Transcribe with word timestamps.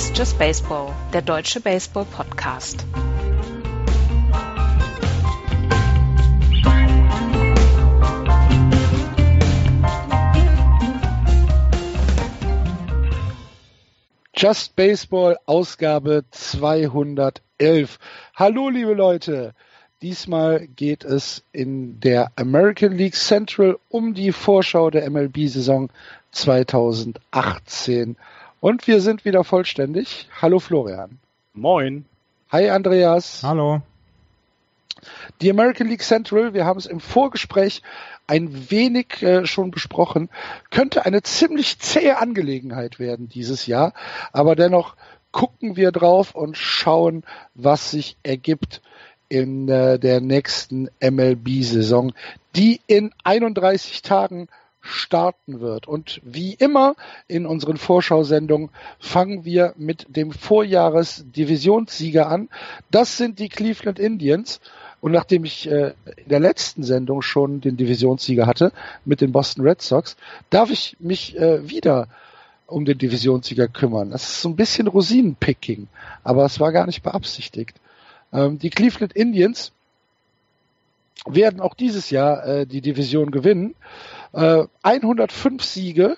Ist 0.00 0.16
Just 0.16 0.38
Baseball, 0.38 0.94
der 1.12 1.20
deutsche 1.20 1.60
Baseball-Podcast. 1.60 2.86
Just 14.34 14.74
Baseball 14.74 15.36
Ausgabe 15.44 16.24
211. 16.30 17.98
Hallo 18.34 18.70
liebe 18.70 18.94
Leute, 18.94 19.52
diesmal 20.00 20.66
geht 20.66 21.04
es 21.04 21.44
in 21.52 22.00
der 22.00 22.32
American 22.36 22.92
League 22.92 23.16
Central 23.16 23.78
um 23.90 24.14
die 24.14 24.32
Vorschau 24.32 24.88
der 24.88 25.10
MLB-Saison 25.10 25.92
2018. 26.32 28.16
Und 28.60 28.86
wir 28.86 29.00
sind 29.00 29.24
wieder 29.24 29.42
vollständig. 29.42 30.28
Hallo 30.40 30.58
Florian. 30.58 31.18
Moin. 31.54 32.04
Hi 32.52 32.68
Andreas. 32.68 33.42
Hallo. 33.42 33.80
Die 35.40 35.48
American 35.48 35.88
League 35.88 36.02
Central, 36.02 36.52
wir 36.52 36.66
haben 36.66 36.78
es 36.78 36.84
im 36.84 37.00
Vorgespräch 37.00 37.80
ein 38.26 38.70
wenig 38.70 39.22
äh, 39.22 39.46
schon 39.46 39.70
besprochen, 39.70 40.28
könnte 40.70 41.06
eine 41.06 41.22
ziemlich 41.22 41.78
zähe 41.78 42.18
Angelegenheit 42.18 42.98
werden 42.98 43.30
dieses 43.30 43.66
Jahr. 43.66 43.94
Aber 44.32 44.56
dennoch 44.56 44.94
gucken 45.32 45.76
wir 45.76 45.90
drauf 45.90 46.34
und 46.34 46.58
schauen, 46.58 47.24
was 47.54 47.90
sich 47.90 48.18
ergibt 48.22 48.82
in 49.30 49.70
äh, 49.70 49.98
der 49.98 50.20
nächsten 50.20 50.90
MLB-Saison, 51.00 52.12
die 52.56 52.82
in 52.86 53.14
31 53.24 54.02
Tagen 54.02 54.48
starten 54.90 55.60
wird. 55.60 55.88
Und 55.88 56.20
wie 56.24 56.54
immer 56.54 56.94
in 57.28 57.46
unseren 57.46 57.76
Vorschau-Sendungen 57.76 58.70
fangen 58.98 59.44
wir 59.44 59.74
mit 59.76 60.06
dem 60.16 60.32
Vorjahres-Divisionssieger 60.32 62.28
an. 62.28 62.48
Das 62.90 63.16
sind 63.16 63.38
die 63.38 63.48
Cleveland 63.48 63.98
Indians. 63.98 64.60
Und 65.00 65.12
nachdem 65.12 65.44
ich 65.44 65.70
äh, 65.70 65.94
in 66.16 66.28
der 66.28 66.40
letzten 66.40 66.82
Sendung 66.82 67.22
schon 67.22 67.60
den 67.60 67.76
Divisionssieger 67.76 68.46
hatte 68.46 68.72
mit 69.04 69.20
den 69.20 69.32
Boston 69.32 69.66
Red 69.66 69.80
Sox, 69.80 70.16
darf 70.50 70.70
ich 70.70 70.96
mich 71.00 71.38
äh, 71.38 71.68
wieder 71.68 72.08
um 72.66 72.84
den 72.84 72.98
Divisionssieger 72.98 73.68
kümmern. 73.68 74.10
Das 74.10 74.22
ist 74.24 74.42
so 74.42 74.48
ein 74.48 74.56
bisschen 74.56 74.86
Rosinenpicking, 74.86 75.88
aber 76.22 76.44
es 76.44 76.60
war 76.60 76.72
gar 76.72 76.86
nicht 76.86 77.02
beabsichtigt. 77.02 77.76
Ähm, 78.32 78.58
die 78.58 78.70
Cleveland 78.70 79.12
Indians 79.14 79.72
werden 81.26 81.60
auch 81.60 81.74
dieses 81.74 82.10
Jahr 82.10 82.46
äh, 82.46 82.66
die 82.66 82.80
Division 82.80 83.30
gewinnen. 83.30 83.74
Äh, 84.32 84.64
105 84.82 85.62
Siege 85.62 86.16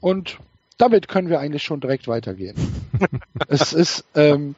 und 0.00 0.38
damit 0.78 1.08
können 1.08 1.28
wir 1.28 1.40
eigentlich 1.40 1.62
schon 1.62 1.80
direkt 1.80 2.08
weitergehen. 2.08 2.56
es 3.48 3.72
ist 3.72 4.04
ähm, 4.14 4.54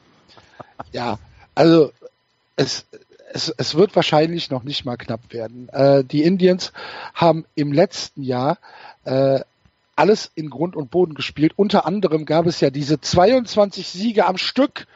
ja, 0.92 1.18
also 1.54 1.92
es, 2.56 2.86
es, 3.32 3.52
es 3.56 3.74
wird 3.74 3.94
wahrscheinlich 3.96 4.50
noch 4.50 4.62
nicht 4.62 4.84
mal 4.84 4.96
knapp 4.96 5.32
werden. 5.32 5.68
Äh, 5.70 6.04
die 6.04 6.22
Indians 6.22 6.72
haben 7.14 7.44
im 7.54 7.72
letzten 7.72 8.22
Jahr 8.22 8.58
äh, 9.04 9.40
alles 9.94 10.30
in 10.34 10.50
Grund 10.50 10.76
und 10.76 10.90
Boden 10.90 11.14
gespielt. 11.14 11.52
Unter 11.56 11.86
anderem 11.86 12.26
gab 12.26 12.46
es 12.46 12.60
ja 12.60 12.70
diese 12.70 13.00
22 13.00 13.86
Siege 13.88 14.26
am 14.26 14.36
Stück, 14.36 14.86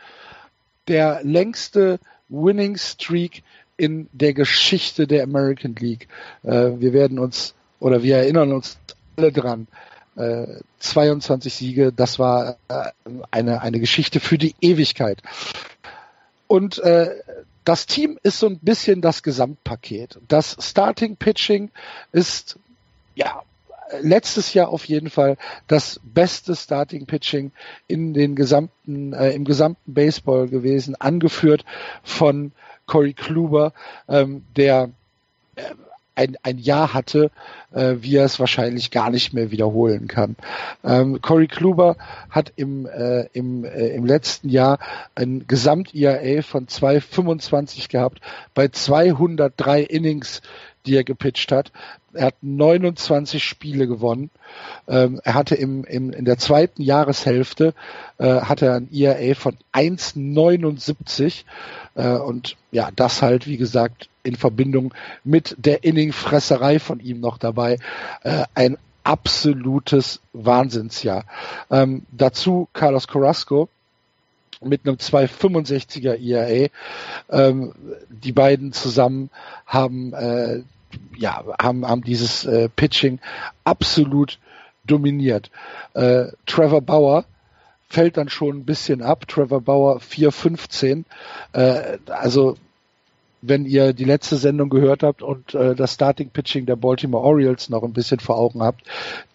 der 0.89 1.20
längste 1.23 1.98
Winning 2.29 2.77
Streak 2.77 3.42
in 3.77 4.09
der 4.12 4.35
Geschichte 4.35 5.07
der 5.07 5.25
American 5.25 5.75
League. 5.77 6.08
Äh, 6.42 6.73
wir 6.79 6.92
werden 6.92 7.19
uns 7.19 7.55
oder 7.80 8.02
wir 8.02 8.18
erinnern 8.18 8.52
uns 8.52 8.79
alle 9.17 9.33
dran. 9.33 9.67
Äh, 10.17 10.46
22 10.79 11.52
Siege, 11.52 11.92
das 11.92 12.18
war 12.18 12.57
äh, 12.68 12.91
eine, 13.30 13.63
eine 13.63 13.80
Geschichte 13.80 14.20
für 14.20 14.39
die 14.39 14.55
Ewigkeit. 14.61 15.23
Und 16.46 16.79
äh, 16.79 17.17
das 17.64 17.86
Team 17.86 18.18
ist 18.23 18.39
so 18.39 18.46
ein 18.46 18.58
bisschen 18.58 19.01
das 19.01 19.23
Gesamtpaket. 19.23 20.18
Das 20.29 20.57
Starting 20.61 21.17
Pitching 21.17 21.70
ist 22.13 22.58
ja 23.14 23.42
letztes 24.01 24.55
Jahr 24.55 24.68
auf 24.68 24.85
jeden 24.85 25.11
Fall 25.11 25.36
das 25.67 26.01
beste 26.02 26.57
Starting 26.57 27.07
Pitching 27.07 27.52
in 27.86 28.14
den 28.14 28.35
gesamten 28.35 29.12
äh, 29.12 29.30
im 29.30 29.45
gesamten 29.45 29.95
Baseball 29.95 30.48
gewesen, 30.48 30.95
angeführt 30.97 31.64
von 32.02 32.52
Corey 32.86 33.12
Kluber, 33.12 33.73
ähm, 34.08 34.45
der 34.57 34.91
äh, 35.57 35.62
ein, 36.20 36.36
ein 36.42 36.58
Jahr 36.58 36.92
hatte, 36.92 37.31
äh, 37.73 37.97
wie 38.01 38.17
er 38.17 38.27
es 38.27 38.39
wahrscheinlich 38.39 38.91
gar 38.91 39.11
nicht 39.11 39.33
mehr 39.33 39.51
wiederholen 39.51 40.07
kann. 40.07 40.36
Ähm, 40.85 41.20
Corey 41.23 41.47
Kluber 41.47 41.97
hat 42.29 42.53
im, 42.57 42.86
äh, 42.86 43.23
im, 43.33 43.64
äh, 43.64 43.89
im 43.89 44.05
letzten 44.05 44.51
Jahr 44.51 44.79
ein 45.14 45.47
Gesamt-IAA 45.48 46.42
von 46.42 46.67
2,25 46.67 47.89
gehabt 47.89 48.20
bei 48.55 48.69
203 48.69 49.83
Innings, 49.83 50.42
die 50.86 50.96
er 50.96 51.05
gepitcht 51.05 51.52
hat. 51.52 51.73
Er 52.13 52.27
hat 52.27 52.36
29 52.42 53.45
Spiele 53.45 53.86
gewonnen. 53.86 54.30
Ähm, 54.89 55.20
er 55.23 55.35
hatte 55.35 55.55
im, 55.55 55.85
im, 55.85 56.13
in 56.13 56.24
der 56.24 56.39
zweiten 56.39 56.83
Jahreshälfte 56.83 57.74
äh, 58.18 58.41
hatte 58.41 58.67
er 58.67 58.74
ein 58.74 58.89
IAA 58.91 59.35
von 59.35 59.57
1,79 59.73 61.45
äh, 61.95 62.08
und 62.17 62.57
ja, 62.73 62.91
das 62.95 63.23
halt, 63.23 63.46
wie 63.46 63.57
gesagt, 63.57 64.08
in 64.23 64.36
Verbindung 64.36 64.92
mit 65.24 65.55
der 65.58 65.85
Inningfresserei 65.85 66.79
von 66.79 67.01
ihm 67.01 67.20
noch 67.20 67.39
dabei. 67.39 67.79
Äh, 68.23 68.45
ein 68.55 68.77
absolutes 69.05 70.20
Wahnsinnsjahr. 70.33 71.24
Ähm, 71.70 72.02
dazu 72.12 72.68
Carlos 72.73 73.08
Carrasco 73.08 73.68
mit 74.61 74.87
einem 74.87 74.97
265er 74.97 76.17
IAA. 76.17 76.69
Ähm, 77.31 77.73
die 78.09 78.33
beiden 78.33 78.73
zusammen 78.73 79.31
haben 79.67 80.13
äh, 80.13 80.63
ja 81.17 81.45
haben 81.61 81.87
haben 81.87 82.03
dieses 82.03 82.45
äh, 82.45 82.69
Pitching 82.69 83.21
absolut 83.65 84.39
dominiert. 84.85 85.51
Äh, 85.95 86.27
Trevor 86.47 86.83
Bauer 86.83 87.25
fällt 87.89 88.17
dann 88.17 88.29
schon 88.29 88.59
ein 88.59 88.65
bisschen 88.65 89.03
ab. 89.03 89.27
Trevor 89.27 89.61
Bauer 89.61 89.98
4,15. 89.98 91.05
Äh, 91.53 91.98
also 92.09 92.57
wenn 93.42 93.64
ihr 93.64 93.92
die 93.92 94.05
letzte 94.05 94.36
Sendung 94.36 94.68
gehört 94.68 95.02
habt 95.02 95.23
und 95.23 95.55
äh, 95.55 95.74
das 95.74 95.95
Starting 95.95 96.30
Pitching 96.30 96.67
der 96.67 96.77
Baltimore 96.77 97.24
Orioles 97.24 97.68
noch 97.68 97.83
ein 97.83 97.92
bisschen 97.92 98.20
vor 98.20 98.36
Augen 98.36 98.62
habt, 98.62 98.83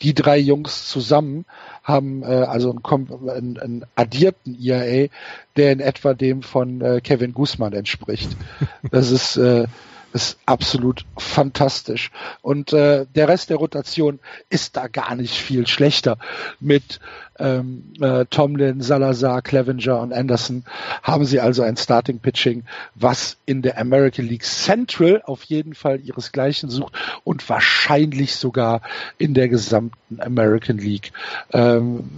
die 0.02 0.14
drei 0.14 0.38
Jungs 0.38 0.88
zusammen 0.88 1.46
haben 1.84 2.24
äh, 2.24 2.26
also 2.26 2.72
einen, 2.72 3.30
einen, 3.30 3.60
einen 3.60 3.86
addierten 3.96 4.56
IAA, 4.60 5.08
der 5.56 5.72
in 5.72 5.80
etwa 5.80 6.14
dem 6.14 6.42
von 6.42 6.82
äh, 6.82 7.02
Kevin 7.02 7.34
Guzman 7.34 7.74
entspricht. 7.74 8.36
Das 8.92 9.12
ist 9.12 9.38
äh, 9.38 9.66
ist 10.16 10.40
absolut 10.46 11.06
fantastisch. 11.18 12.10
Und 12.42 12.72
äh, 12.72 13.06
der 13.14 13.28
Rest 13.28 13.50
der 13.50 13.58
Rotation 13.58 14.20
ist 14.50 14.78
da 14.78 14.88
gar 14.88 15.14
nicht 15.14 15.36
viel 15.36 15.68
schlechter. 15.68 16.18
Mit 16.62 17.02
ähm, 17.38 17.92
äh, 18.00 18.24
Tomlin, 18.30 18.80
Salazar, 18.80 19.42
Clevenger 19.42 20.00
und 20.00 20.14
Anderson 20.14 20.64
haben 21.04 21.26
sie 21.26 21.42
also 21.42 21.64
ein 21.64 21.76
Starting 21.76 22.20
Pitching, 22.20 22.64
was 22.96 23.36
in 23.46 23.62
der 23.62 23.78
American 23.78 24.26
League 24.26 24.46
Central 24.46 25.22
auf 25.26 25.44
jeden 25.44 25.76
Fall 25.76 26.00
ihresgleichen 26.00 26.70
sucht 26.70 26.94
und 27.26 27.48
wahrscheinlich 27.50 28.38
sogar 28.38 28.82
in 29.18 29.34
der 29.34 29.50
gesamten 29.50 30.22
American 30.22 30.78
League. 30.78 31.12
Ähm, 31.52 32.10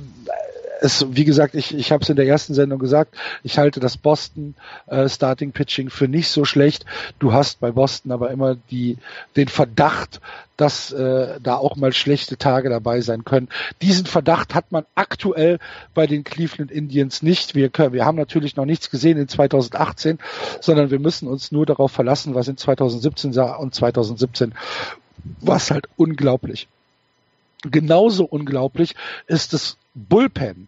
es, 0.82 1.06
wie 1.10 1.26
gesagt, 1.26 1.56
ich, 1.56 1.74
ich 1.74 1.92
habe 1.92 2.04
es 2.04 2.10
in 2.10 2.16
der 2.16 2.28
ersten 2.28 2.54
Sendung 2.54 2.80
gesagt, 2.80 3.16
ich 3.44 3.58
halte 3.58 3.80
das 3.80 3.98
Boston 3.98 4.56
äh, 4.88 5.10
Starting 5.10 5.52
Pitching 5.52 5.90
für 5.90 6.08
nicht 6.08 6.30
so 6.30 6.46
schlecht. 6.46 6.86
Du 7.20 7.34
hast 7.34 7.60
bei 7.60 7.72
Boston 7.72 8.12
aber 8.12 8.32
immer 8.32 8.56
die, 8.70 8.98
den 9.36 9.48
Verdacht, 9.48 10.22
dass 10.56 10.92
äh, 10.92 11.40
da 11.42 11.56
auch 11.56 11.76
mal 11.76 11.94
schlechte 11.94 12.38
Tage 12.38 12.70
dabei 12.70 13.02
sein 13.02 13.24
können. 13.24 13.48
Diesen 13.82 14.08
Verdacht 14.08 14.56
hat 14.56 14.72
man 14.72 14.86
aktuell 14.96 15.60
bei 15.94 16.08
den 16.08 16.24
Cleveland 16.24 16.72
Indians 16.72 17.22
nicht. 17.22 17.54
Wir, 17.54 17.70
können, 17.70 17.94
wir 17.94 18.06
haben 18.06 18.18
natürlich 18.18 18.56
noch 18.56 18.66
nichts 18.66 18.90
gesehen 18.90 19.18
in 19.18 19.28
2018, 19.28 20.18
sondern 20.60 20.90
wir 20.90 21.00
müssen 21.00 21.28
uns 21.28 21.52
nur 21.52 21.66
darauf 21.66 21.92
verlassen, 21.92 22.34
was 22.34 22.48
in 22.48 22.58
2017 22.58 23.34
sah 23.34 23.56
und 23.56 23.76
2017 23.76 24.54
war 25.42 25.58
es 25.58 25.70
halt 25.70 25.88
unglaublich. 25.96 26.68
Genauso 27.64 28.24
unglaublich 28.26 28.96
ist 29.28 29.54
das 29.54 29.78
Bullpen, 29.98 30.68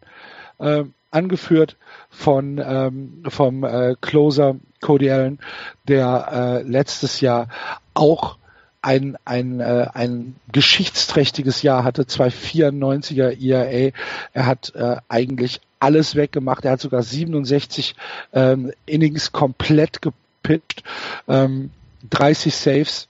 äh, 0.59 0.83
angeführt 1.11 1.77
von 2.09 2.61
ähm, 2.63 3.23
vom 3.27 3.63
äh, 3.63 3.95
Closer 4.01 4.55
Cody 4.81 5.09
Allen, 5.09 5.39
der 5.87 6.61
äh, 6.63 6.69
letztes 6.69 7.21
Jahr 7.21 7.47
auch 7.93 8.37
ein, 8.81 9.17
ein, 9.25 9.59
äh, 9.59 9.87
ein 9.93 10.35
geschichtsträchtiges 10.51 11.61
Jahr 11.63 11.83
hatte, 11.83 12.03
294er 12.03 13.37
IAA. 13.37 13.91
Er 14.33 14.45
hat 14.45 14.73
äh, 14.75 14.97
eigentlich 15.09 15.59
alles 15.79 16.15
weggemacht. 16.15 16.65
Er 16.65 16.71
hat 16.71 16.81
sogar 16.81 17.03
67 17.03 17.95
ähm, 18.33 18.71
Innings 18.85 19.31
komplett 19.31 20.01
gepitcht, 20.01 20.83
ähm, 21.27 21.71
30 22.09 22.55
Saves 22.55 23.07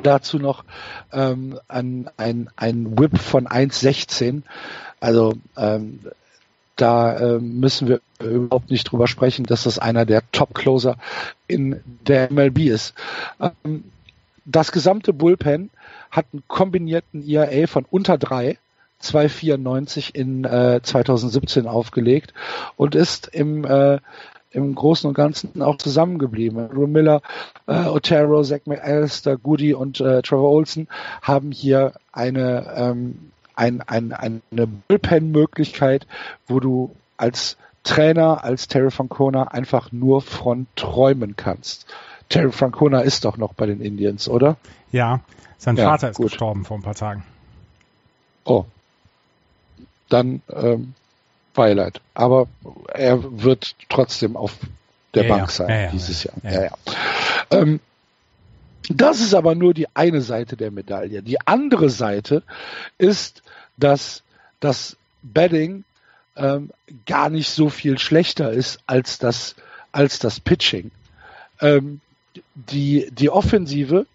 dazu 0.00 0.38
noch 0.38 0.64
ähm, 1.12 1.58
ein, 1.68 2.08
ein, 2.16 2.50
ein 2.56 2.98
Whip 2.98 3.18
von 3.18 3.46
1,16. 3.46 4.42
Also 5.00 5.34
ähm, 5.56 6.00
da 6.76 7.16
äh, 7.16 7.38
müssen 7.38 7.88
wir 7.88 8.00
überhaupt 8.20 8.70
nicht 8.70 8.84
drüber 8.84 9.06
sprechen, 9.06 9.44
dass 9.44 9.64
das 9.64 9.78
einer 9.78 10.06
der 10.06 10.22
Top-Closer 10.32 10.96
in 11.46 11.80
der 12.06 12.32
MLB 12.32 12.60
ist. 12.60 12.94
Ähm, 13.40 13.84
das 14.44 14.72
gesamte 14.72 15.12
Bullpen 15.12 15.70
hat 16.10 16.26
einen 16.32 16.42
kombinierten 16.48 17.26
ERA 17.26 17.66
von 17.66 17.84
unter 17.90 18.18
drei. 18.18 18.58
2,94 19.02 20.14
in 20.14 20.44
äh, 20.44 20.80
2017 20.82 21.66
aufgelegt 21.66 22.34
und 22.76 22.94
ist 22.94 23.28
im 23.28 23.64
äh, 23.64 23.98
im 24.50 24.74
Großen 24.74 25.08
und 25.08 25.14
Ganzen 25.14 25.62
auch 25.62 25.76
zusammengeblieben. 25.76 26.68
Drew 26.68 26.86
Miller, 26.86 27.22
äh, 27.66 27.86
Otero, 27.86 28.42
Zach 28.42 28.60
McAllister, 28.66 29.36
Goody 29.36 29.74
und 29.74 30.00
äh, 30.00 30.22
Trevor 30.22 30.50
Olsen 30.50 30.88
haben 31.22 31.52
hier 31.52 31.92
eine, 32.12 32.72
ähm, 32.76 33.30
ein, 33.54 33.80
ein, 33.82 34.12
eine 34.12 34.66
Bullpen-Möglichkeit, 34.66 36.06
wo 36.46 36.60
du 36.60 36.94
als 37.16 37.56
Trainer, 37.82 38.44
als 38.44 38.68
Terry 38.68 38.90
Francona 38.90 39.44
einfach 39.44 39.92
nur 39.92 40.20
von 40.20 40.66
träumen 40.76 41.36
kannst. 41.36 41.86
Terry 42.28 42.52
Francona 42.52 43.00
ist 43.00 43.24
doch 43.24 43.36
noch 43.36 43.54
bei 43.54 43.66
den 43.66 43.80
Indians, 43.80 44.28
oder? 44.28 44.56
Ja, 44.92 45.20
sein 45.58 45.76
ja, 45.76 45.84
Vater 45.84 46.10
ist 46.10 46.16
gut. 46.16 46.26
gestorben 46.26 46.64
vor 46.64 46.78
ein 46.78 46.82
paar 46.82 46.94
Tagen. 46.94 47.24
Oh. 48.44 48.64
Dann 50.08 50.42
ähm, 50.50 50.94
Beileid. 51.54 52.00
Aber 52.14 52.48
er 52.92 53.42
wird 53.42 53.74
trotzdem 53.88 54.36
auf 54.36 54.56
der 55.14 55.24
ja, 55.24 55.28
Bank 55.28 55.48
ja. 55.48 55.54
sein 55.54 55.68
ja, 55.68 55.90
dieses 55.90 56.24
Jahr. 56.24 56.36
Ja, 56.42 56.70
ähm, 57.50 57.80
das 58.88 59.20
ist 59.20 59.34
aber 59.34 59.54
nur 59.54 59.74
die 59.74 59.86
eine 59.94 60.20
Seite 60.20 60.56
der 60.56 60.70
Medaille. 60.70 61.22
Die 61.22 61.40
andere 61.46 61.90
Seite 61.90 62.42
ist, 62.98 63.42
dass 63.76 64.22
das 64.58 64.96
Betting 65.22 65.84
ähm, 66.36 66.70
gar 67.06 67.30
nicht 67.30 67.50
so 67.50 67.68
viel 67.68 67.98
schlechter 67.98 68.50
ist 68.52 68.80
als 68.86 69.18
das, 69.18 69.54
als 69.92 70.18
das 70.18 70.40
Pitching. 70.40 70.90
Ähm, 71.60 72.00
die, 72.54 73.08
die 73.12 73.30
Offensive 73.30 74.06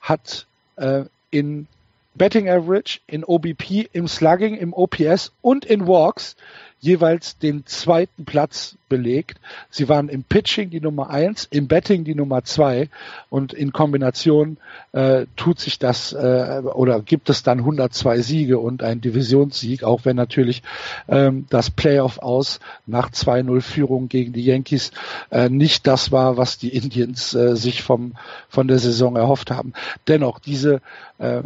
hat 0.00 0.46
äh, 0.76 1.04
in 1.30 1.66
Betting 2.14 2.48
Average, 2.48 3.00
in 3.06 3.24
OBP, 3.24 3.88
im 3.92 4.08
Slugging, 4.08 4.56
im 4.56 4.72
OPS 4.72 5.32
und 5.42 5.64
in 5.64 5.86
Walks 5.86 6.36
jeweils 6.80 7.38
den 7.38 7.66
zweiten 7.66 8.24
Platz 8.24 8.76
belegt. 8.88 9.38
Sie 9.68 9.88
waren 9.88 10.08
im 10.08 10.24
Pitching 10.24 10.70
die 10.70 10.80
Nummer 10.80 11.10
eins, 11.10 11.46
im 11.50 11.68
Betting 11.68 12.04
die 12.04 12.14
Nummer 12.14 12.42
zwei 12.44 12.88
und 13.28 13.52
in 13.52 13.72
Kombination 13.72 14.56
äh, 14.92 15.26
tut 15.36 15.60
sich 15.60 15.78
das 15.78 16.12
äh, 16.12 16.62
oder 16.64 17.00
gibt 17.00 17.30
es 17.30 17.42
dann 17.42 17.60
102 17.60 18.20
Siege 18.20 18.58
und 18.58 18.82
ein 18.82 19.00
Divisionssieg, 19.00 19.84
auch 19.84 20.04
wenn 20.04 20.16
natürlich 20.16 20.62
ähm, 21.08 21.46
das 21.50 21.70
Playoff 21.70 22.18
aus 22.18 22.60
nach 22.86 23.10
2-0 23.10 23.60
Führung 23.60 24.08
gegen 24.08 24.32
die 24.32 24.44
Yankees 24.44 24.90
äh, 25.30 25.48
nicht 25.48 25.86
das 25.86 26.10
war, 26.10 26.36
was 26.36 26.58
die 26.58 26.74
Indians 26.74 27.34
äh, 27.34 27.56
sich 27.56 27.82
vom, 27.82 28.14
von 28.48 28.68
der 28.68 28.78
Saison 28.78 29.16
erhofft 29.16 29.50
haben. 29.50 29.74
Dennoch, 30.08 30.38
diese 30.40 30.80
äh, 31.18 31.42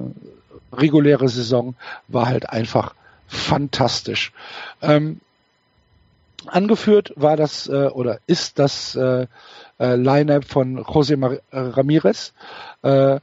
reguläre 0.72 1.28
Saison 1.28 1.74
war 2.08 2.26
halt 2.26 2.48
einfach 2.48 2.94
fantastisch. 3.26 4.32
Ähm, 4.82 5.20
angeführt 6.46 7.12
war 7.16 7.36
das 7.36 7.68
äh, 7.68 7.88
oder 7.88 8.18
ist 8.26 8.58
das 8.58 8.94
äh, 8.94 9.26
äh, 9.78 9.96
Line-up 9.96 10.44
von 10.44 10.78
José 10.78 11.16
Mar 11.16 11.32
äh, 11.32 11.38
Ramirez. 11.52 12.32
Äh, 12.82 13.20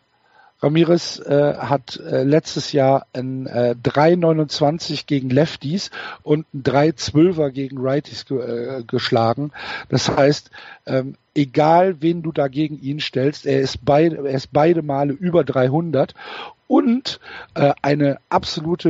Ramirez 0.61 1.19
äh, 1.19 1.55
hat 1.57 1.97
äh, 1.97 2.23
letztes 2.23 2.71
Jahr 2.71 3.07
ein 3.13 3.47
äh, 3.47 3.75
3,29 3.83 5.05
gegen 5.07 5.29
Lefties 5.29 5.89
und 6.21 6.45
ein 6.53 6.63
3,12er 6.63 7.49
gegen 7.49 7.79
Righties 7.79 8.25
ge 8.25 8.39
äh, 8.39 8.83
geschlagen. 8.83 9.51
Das 9.89 10.09
heißt, 10.09 10.51
ähm, 10.85 11.15
egal 11.35 12.01
wen 12.01 12.21
du 12.21 12.31
dagegen 12.31 12.79
ihn 12.79 12.99
stellst, 12.99 13.45
er 13.45 13.61
ist 13.61 13.85
beide, 13.85 14.17
er 14.17 14.35
ist 14.35 14.51
beide 14.51 14.81
Male 14.81 15.13
über 15.13 15.43
300 15.43 16.13
und 16.71 17.19
äh, 17.53 17.73
eine 17.81 18.19
absolute 18.29 18.89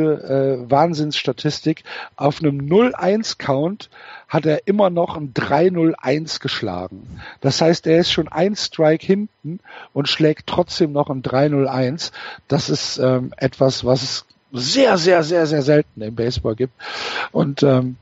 äh, 0.67 0.69
Wahnsinnsstatistik. 0.69 1.83
Auf 2.15 2.39
einem 2.39 2.59
0-1-Count 2.59 3.89
hat 4.27 4.45
er 4.45 4.67
immer 4.67 4.91
noch 4.91 5.17
ein 5.17 5.33
3-0-1 5.33 6.41
geschlagen. 6.41 7.19
Das 7.41 7.59
heißt, 7.59 7.87
er 7.87 7.97
ist 7.97 8.11
schon 8.11 8.27
ein 8.27 8.55
Strike 8.55 9.03
hinten 9.03 9.61
und 9.93 10.09
schlägt 10.09 10.45
trotzdem 10.45 10.91
noch 10.91 11.09
ein 11.09 11.23
3-0-1. 11.23 12.11
Das 12.47 12.69
ist 12.69 12.99
ähm, 12.99 13.33
etwas, 13.37 13.83
was 13.83 14.25
sehr, 14.51 14.97
sehr, 14.97 15.23
sehr, 15.23 15.47
sehr 15.47 15.61
selten 15.61 16.01
im 16.01 16.15
Baseball 16.15 16.55
gibt. 16.55 16.73
Und 17.31 17.63
ähm, 17.63 17.95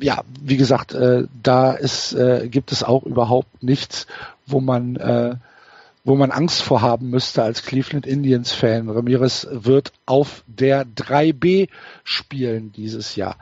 ja, 0.00 0.22
wie 0.40 0.56
gesagt, 0.56 0.94
äh, 0.94 1.24
da 1.42 1.72
ist, 1.72 2.12
äh, 2.14 2.48
gibt 2.48 2.72
es 2.72 2.82
auch 2.82 3.04
überhaupt 3.04 3.62
nichts, 3.62 4.06
wo 4.46 4.60
man 4.60 4.96
äh, 4.96 5.36
wo 6.04 6.16
man 6.16 6.30
Angst 6.30 6.62
vor 6.62 6.82
haben 6.82 7.08
müsste 7.08 7.42
als 7.42 7.64
Cleveland 7.64 8.06
Indians 8.06 8.52
Fan. 8.52 8.90
Ramirez 8.90 9.48
wird 9.50 9.92
auf 10.04 10.44
der 10.46 10.84
3B 10.84 11.68
spielen 12.04 12.72
dieses 12.72 13.16
Jahr. 13.16 13.36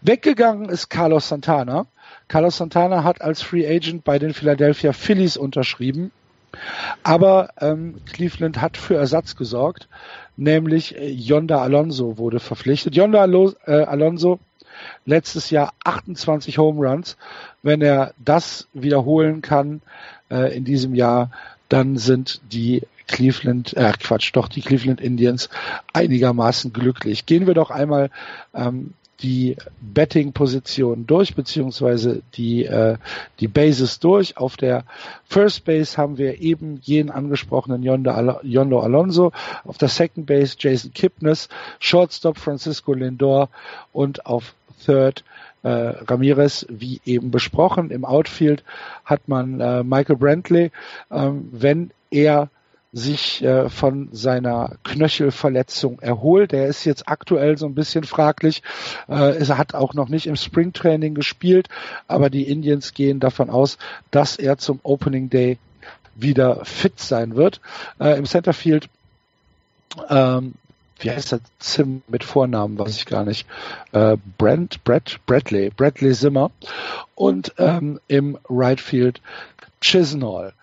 Weggegangen 0.00 0.70
ist 0.70 0.88
Carlos 0.88 1.28
Santana. 1.28 1.86
Carlos 2.26 2.56
Santana 2.56 3.04
hat 3.04 3.20
als 3.20 3.42
Free 3.42 3.66
Agent 3.66 4.04
bei 4.04 4.18
den 4.18 4.32
Philadelphia 4.32 4.94
Phillies 4.94 5.36
unterschrieben. 5.36 6.10
Aber 7.02 7.50
ähm, 7.60 8.00
Cleveland 8.06 8.60
hat 8.60 8.78
für 8.78 8.96
Ersatz 8.96 9.36
gesorgt, 9.36 9.86
nämlich 10.38 10.96
äh, 10.96 11.10
Yonda 11.10 11.60
Alonso 11.60 12.16
wurde 12.16 12.40
verpflichtet. 12.40 12.96
Yonda 12.96 13.24
äh, 13.66 13.72
Alonso 13.72 14.38
letztes 15.04 15.50
Jahr 15.50 15.74
28 15.84 16.56
Home 16.56 16.88
Runs. 16.88 17.16
Wenn 17.62 17.82
er 17.82 18.14
das 18.24 18.68
wiederholen 18.72 19.42
kann 19.42 19.82
äh, 20.30 20.56
in 20.56 20.64
diesem 20.64 20.94
Jahr, 20.94 21.30
dann 21.68 21.98
sind 21.98 22.40
die 22.52 22.82
Cleveland, 23.08 23.76
äh 23.76 23.92
Quatsch, 23.98 24.30
doch 24.34 24.48
die 24.48 24.60
Cleveland 24.60 25.00
Indians 25.00 25.48
einigermaßen 25.92 26.72
glücklich. 26.72 27.26
Gehen 27.26 27.46
wir 27.46 27.54
doch 27.54 27.70
einmal 27.70 28.10
ähm, 28.54 28.94
die 29.22 29.56
Betting-Position 29.80 31.06
durch, 31.06 31.34
beziehungsweise 31.34 32.22
die, 32.34 32.64
äh, 32.64 32.96
die 33.40 33.48
Bases 33.48 33.98
durch. 33.98 34.36
Auf 34.36 34.56
der 34.56 34.84
First 35.24 35.64
Base 35.64 35.96
haben 35.96 36.18
wir 36.18 36.40
eben 36.40 36.80
jenen 36.82 37.10
angesprochenen 37.10 37.82
Yondo, 37.82 38.12
Al 38.12 38.40
Yondo 38.42 38.80
Alonso, 38.80 39.32
auf 39.64 39.78
der 39.78 39.88
Second 39.88 40.26
Base 40.26 40.56
Jason 40.58 40.92
Kipnis, 40.92 41.48
Shortstop 41.80 42.38
Francisco 42.38 42.92
Lindor 42.92 43.48
und 43.92 44.26
auf 44.26 44.54
Third 44.84 45.24
äh, 45.62 45.68
Ramirez, 45.68 46.66
wie 46.68 47.00
eben 47.04 47.30
besprochen. 47.30 47.90
Im 47.90 48.04
Outfield 48.04 48.62
hat 49.04 49.26
man 49.26 49.60
äh, 49.60 49.82
Michael 49.82 50.16
Brantley. 50.16 50.70
Ähm, 51.10 51.48
wenn 51.50 51.90
er 52.10 52.50
sich 52.92 53.42
äh, 53.42 53.68
von 53.68 54.08
seiner 54.12 54.76
Knöchelverletzung 54.84 56.00
erholt. 56.00 56.52
Er 56.52 56.66
ist 56.66 56.84
jetzt 56.84 57.08
aktuell 57.08 57.58
so 57.58 57.66
ein 57.66 57.74
bisschen 57.74 58.04
fraglich. 58.04 58.62
Äh, 59.08 59.36
er 59.38 59.58
hat 59.58 59.74
auch 59.74 59.94
noch 59.94 60.08
nicht 60.08 60.26
im 60.26 60.36
Springtraining 60.36 61.14
gespielt, 61.14 61.68
aber 62.06 62.30
die 62.30 62.48
Indians 62.48 62.94
gehen 62.94 63.20
davon 63.20 63.50
aus, 63.50 63.78
dass 64.10 64.36
er 64.36 64.58
zum 64.58 64.80
Opening 64.82 65.28
Day 65.28 65.58
wieder 66.14 66.64
fit 66.64 66.98
sein 66.98 67.36
wird. 67.36 67.60
Äh, 68.00 68.18
Im 68.18 68.24
Centerfield 68.24 68.88
ähm, 70.08 70.54
wie 71.00 71.10
heißt 71.10 71.32
der 71.32 71.40
Zim 71.58 72.02
mit 72.08 72.24
Vornamen, 72.24 72.78
weiß 72.78 72.96
ich 72.96 73.06
gar 73.06 73.24
nicht. 73.24 73.46
Äh, 73.92 74.16
Brent, 74.36 74.82
Brett, 74.84 75.20
Bradley, 75.26 75.70
Bradley 75.70 76.12
Zimmer 76.12 76.50
und 77.14 77.54
ähm, 77.58 78.00
im 78.08 78.38
Right 78.48 78.80
Field 78.80 79.20
Chisnall. 79.80 80.54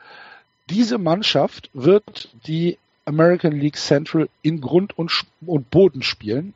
Diese 0.69 0.97
Mannschaft 0.97 1.69
wird 1.73 2.29
die 2.47 2.77
American 3.05 3.53
League 3.53 3.77
Central 3.77 4.27
in 4.41 4.61
Grund 4.61 4.97
und, 4.97 5.11
und 5.45 5.69
Boden 5.69 6.01
spielen. 6.01 6.53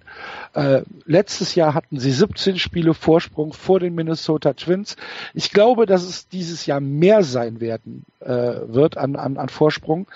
Äh, 0.54 0.82
letztes 1.06 1.54
Jahr 1.54 1.75
hatten 1.75 2.00
sie 2.00 2.12
17 2.12 2.58
Spiele 2.58 2.96
Vorsprung 2.96 3.54
vor 3.54 3.80
den 3.80 3.94
Minnesota 3.94 4.54
Twins. 4.54 4.96
Ich 5.36 5.51
glaube, 5.51 5.86
dass 5.86 6.04
es 6.04 6.28
dieses 6.28 6.66
Jahr 6.66 6.80
mehr 6.80 7.24
sein 7.24 7.62
werden 7.62 8.04
äh, 8.20 8.28
wird 8.28 8.98
an, 8.98 9.16
an, 9.16 9.38
an 9.38 9.50
Vorsprung. 9.50 10.08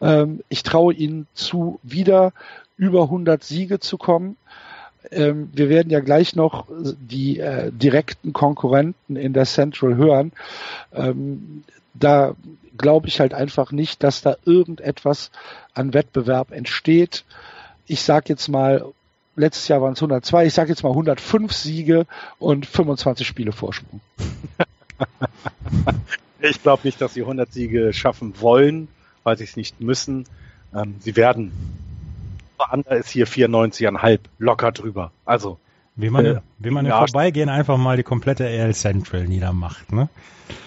Ähm, 0.00 0.42
ich 0.48 0.62
traue 0.62 0.94
ihnen 0.94 1.26
zu, 1.34 1.80
wieder 1.82 2.32
über 2.76 3.02
100 3.02 3.42
Siege 3.42 3.80
zu 3.80 3.98
kommen. 3.98 4.36
Ähm, 5.10 5.50
wir 5.52 5.68
werden 5.68 5.90
ja 5.90 6.00
gleich 6.00 6.36
noch 6.36 6.66
die 6.70 7.40
äh, 7.40 7.72
direkten 7.72 8.32
Konkurrenten 8.32 9.16
in 9.16 9.32
der 9.32 9.44
Central 9.44 9.96
hören. 9.96 10.30
Ähm, 10.94 11.64
da 11.94 12.36
glaube 12.80 13.08
ich 13.08 13.20
halt 13.20 13.34
einfach 13.34 13.72
nicht, 13.72 14.02
dass 14.02 14.22
da 14.22 14.36
irgendetwas 14.44 15.30
an 15.74 15.94
Wettbewerb 15.94 16.50
entsteht. 16.52 17.24
Ich 17.86 18.02
sage 18.02 18.26
jetzt 18.28 18.48
mal, 18.48 18.84
letztes 19.36 19.68
Jahr 19.68 19.82
waren 19.82 19.92
es 19.92 20.00
102, 20.00 20.46
ich 20.46 20.54
sage 20.54 20.70
jetzt 20.70 20.82
mal 20.82 20.90
105 20.90 21.52
Siege 21.52 22.06
und 22.38 22.66
25 22.66 23.26
Spiele 23.26 23.52
Vorsprung. 23.52 24.00
ich 26.40 26.62
glaube 26.62 26.82
nicht, 26.84 27.00
dass 27.00 27.14
sie 27.14 27.22
100 27.22 27.52
Siege 27.52 27.92
schaffen 27.92 28.40
wollen, 28.40 28.88
weil 29.22 29.36
sie 29.38 29.44
es 29.44 29.56
nicht 29.56 29.80
müssen. 29.80 30.26
Ähm, 30.74 30.96
sie 31.00 31.16
werden 31.16 31.52
Ander 32.58 32.96
ist 32.96 33.10
hier 33.10 33.26
94,5 33.26 34.20
locker 34.38 34.72
drüber. 34.72 35.12
Also 35.24 35.58
Wie 35.96 36.10
man, 36.10 36.26
äh, 36.26 36.40
wie 36.58 36.70
man 36.70 36.86
im 36.86 36.92
Vorbeigehen 36.92 37.48
einfach 37.48 37.78
mal 37.78 37.96
die 37.96 38.02
komplette 38.02 38.46
AL 38.46 38.74
Central 38.74 39.26
niedermacht, 39.26 39.92
ne? 39.92 40.08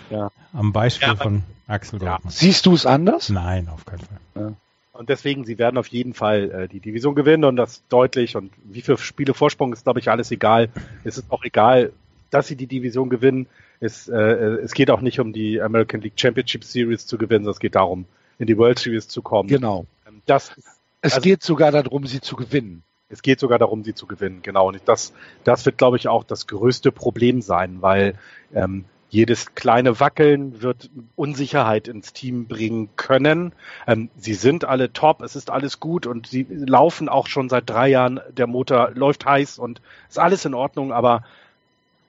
Ja. 0.10 0.32
Am 0.54 0.72
Beispiel 0.72 1.10
ja, 1.10 1.16
von 1.16 1.44
Axel 1.68 2.02
ja. 2.02 2.20
Siehst 2.28 2.66
du 2.66 2.74
es 2.74 2.86
anders? 2.86 3.30
Nein, 3.30 3.68
auf 3.70 3.86
keinen 3.86 4.00
Fall. 4.00 4.20
Ja. 4.36 4.54
Und 4.94 5.10
deswegen, 5.10 5.44
sie 5.44 5.58
werden 5.58 5.78
auf 5.78 5.88
jeden 5.88 6.14
Fall 6.14 6.52
äh, 6.52 6.68
die 6.68 6.80
Division 6.80 7.16
gewinnen 7.16 7.46
und 7.46 7.56
das 7.56 7.82
deutlich. 7.90 8.36
Und 8.36 8.54
wie 8.64 8.82
viele 8.82 9.00
Spiele 9.00 9.34
Vorsprung 9.34 9.74
ist, 9.74 9.84
glaube 9.84 10.00
ich, 10.00 10.10
alles 10.12 10.30
egal. 10.30 10.70
Es 11.04 11.18
ist 11.18 11.32
auch 11.32 11.44
egal, 11.44 11.92
dass 12.30 12.48
sie 12.48 12.56
die 12.56 12.68
Division 12.68 13.10
gewinnen. 13.10 13.48
Es, 13.80 14.08
äh, 14.08 14.16
es 14.16 14.74
geht 14.74 14.92
auch 14.92 15.02
nicht 15.02 15.20
um 15.20 15.34
die 15.34 15.60
American 15.60 16.02
League 16.02 16.14
Championship 16.16 16.64
Series 16.64 17.08
zu 17.08 17.18
gewinnen, 17.18 17.44
sondern 17.44 17.56
es 17.56 17.60
geht 17.60 17.76
darum, 17.76 18.06
in 18.38 18.46
die 18.46 18.58
World 18.58 18.78
Series 18.78 19.08
zu 19.08 19.24
kommen. 19.24 19.50
Genau. 19.50 19.88
Ähm, 20.08 20.22
das, 20.28 20.54
es 21.02 21.16
also, 21.16 21.22
geht 21.22 21.42
sogar 21.42 21.72
darum, 21.72 22.06
sie 22.06 22.22
zu 22.22 22.36
gewinnen. 22.36 22.84
Es 23.10 23.24
geht 23.24 23.40
sogar 23.40 23.60
darum, 23.60 23.84
sie 23.84 23.94
zu 23.94 24.08
gewinnen, 24.08 24.40
genau. 24.42 24.68
Und 24.68 24.82
das, 24.86 25.14
das 25.44 25.66
wird, 25.66 25.78
glaube 25.78 25.98
ich, 25.98 26.08
auch 26.08 26.24
das 26.24 26.48
größte 26.48 26.92
Problem 26.92 27.42
sein, 27.42 27.82
weil 27.82 28.16
ähm, 28.54 28.86
jedes 29.14 29.54
kleine 29.54 30.00
Wackeln 30.00 30.64
wird 30.64 30.90
Unsicherheit 31.16 31.88
ins 31.88 32.14
Team 32.14 32.48
bringen 32.48 32.90
können. 32.96 33.54
Ähm, 33.86 34.10
sie 34.18 34.34
sind 34.34 34.66
alle 34.66 34.92
top, 34.92 35.22
es 35.22 35.36
ist 35.36 35.52
alles 35.52 35.80
gut 35.80 36.08
und 36.08 36.26
sie 36.26 36.48
laufen 36.50 37.10
auch 37.10 37.28
schon 37.28 37.48
seit 37.48 37.70
drei 37.70 37.90
Jahren. 37.90 38.22
Der 38.32 38.48
Motor 38.48 38.90
läuft 38.96 39.24
heiß 39.24 39.60
und 39.60 39.82
ist 40.10 40.18
alles 40.18 40.46
in 40.46 40.56
Ordnung, 40.56 40.92
aber 40.92 41.24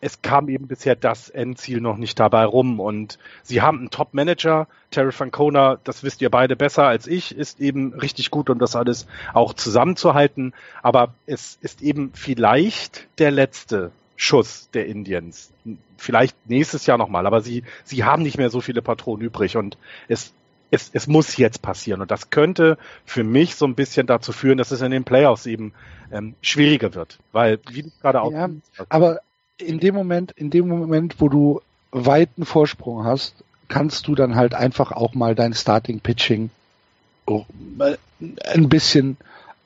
es 0.01 0.23
kam 0.23 0.49
eben 0.49 0.67
bisher 0.67 0.97
das 0.97 1.29
Endziel 1.29 1.83
noch 1.83 1.99
nicht 1.99 2.19
dabei 2.19 2.47
rum. 2.47 2.81
Und 2.81 3.19
sie 3.43 3.61
haben 3.61 3.81
einen 3.81 3.91
Top-Manager, 3.91 4.67
Terry 4.91 5.13
Francona, 5.13 5.79
das 5.85 6.05
wisst 6.05 6.23
ihr 6.23 6.31
beide 6.31 6.57
besser 6.57 6.87
als 6.87 7.07
ich, 7.07 7.37
ist 7.37 7.61
eben 7.61 7.93
richtig 7.93 8.31
gut, 8.31 8.49
um 8.49 8.59
das 8.59 8.77
alles 8.77 9.07
auch 9.35 9.53
zusammenzuhalten. 9.53 10.55
Aber 10.83 11.13
es 11.27 11.59
ist 11.61 11.83
eben 11.83 12.13
vielleicht 12.15 13.09
der 13.19 13.31
letzte 13.31 13.93
Schuss 14.17 14.69
der 14.73 14.87
Indians. 14.87 15.53
Vielleicht 15.97 16.37
nächstes 16.49 16.87
Jahr 16.87 16.99
nochmal, 16.99 17.27
aber 17.27 17.41
sie, 17.41 17.65
sie 17.85 18.05
haben 18.05 18.23
nicht 18.23 18.39
mehr 18.39 18.51
so 18.51 18.61
viele 18.61 18.83
Patronen 18.83 19.25
übrig 19.25 19.57
und 19.57 19.77
es, 20.09 20.33
es, 20.71 20.91
es 20.93 21.07
muss 21.07 21.37
jetzt 21.37 21.63
passieren. 21.63 22.01
Und 22.01 22.11
das 22.11 22.31
könnte 22.31 22.79
für 23.05 23.25
mich 23.25 23.57
so 23.57 23.67
ein 23.67 23.75
bisschen 23.75 24.07
dazu 24.07 24.33
führen, 24.33 24.59
dass 24.59 24.71
es 24.71 24.81
in 24.81 24.91
den 24.91 25.05
Playoffs 25.05 25.47
eben 25.47 25.73
ähm, 26.13 26.35
schwieriger 26.43 26.95
wird. 26.95 27.19
Weil, 27.33 27.59
wie 27.71 27.83
du 27.83 27.91
gerade 28.01 28.23
auch. 28.23 28.33
Ja, 28.33 28.49
aber 28.89 29.21
in 29.59 29.81
dem 29.81 29.95
Moment, 29.95 30.33
in 30.33 30.51
dem 30.51 30.69
Moment, 30.69 31.21
wo 31.21 31.29
du 31.29 31.61
weiten 31.91 32.45
Vorsprung 32.45 33.05
hast, 33.05 33.45
kannst 33.69 34.09
du 34.09 34.15
dann 34.15 34.35
halt 34.35 34.55
einfach 34.55 34.93
auch 34.93 35.15
mal 35.15 35.35
dein 35.35 35.55
Starting 35.55 36.01
Pitching 36.01 36.51
ein 37.27 38.69
bisschen 38.69 39.17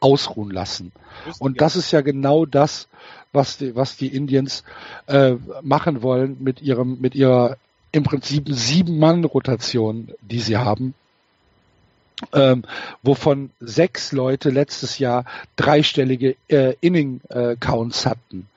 ausruhen 0.00 0.50
lassen. 0.50 0.92
Und 1.38 1.60
das 1.60 1.76
ist 1.76 1.90
ja 1.90 2.00
genau 2.00 2.46
das, 2.46 2.88
was 3.32 3.58
die, 3.58 3.74
was 3.76 3.96
die 3.96 4.14
Indians 4.14 4.64
äh, 5.06 5.34
machen 5.62 6.02
wollen 6.02 6.36
mit 6.40 6.62
ihrem, 6.62 7.00
mit 7.00 7.14
ihrer 7.14 7.56
im 7.92 8.02
Prinzip 8.02 8.46
sieben 8.48 8.98
Mann 8.98 9.24
Rotation, 9.24 10.08
die 10.20 10.40
sie 10.40 10.56
haben. 10.56 10.94
Ähm, 12.32 12.64
wovon 13.02 13.50
sechs 13.60 14.10
Leute 14.12 14.50
letztes 14.50 14.98
Jahr 14.98 15.24
dreistellige 15.56 16.36
äh, 16.48 16.74
Inning 16.80 17.20
äh, 17.28 17.54
Counts 17.56 18.06
hatten. 18.06 18.48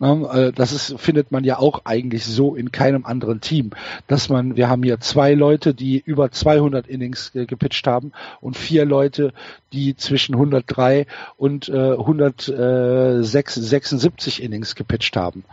Ne? 0.00 0.28
Äh, 0.32 0.52
das 0.52 0.72
ist, 0.72 0.98
findet 0.98 1.30
man 1.30 1.44
ja 1.44 1.58
auch 1.58 1.82
eigentlich 1.84 2.24
so 2.24 2.56
in 2.56 2.72
keinem 2.72 3.06
anderen 3.06 3.40
Team, 3.40 3.70
dass 4.08 4.28
man, 4.28 4.56
wir 4.56 4.68
haben 4.68 4.82
hier 4.82 4.98
zwei 4.98 5.34
Leute, 5.34 5.72
die 5.74 6.02
über 6.04 6.32
200 6.32 6.88
Innings 6.88 7.30
gepitcht 7.32 7.86
haben 7.86 8.10
und 8.40 8.56
vier 8.56 8.84
Leute, 8.84 9.32
die 9.72 9.94
zwischen 9.96 10.34
103 10.34 11.06
und 11.36 11.68
äh, 11.68 11.92
176 11.92 14.42
Innings 14.42 14.74
gepitcht 14.74 15.16
haben. 15.16 15.44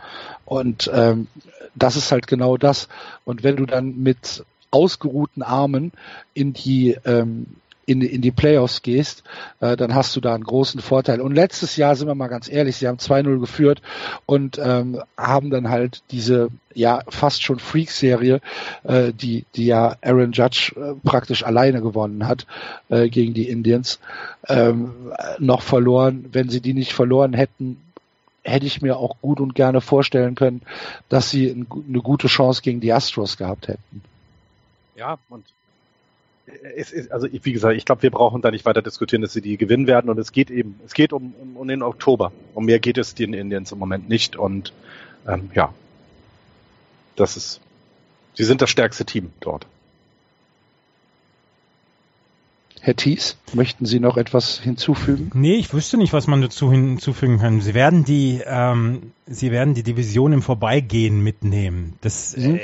Und 0.44 0.90
ähm, 0.92 1.28
das 1.76 1.94
ist 1.96 2.10
halt 2.10 2.26
genau 2.26 2.56
das. 2.56 2.88
Und 3.24 3.44
wenn 3.44 3.54
du 3.56 3.66
dann 3.66 4.02
mit 4.02 4.44
ausgeruhten 4.70 5.42
Armen 5.42 5.92
in 6.34 6.52
die 6.52 6.98
ähm, 7.04 7.46
in, 7.88 8.02
in 8.02 8.20
die 8.20 8.30
Playoffs 8.30 8.82
gehst, 8.82 9.24
äh, 9.60 9.74
dann 9.74 9.94
hast 9.94 10.14
du 10.14 10.20
da 10.20 10.34
einen 10.34 10.44
großen 10.44 10.80
Vorteil. 10.82 11.22
Und 11.22 11.34
letztes 11.34 11.76
Jahr, 11.76 11.96
sind 11.96 12.06
wir 12.06 12.14
mal 12.14 12.28
ganz 12.28 12.48
ehrlich, 12.48 12.76
sie 12.76 12.86
haben 12.86 12.98
2-0 12.98 13.40
geführt 13.40 13.80
und 14.26 14.58
ähm, 14.62 15.00
haben 15.16 15.48
dann 15.48 15.70
halt 15.70 16.02
diese 16.10 16.50
ja 16.74 17.02
fast 17.08 17.42
schon 17.42 17.58
Freak-Serie, 17.58 18.40
äh, 18.84 19.12
die, 19.14 19.46
die 19.56 19.66
ja 19.66 19.96
Aaron 20.02 20.32
Judge 20.32 20.74
äh, 20.76 20.94
praktisch 21.02 21.44
alleine 21.44 21.80
gewonnen 21.80 22.28
hat 22.28 22.46
äh, 22.90 23.08
gegen 23.08 23.32
die 23.32 23.48
Indians, 23.48 24.00
ähm, 24.48 25.12
noch 25.38 25.62
verloren. 25.62 26.26
Wenn 26.30 26.50
sie 26.50 26.60
die 26.60 26.74
nicht 26.74 26.92
verloren 26.92 27.32
hätten, 27.32 27.80
hätte 28.44 28.66
ich 28.66 28.82
mir 28.82 28.98
auch 28.98 29.16
gut 29.22 29.40
und 29.40 29.54
gerne 29.54 29.80
vorstellen 29.80 30.34
können, 30.34 30.60
dass 31.08 31.30
sie 31.30 31.48
ein, 31.48 31.66
eine 31.88 32.00
gute 32.00 32.28
Chance 32.28 32.60
gegen 32.60 32.80
die 32.80 32.92
Astros 32.92 33.38
gehabt 33.38 33.68
hätten. 33.68 34.02
Ja, 34.94 35.18
und 35.30 35.46
ist, 36.74 37.12
also 37.12 37.28
wie 37.30 37.52
gesagt, 37.52 37.76
ich 37.76 37.84
glaube, 37.84 38.02
wir 38.02 38.10
brauchen 38.10 38.42
da 38.42 38.50
nicht 38.50 38.64
weiter 38.64 38.82
diskutieren, 38.82 39.22
dass 39.22 39.32
sie 39.32 39.40
die 39.40 39.56
gewinnen 39.56 39.86
werden. 39.86 40.10
Und 40.10 40.18
es 40.18 40.32
geht 40.32 40.50
eben, 40.50 40.80
es 40.84 40.94
geht 40.94 41.12
um, 41.12 41.34
um, 41.40 41.56
um 41.56 41.68
den 41.68 41.82
Oktober. 41.82 42.32
Um 42.54 42.64
mehr 42.64 42.78
geht 42.78 42.98
es 42.98 43.14
den 43.14 43.34
Indians 43.34 43.72
im 43.72 43.78
Moment 43.78 44.08
nicht. 44.08 44.36
Und 44.36 44.72
ähm, 45.26 45.50
ja, 45.54 45.72
das 47.16 47.36
ist, 47.36 47.60
sie 48.34 48.44
sind 48.44 48.62
das 48.62 48.70
stärkste 48.70 49.04
Team 49.04 49.32
dort. 49.40 49.66
Herr 52.80 52.96
Thies, 52.96 53.36
möchten 53.52 53.86
Sie 53.86 54.00
noch 54.00 54.16
etwas 54.16 54.60
hinzufügen? 54.60 55.30
Nee, 55.34 55.54
ich 55.54 55.72
wüsste 55.72 55.96
nicht, 55.96 56.12
was 56.12 56.26
man 56.26 56.40
dazu 56.40 56.70
hinzufügen 56.70 57.38
kann. 57.38 57.60
Sie 57.60 57.74
werden 57.74 58.04
die, 58.04 58.40
ähm, 58.44 59.12
Sie 59.26 59.50
werden 59.50 59.74
die 59.74 59.82
Division 59.82 60.32
im 60.32 60.42
Vorbeigehen 60.42 61.22
mitnehmen. 61.22 61.94
Das, 62.00 62.34
äh, 62.34 62.60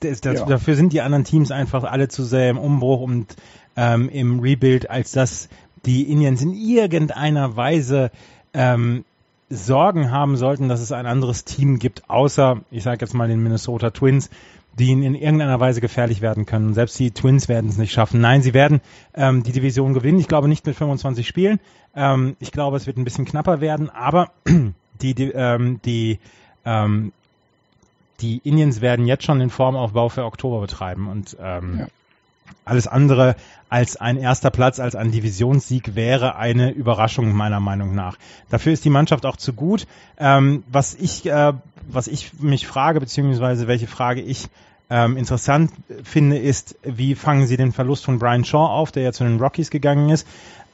das, 0.00 0.20
das 0.20 0.40
ja. 0.40 0.44
Dafür 0.46 0.74
sind 0.74 0.92
die 0.92 1.00
anderen 1.00 1.24
Teams 1.24 1.50
einfach 1.50 1.84
alle 1.84 2.08
zu 2.08 2.24
sehr 2.24 2.50
im 2.50 2.58
Umbruch 2.58 3.00
und 3.00 3.36
ähm, 3.76 4.08
im 4.08 4.40
Rebuild, 4.40 4.90
als 4.90 5.12
dass 5.12 5.48
die 5.86 6.10
Indians 6.10 6.42
in 6.42 6.54
irgendeiner 6.54 7.56
Weise 7.56 8.10
ähm, 8.54 9.04
Sorgen 9.50 10.10
haben 10.10 10.36
sollten, 10.36 10.68
dass 10.68 10.80
es 10.80 10.92
ein 10.92 11.06
anderes 11.06 11.44
Team 11.44 11.78
gibt, 11.78 12.08
außer, 12.08 12.62
ich 12.70 12.82
sage 12.82 13.04
jetzt 13.04 13.12
mal 13.12 13.28
den 13.28 13.42
Minnesota 13.42 13.90
Twins, 13.90 14.30
die 14.78 14.86
ihnen 14.88 15.02
in 15.02 15.14
irgendeiner 15.14 15.60
Weise 15.60 15.80
gefährlich 15.80 16.20
werden 16.20 16.46
können. 16.46 16.74
Selbst 16.74 16.98
die 16.98 17.10
Twins 17.10 17.48
werden 17.48 17.68
es 17.68 17.76
nicht 17.76 17.92
schaffen. 17.92 18.20
Nein, 18.20 18.42
sie 18.42 18.54
werden 18.54 18.80
ähm, 19.14 19.42
die 19.42 19.52
Division 19.52 19.94
gewinnen. 19.94 20.18
Ich 20.18 20.28
glaube 20.28 20.48
nicht 20.48 20.66
mit 20.66 20.76
25 20.76 21.26
Spielen. 21.26 21.60
Ähm, 21.94 22.36
ich 22.40 22.52
glaube, 22.52 22.76
es 22.76 22.86
wird 22.86 22.96
ein 22.96 23.04
bisschen 23.04 23.24
knapper 23.24 23.60
werden, 23.60 23.90
aber 23.90 24.30
die, 25.02 25.14
die, 25.14 25.30
ähm, 25.30 25.80
die, 25.84 26.18
ähm, 26.64 27.12
die 28.20 28.38
Indians 28.44 28.80
werden 28.80 29.06
jetzt 29.06 29.24
schon 29.24 29.40
den 29.40 29.50
Formaufbau 29.50 30.08
für 30.08 30.24
Oktober 30.24 30.60
betreiben 30.60 31.08
und 31.08 31.36
ähm, 31.40 31.80
ja. 31.80 31.86
Alles 32.64 32.86
andere 32.86 33.36
als 33.68 33.96
ein 33.96 34.16
erster 34.18 34.50
Platz, 34.50 34.80
als 34.80 34.94
ein 34.94 35.10
Divisionssieg 35.10 35.94
wäre 35.94 36.36
eine 36.36 36.70
Überraschung 36.70 37.32
meiner 37.32 37.60
Meinung 37.60 37.94
nach. 37.94 38.18
Dafür 38.50 38.72
ist 38.72 38.84
die 38.84 38.90
Mannschaft 38.90 39.24
auch 39.24 39.36
zu 39.36 39.54
gut. 39.54 39.86
Ähm, 40.18 40.62
was 40.70 40.94
ich 40.94 41.26
äh, 41.26 41.54
was 41.88 42.06
ich 42.06 42.32
mich 42.40 42.66
frage, 42.66 43.00
beziehungsweise 43.00 43.66
welche 43.66 43.86
Frage 43.86 44.20
ich 44.20 44.48
ähm, 44.90 45.16
interessant 45.16 45.72
finde, 46.04 46.38
ist, 46.38 46.76
wie 46.82 47.14
fangen 47.14 47.46
Sie 47.46 47.56
den 47.56 47.72
Verlust 47.72 48.04
von 48.04 48.18
Brian 48.18 48.44
Shaw 48.44 48.66
auf, 48.66 48.92
der 48.92 49.04
ja 49.04 49.12
zu 49.12 49.24
den 49.24 49.40
Rockies 49.40 49.70
gegangen 49.70 50.10
ist, 50.10 50.26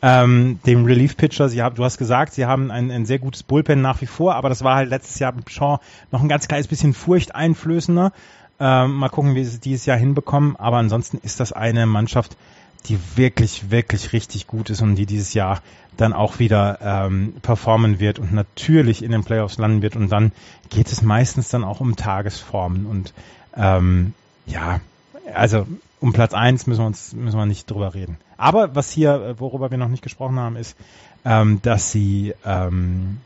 ähm, 0.02 0.58
dem 0.66 0.84
Relief-Pitcher. 0.84 1.48
Sie 1.48 1.62
haben, 1.62 1.76
du 1.76 1.84
hast 1.84 1.98
gesagt, 1.98 2.32
Sie 2.32 2.46
haben 2.46 2.70
ein, 2.70 2.90
ein 2.90 3.06
sehr 3.06 3.18
gutes 3.18 3.42
Bullpen 3.42 3.80
nach 3.80 4.00
wie 4.00 4.06
vor, 4.06 4.34
aber 4.34 4.48
das 4.48 4.64
war 4.64 4.76
halt 4.76 4.90
letztes 4.90 5.18
Jahr 5.18 5.32
mit 5.32 5.50
Shaw 5.50 5.78
noch 6.10 6.20
ein 6.20 6.28
ganz 6.28 6.48
kleines 6.48 6.68
bisschen 6.68 6.94
furchteinflößender. 6.94 8.12
Ähm, 8.60 8.94
mal 8.94 9.08
gucken, 9.08 9.34
wie 9.34 9.44
sie 9.44 9.54
es 9.54 9.60
dieses 9.60 9.86
Jahr 9.86 9.96
hinbekommen. 9.96 10.56
Aber 10.56 10.78
ansonsten 10.78 11.18
ist 11.18 11.40
das 11.40 11.52
eine 11.52 11.86
Mannschaft, 11.86 12.36
die 12.86 12.98
wirklich, 13.16 13.70
wirklich 13.70 14.12
richtig 14.12 14.46
gut 14.46 14.70
ist 14.70 14.82
und 14.82 14.96
die 14.96 15.06
dieses 15.06 15.34
Jahr 15.34 15.62
dann 15.96 16.12
auch 16.12 16.38
wieder 16.38 16.78
ähm, 16.80 17.34
performen 17.42 17.98
wird 17.98 18.18
und 18.18 18.32
natürlich 18.32 19.02
in 19.02 19.10
den 19.10 19.24
Playoffs 19.24 19.58
landen 19.58 19.82
wird. 19.82 19.96
Und 19.96 20.10
dann 20.10 20.32
geht 20.70 20.90
es 20.90 21.02
meistens 21.02 21.48
dann 21.48 21.64
auch 21.64 21.80
um 21.80 21.96
Tagesformen. 21.96 22.86
Und 22.86 23.12
ähm, 23.56 24.14
ja, 24.46 24.80
also 25.34 25.66
um 26.00 26.12
Platz 26.12 26.34
eins 26.34 26.66
müssen 26.66 26.82
wir 26.82 26.86
uns 26.86 27.12
müssen 27.12 27.36
wir 27.36 27.46
nicht 27.46 27.68
drüber 27.70 27.94
reden. 27.94 28.16
Aber 28.36 28.74
was 28.76 28.90
hier, 28.90 29.34
worüber 29.38 29.70
wir 29.70 29.78
noch 29.78 29.88
nicht 29.88 30.02
gesprochen 30.02 30.38
haben, 30.38 30.56
ist, 30.56 30.76
ähm, 31.24 31.60
dass 31.62 31.90
sie 31.90 32.34
ähm, 32.44 33.18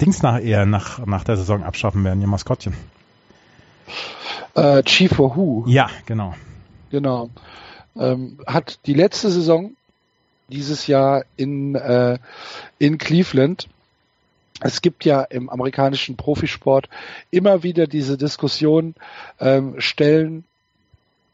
Dings 0.00 0.22
nach 0.22 0.40
eher 0.40 0.64
nach, 0.66 1.04
nach 1.04 1.24
der 1.24 1.36
Saison 1.36 1.64
abschaffen 1.64 2.04
werden, 2.04 2.20
ihr 2.20 2.28
Maskottchen. 2.28 2.74
Äh, 4.54 4.82
Chief 4.82 5.18
Who. 5.18 5.64
Ja, 5.66 5.88
genau. 6.06 6.34
Genau 6.90 7.30
ähm, 7.96 8.38
hat 8.46 8.78
die 8.86 8.94
letzte 8.94 9.30
Saison 9.30 9.72
dieses 10.48 10.86
Jahr 10.86 11.24
in, 11.36 11.74
äh, 11.74 12.18
in 12.78 12.98
Cleveland 12.98 13.68
es 14.64 14.80
gibt 14.80 15.04
ja 15.04 15.22
im 15.22 15.50
amerikanischen 15.50 16.16
Profisport 16.16 16.88
immer 17.32 17.64
wieder 17.64 17.88
diese 17.88 18.16
Diskussion, 18.16 18.94
ähm, 19.40 19.74
stellen 19.78 20.44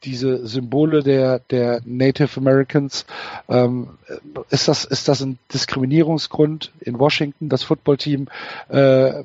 diese 0.02 0.47
Symbole 0.47 1.02
der, 1.02 1.40
der 1.50 1.83
Native 1.85 2.40
Americans, 2.40 3.05
ähm, 3.50 3.99
ist 4.49 4.69
das, 4.69 4.87
ist 4.87 5.09
das 5.09 5.21
ein 5.21 5.38
Diskriminierungsgrund 5.52 6.73
in 6.81 6.99
Washington? 6.99 7.50
Das 7.50 7.64
Footballteam 7.64 8.28
äh, 8.69 9.25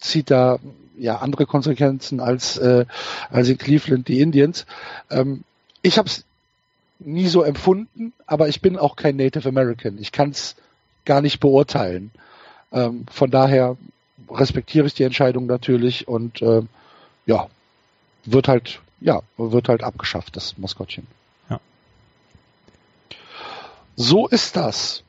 zieht 0.00 0.32
da 0.32 0.58
ja 0.98 1.18
andere 1.18 1.46
Konsequenzen 1.46 2.20
als, 2.20 2.56
äh, 2.56 2.86
als 3.30 3.48
in 3.48 3.58
Cleveland 3.58 4.08
die 4.08 4.20
Indians. 4.20 4.66
Ähm, 5.10 5.44
ich 5.82 5.98
habe 5.98 6.08
es 6.08 6.24
nie 6.98 7.28
so 7.28 7.42
empfunden, 7.42 8.12
aber 8.26 8.48
ich 8.48 8.60
bin 8.60 8.76
auch 8.76 8.96
kein 8.96 9.16
Native 9.16 9.48
American. 9.48 9.98
Ich 9.98 10.12
kann 10.12 10.30
es 10.30 10.56
gar 11.04 11.20
nicht 11.20 11.40
beurteilen. 11.40 12.10
Ähm, 12.72 13.06
von 13.10 13.30
daher 13.30 13.76
respektiere 14.30 14.86
ich 14.86 14.94
die 14.94 15.04
Entscheidung 15.04 15.46
natürlich 15.46 16.08
und 16.08 16.42
äh, 16.42 16.62
ja, 17.26 17.48
wird 18.24 18.48
halt, 18.48 18.80
ja, 19.00 19.22
wird 19.36 19.68
halt 19.68 19.82
abgeschafft, 19.82 20.36
das 20.36 20.58
Maskottchen. 20.58 21.06
Ja. 21.50 21.60
So 23.96 24.26
ist 24.26 24.56
das. 24.56 25.02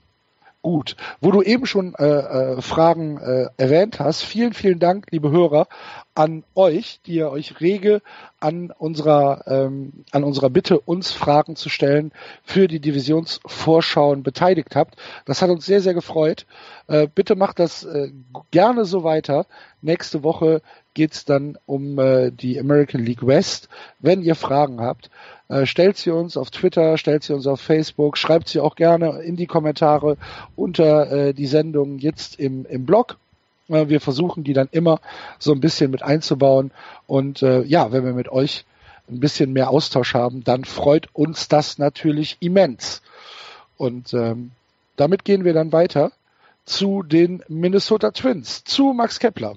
Gut, 0.68 0.98
wo 1.22 1.32
du 1.32 1.42
eben 1.42 1.66
schon 1.66 1.96
äh, 1.96 2.04
äh, 2.04 2.62
Fragen 2.62 3.18
äh, 3.20 3.46
erwähnt 3.56 4.02
hast, 4.02 4.24
vielen, 4.24 4.52
vielen 4.52 4.80
Dank, 4.80 5.08
liebe 5.12 5.32
Hörer, 5.32 5.70
an 6.14 6.44
euch, 6.56 7.00
die 7.06 7.14
ihr 7.14 7.32
euch 7.32 7.62
rege 7.62 8.02
an 8.40 8.72
unserer, 8.72 9.44
ähm, 9.48 10.04
an 10.12 10.24
unserer 10.24 10.50
Bitte, 10.50 10.80
uns 10.80 11.12
Fragen 11.12 11.56
zu 11.56 11.70
stellen, 11.70 12.12
für 12.44 12.68
die 12.68 12.80
Divisionsvorschauen 12.80 14.24
beteiligt 14.24 14.76
habt. 14.76 14.96
Das 15.26 15.42
hat 15.42 15.50
uns 15.50 15.66
sehr, 15.66 15.82
sehr 15.82 15.94
gefreut. 15.94 16.46
Äh, 16.88 17.08
bitte 17.14 17.36
macht 17.36 17.60
das 17.60 17.84
äh, 17.84 18.12
gerne 18.52 18.86
so 18.86 19.04
weiter. 19.04 19.48
Nächste 19.82 20.24
Woche 20.24 20.62
geht's 20.94 21.26
dann 21.26 21.58
um 21.66 21.98
äh, 22.00 22.32
die 22.32 22.60
American 22.60 23.04
League 23.04 23.26
West. 23.26 23.70
Wenn 24.00 24.22
ihr 24.22 24.36
Fragen 24.36 24.82
habt, 24.82 25.10
äh, 25.50 25.66
stellt 25.66 25.98
sie 25.98 26.12
uns 26.12 26.38
auf 26.38 26.52
Twitter, 26.52 26.98
stellt 26.98 27.24
sie 27.24 27.34
uns 27.34 27.48
auf 27.48 27.62
Facebook, 27.62 28.18
schreibt 28.18 28.50
sie 28.50 28.60
auch 28.60 28.76
gerne 28.76 29.22
in 29.22 29.36
die 29.36 29.48
Kommentare 29.48 30.18
unter 30.56 31.12
äh, 31.12 31.34
die 31.34 31.48
Sendung 31.48 31.98
jetzt 31.98 32.40
im, 32.40 32.66
im 32.66 32.86
Blog. 32.86 33.18
Äh, 33.70 33.90
wir 33.90 34.02
versuchen 34.02 34.44
die 34.44 34.54
dann 34.54 34.70
immer 34.72 35.00
so 35.40 35.52
ein 35.52 35.60
bisschen 35.60 35.92
mit 35.92 36.04
einzubauen. 36.04 36.72
Und 37.06 37.42
äh, 37.42 37.64
ja, 37.64 37.92
wenn 37.92 38.06
wir 38.06 38.14
mit 38.14 38.30
euch 38.30 38.66
ein 39.10 39.20
bisschen 39.20 39.54
mehr 39.54 39.70
Austausch 39.70 40.14
haben, 40.14 40.44
dann 40.44 40.66
freut 40.66 41.08
uns 41.14 41.48
das 41.48 41.78
natürlich 41.78 42.38
immens. 42.40 43.02
Und 43.78 44.14
ähm, 44.14 44.52
damit 44.96 45.24
gehen 45.24 45.46
wir 45.46 45.54
dann 45.54 45.72
weiter 45.72 46.12
zu 46.66 47.04
den 47.04 47.44
Minnesota 47.48 48.12
Twins, 48.12 48.64
zu 48.66 48.94
Max 48.94 49.20
Kepler. 49.20 49.56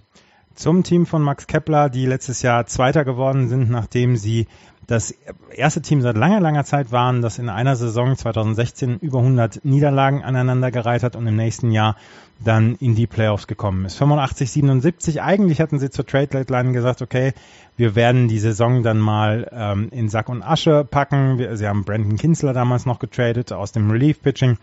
Zum 0.54 0.84
Team 0.84 1.06
von 1.06 1.22
Max 1.22 1.46
Kepler, 1.46 1.88
die 1.88 2.06
letztes 2.06 2.42
Jahr 2.42 2.66
Zweiter 2.66 3.04
geworden 3.04 3.48
sind, 3.48 3.70
nachdem 3.70 4.16
sie 4.16 4.46
das 4.86 5.14
erste 5.54 5.82
Team 5.82 6.02
seit 6.02 6.16
langer, 6.16 6.40
langer 6.40 6.64
Zeit 6.64 6.90
waren, 6.90 7.22
das 7.22 7.38
in 7.38 7.48
einer 7.48 7.76
Saison 7.76 8.16
2016 8.16 8.98
über 8.98 9.20
100 9.20 9.64
Niederlagen 9.64 10.22
aneinandergereiht 10.22 11.02
hat 11.02 11.16
und 11.16 11.26
im 11.26 11.36
nächsten 11.36 11.70
Jahr 11.70 11.96
dann 12.42 12.76
in 12.76 12.94
die 12.94 13.06
Playoffs 13.06 13.46
gekommen 13.46 13.84
ist. 13.84 13.96
85, 13.96 14.50
77. 14.50 15.22
Eigentlich 15.22 15.60
hatten 15.60 15.78
sie 15.78 15.90
zur 15.90 16.06
Trade 16.06 16.28
Deadline 16.28 16.72
gesagt, 16.72 17.02
okay, 17.02 17.34
wir 17.76 17.94
werden 17.94 18.28
die 18.28 18.38
Saison 18.38 18.82
dann 18.82 18.98
mal 18.98 19.48
ähm, 19.52 19.88
in 19.90 20.08
Sack 20.08 20.28
und 20.28 20.42
Asche 20.42 20.84
packen. 20.84 21.38
Wir, 21.38 21.56
sie 21.56 21.66
haben 21.66 21.84
Brandon 21.84 22.16
Kinsler 22.16 22.52
damals 22.52 22.86
noch 22.86 22.98
getradet 22.98 23.52
aus 23.52 23.72
dem 23.72 23.90
Relief 23.90 24.22
Pitching. 24.22 24.58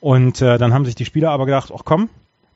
Und 0.00 0.40
äh, 0.40 0.58
dann 0.58 0.72
haben 0.72 0.84
sich 0.84 0.94
die 0.94 1.04
Spieler 1.04 1.30
aber 1.30 1.46
gedacht, 1.46 1.72
ach 1.74 1.82
komm, 1.84 2.08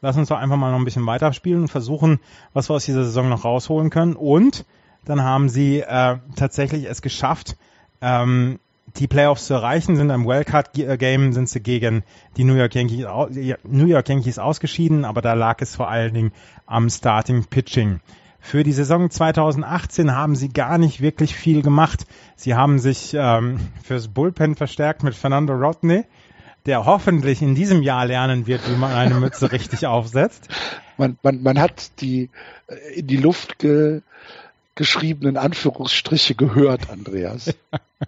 lass 0.02 0.16
uns 0.16 0.28
doch 0.28 0.38
einfach 0.38 0.56
mal 0.56 0.70
noch 0.70 0.78
ein 0.78 0.84
bisschen 0.84 1.06
weiterspielen 1.06 1.62
und 1.62 1.68
versuchen, 1.68 2.20
was 2.52 2.70
wir 2.70 2.74
aus 2.74 2.84
dieser 2.84 3.04
Saison 3.04 3.28
noch 3.28 3.44
rausholen 3.44 3.90
können. 3.90 4.14
Und 4.14 4.64
dann 5.04 5.22
haben 5.22 5.48
sie 5.48 5.80
äh, 5.80 6.18
tatsächlich 6.36 6.84
es 6.84 7.02
geschafft, 7.02 7.56
ähm, 8.00 8.58
die 8.96 9.06
Playoffs 9.06 9.46
zu 9.46 9.54
erreichen, 9.54 9.96
sind 9.96 10.10
im 10.10 10.26
Wildcard-Game, 10.26 11.32
sind 11.32 11.48
sie 11.48 11.60
gegen 11.60 12.02
die 12.36 12.44
New 12.44 12.54
York, 12.54 12.74
Yankees, 12.74 13.06
New 13.64 13.86
York 13.86 14.08
Yankees 14.08 14.38
ausgeschieden, 14.38 15.04
aber 15.04 15.22
da 15.22 15.34
lag 15.34 15.60
es 15.60 15.76
vor 15.76 15.88
allen 15.88 16.14
Dingen 16.14 16.32
am 16.66 16.88
Starting 16.88 17.44
Pitching. 17.44 18.00
Für 18.40 18.64
die 18.64 18.72
Saison 18.72 19.10
2018 19.10 20.14
haben 20.14 20.34
sie 20.34 20.48
gar 20.48 20.78
nicht 20.78 21.00
wirklich 21.00 21.34
viel 21.34 21.62
gemacht. 21.62 22.06
Sie 22.36 22.54
haben 22.54 22.78
sich 22.78 23.14
ähm, 23.14 23.60
fürs 23.82 24.08
Bullpen 24.08 24.56
verstärkt 24.56 25.02
mit 25.02 25.14
Fernando 25.14 25.52
Rodney, 25.52 26.04
der 26.64 26.86
hoffentlich 26.86 27.42
in 27.42 27.54
diesem 27.54 27.82
Jahr 27.82 28.06
lernen 28.06 28.46
wird, 28.46 28.68
wie 28.68 28.76
man 28.76 28.92
eine 28.92 29.14
Mütze 29.16 29.52
richtig 29.52 29.86
aufsetzt. 29.86 30.48
Man, 30.96 31.18
man, 31.22 31.42
man 31.42 31.60
hat 31.60 32.00
die 32.00 32.30
äh, 32.66 33.00
in 33.00 33.06
die 33.06 33.18
Luft 33.18 33.58
ge, 33.58 34.00
geschriebenen 34.80 35.36
Anführungsstriche 35.36 36.34
gehört, 36.34 36.88
Andreas. 36.88 37.54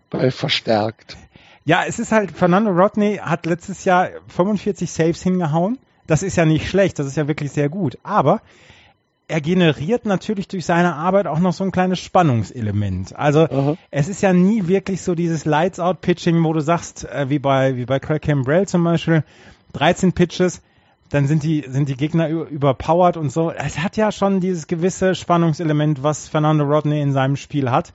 bei 0.08 0.30
verstärkt. 0.30 1.18
Ja, 1.66 1.84
es 1.86 1.98
ist 1.98 2.12
halt, 2.12 2.30
Fernando 2.32 2.70
Rodney 2.70 3.18
hat 3.18 3.44
letztes 3.44 3.84
Jahr 3.84 4.08
45 4.28 4.90
Saves 4.90 5.22
hingehauen. 5.22 5.76
Das 6.06 6.22
ist 6.22 6.36
ja 6.36 6.46
nicht 6.46 6.70
schlecht, 6.70 6.98
das 6.98 7.06
ist 7.06 7.18
ja 7.18 7.28
wirklich 7.28 7.52
sehr 7.52 7.68
gut. 7.68 7.98
Aber 8.04 8.40
er 9.28 9.42
generiert 9.42 10.06
natürlich 10.06 10.48
durch 10.48 10.64
seine 10.64 10.94
Arbeit 10.94 11.26
auch 11.26 11.40
noch 11.40 11.52
so 11.52 11.62
ein 11.62 11.72
kleines 11.72 12.00
Spannungselement. 12.00 13.14
Also 13.14 13.40
Aha. 13.40 13.76
es 13.90 14.08
ist 14.08 14.22
ja 14.22 14.32
nie 14.32 14.66
wirklich 14.66 15.02
so 15.02 15.14
dieses 15.14 15.44
Lights-Out-Pitching, 15.44 16.42
wo 16.42 16.54
du 16.54 16.60
sagst, 16.60 17.04
äh, 17.04 17.28
wie 17.28 17.38
bei 17.38 17.76
wie 17.76 17.84
bei 17.84 17.98
Craig 17.98 18.22
Cambrell 18.22 18.66
zum 18.66 18.82
Beispiel, 18.82 19.24
13 19.74 20.14
Pitches, 20.14 20.62
dann 21.12 21.26
sind 21.26 21.42
die, 21.42 21.62
sind 21.68 21.90
die 21.90 21.96
Gegner 21.96 22.28
überpowered 22.28 23.18
und 23.18 23.30
so. 23.30 23.50
Es 23.50 23.78
hat 23.78 23.98
ja 23.98 24.10
schon 24.10 24.40
dieses 24.40 24.66
gewisse 24.66 25.14
Spannungselement, 25.14 26.02
was 26.02 26.26
Fernando 26.26 26.64
Rodney 26.64 27.02
in 27.02 27.12
seinem 27.12 27.36
Spiel 27.36 27.70
hat. 27.70 27.92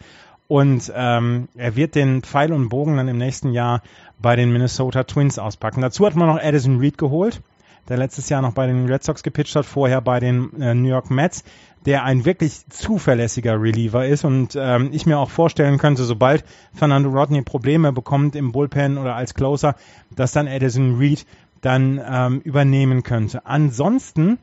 Und 0.47 0.93
ähm, 0.95 1.49
er 1.55 1.75
wird 1.75 1.95
den 1.95 2.21
Pfeil 2.21 2.53
und 2.53 2.69
Bogen 2.69 2.95
dann 2.95 3.07
im 3.07 3.17
nächsten 3.17 3.51
Jahr 3.53 3.81
bei 4.21 4.35
den 4.35 4.53
Minnesota 4.53 5.03
Twins 5.03 5.39
auspacken. 5.39 5.81
Dazu 5.81 6.05
hat 6.05 6.15
man 6.15 6.27
noch 6.27 6.39
Addison 6.39 6.77
Reed 6.77 6.99
geholt, 6.99 7.41
der 7.89 7.97
letztes 7.97 8.29
Jahr 8.29 8.43
noch 8.43 8.53
bei 8.53 8.67
den 8.67 8.85
Red 8.85 9.03
Sox 9.03 9.23
gepitcht 9.23 9.55
hat, 9.55 9.65
vorher 9.65 9.99
bei 9.99 10.19
den 10.19 10.61
äh, 10.61 10.75
New 10.75 10.89
York 10.89 11.09
Mets, 11.09 11.43
der 11.87 12.03
ein 12.03 12.23
wirklich 12.23 12.69
zuverlässiger 12.69 13.59
Reliever 13.59 14.05
ist 14.05 14.25
und 14.25 14.55
ähm, 14.55 14.89
ich 14.91 15.07
mir 15.07 15.17
auch 15.17 15.31
vorstellen 15.31 15.79
könnte, 15.79 16.03
sobald 16.03 16.45
Fernando 16.73 17.09
Rodney 17.09 17.41
Probleme 17.41 17.91
bekommt 17.91 18.35
im 18.35 18.51
Bullpen 18.51 18.99
oder 18.99 19.15
als 19.15 19.33
Closer, 19.33 19.75
dass 20.15 20.33
dann 20.33 20.47
Addison 20.47 20.97
Reed 20.97 21.25
dann 21.61 22.01
ähm, 22.05 22.41
übernehmen 22.41 23.03
könnte. 23.03 23.45
Ansonsten 23.45 24.39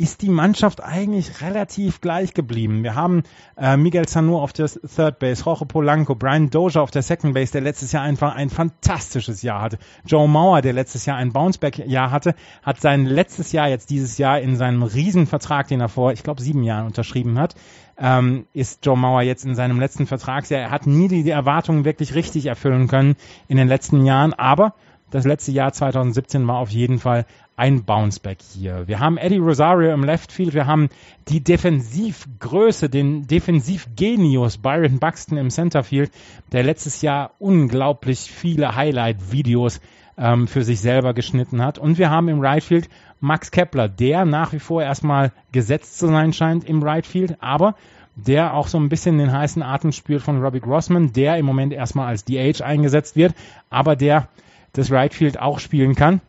ist 0.00 0.22
die 0.22 0.28
Mannschaft 0.28 0.82
eigentlich 0.82 1.42
relativ 1.42 2.00
gleich 2.00 2.32
geblieben. 2.32 2.84
Wir 2.84 2.94
haben 2.94 3.24
äh, 3.56 3.76
Miguel 3.76 4.08
Sano 4.08 4.40
auf 4.40 4.52
der 4.52 4.68
Third 4.68 5.18
Base, 5.18 5.42
Jorge 5.44 5.66
Polanco, 5.66 6.14
Brian 6.14 6.50
Dozier 6.50 6.82
auf 6.82 6.92
der 6.92 7.02
Second 7.02 7.34
Base, 7.34 7.50
der 7.50 7.62
letztes 7.62 7.90
Jahr 7.90 8.04
einfach 8.04 8.36
ein 8.36 8.48
fantastisches 8.48 9.42
Jahr 9.42 9.60
hatte. 9.60 9.78
Joe 10.06 10.28
Mauer, 10.28 10.62
der 10.62 10.72
letztes 10.72 11.04
Jahr 11.04 11.16
ein 11.16 11.32
Bounceback-Jahr 11.32 12.12
hatte, 12.12 12.36
hat 12.62 12.80
sein 12.80 13.06
letztes 13.06 13.50
Jahr 13.50 13.68
jetzt 13.68 13.90
dieses 13.90 14.18
Jahr 14.18 14.38
in 14.40 14.56
seinem 14.56 14.84
Riesenvertrag, 14.84 15.66
den 15.66 15.80
er 15.80 15.88
vor, 15.88 16.12
ich 16.12 16.22
glaube, 16.22 16.42
sieben 16.42 16.62
Jahren 16.62 16.86
unterschrieben 16.86 17.36
hat, 17.36 17.56
ähm, 17.98 18.46
ist 18.52 18.86
Joe 18.86 18.96
Mauer 18.96 19.22
jetzt 19.22 19.44
in 19.44 19.56
seinem 19.56 19.80
letzten 19.80 20.06
Vertragsjahr. 20.06 20.60
Er 20.60 20.70
hat 20.70 20.86
nie 20.86 21.08
die, 21.08 21.24
die 21.24 21.30
Erwartungen 21.30 21.84
wirklich 21.84 22.14
richtig 22.14 22.46
erfüllen 22.46 22.86
können 22.86 23.16
in 23.48 23.56
den 23.56 23.66
letzten 23.66 24.04
Jahren, 24.04 24.32
aber 24.32 24.74
das 25.10 25.24
letzte 25.24 25.52
Jahr 25.52 25.72
2017 25.72 26.46
war 26.46 26.58
auf 26.58 26.70
jeden 26.70 26.98
Fall 26.98 27.26
ein 27.56 27.84
Bounceback 27.84 28.38
hier. 28.40 28.86
Wir 28.86 29.00
haben 29.00 29.18
Eddie 29.18 29.38
Rosario 29.38 29.92
im 29.92 30.04
Left 30.04 30.30
Field, 30.30 30.54
wir 30.54 30.66
haben 30.66 30.88
die 31.28 31.42
Defensivgröße, 31.42 32.88
den 32.88 33.26
Defensivgenius 33.26 34.58
Byron 34.58 35.00
Buxton 35.00 35.38
im 35.38 35.50
Centerfield, 35.50 36.12
der 36.52 36.62
letztes 36.62 37.02
Jahr 37.02 37.32
unglaublich 37.38 38.20
viele 38.20 38.76
Highlight-Videos 38.76 39.80
ähm, 40.16 40.46
für 40.46 40.62
sich 40.62 40.80
selber 40.80 41.14
geschnitten 41.14 41.62
hat. 41.62 41.78
Und 41.78 41.98
wir 41.98 42.10
haben 42.10 42.28
im 42.28 42.40
Right 42.40 42.62
Field 42.62 42.88
Max 43.20 43.50
Kepler, 43.50 43.88
der 43.88 44.24
nach 44.24 44.52
wie 44.52 44.60
vor 44.60 44.82
erstmal 44.82 45.32
gesetzt 45.50 45.98
zu 45.98 46.06
sein 46.06 46.32
scheint 46.32 46.64
im 46.64 46.82
Right 46.82 47.06
Field, 47.06 47.36
aber 47.40 47.74
der 48.14 48.54
auch 48.54 48.66
so 48.66 48.78
ein 48.78 48.88
bisschen 48.88 49.18
den 49.18 49.32
heißen 49.32 49.62
Atem 49.62 49.92
spürt 49.92 50.22
von 50.22 50.42
Robbie 50.42 50.60
Grossman, 50.60 51.12
der 51.12 51.38
im 51.38 51.46
Moment 51.46 51.72
erstmal 51.72 52.08
als 52.08 52.24
DH 52.24 52.64
eingesetzt 52.64 53.16
wird, 53.16 53.34
aber 53.70 53.96
der 53.96 54.28
das 54.72 54.90
Right 54.90 55.14
Field 55.14 55.38
auch 55.38 55.58
spielen 55.58 55.94
kann. 55.94 56.20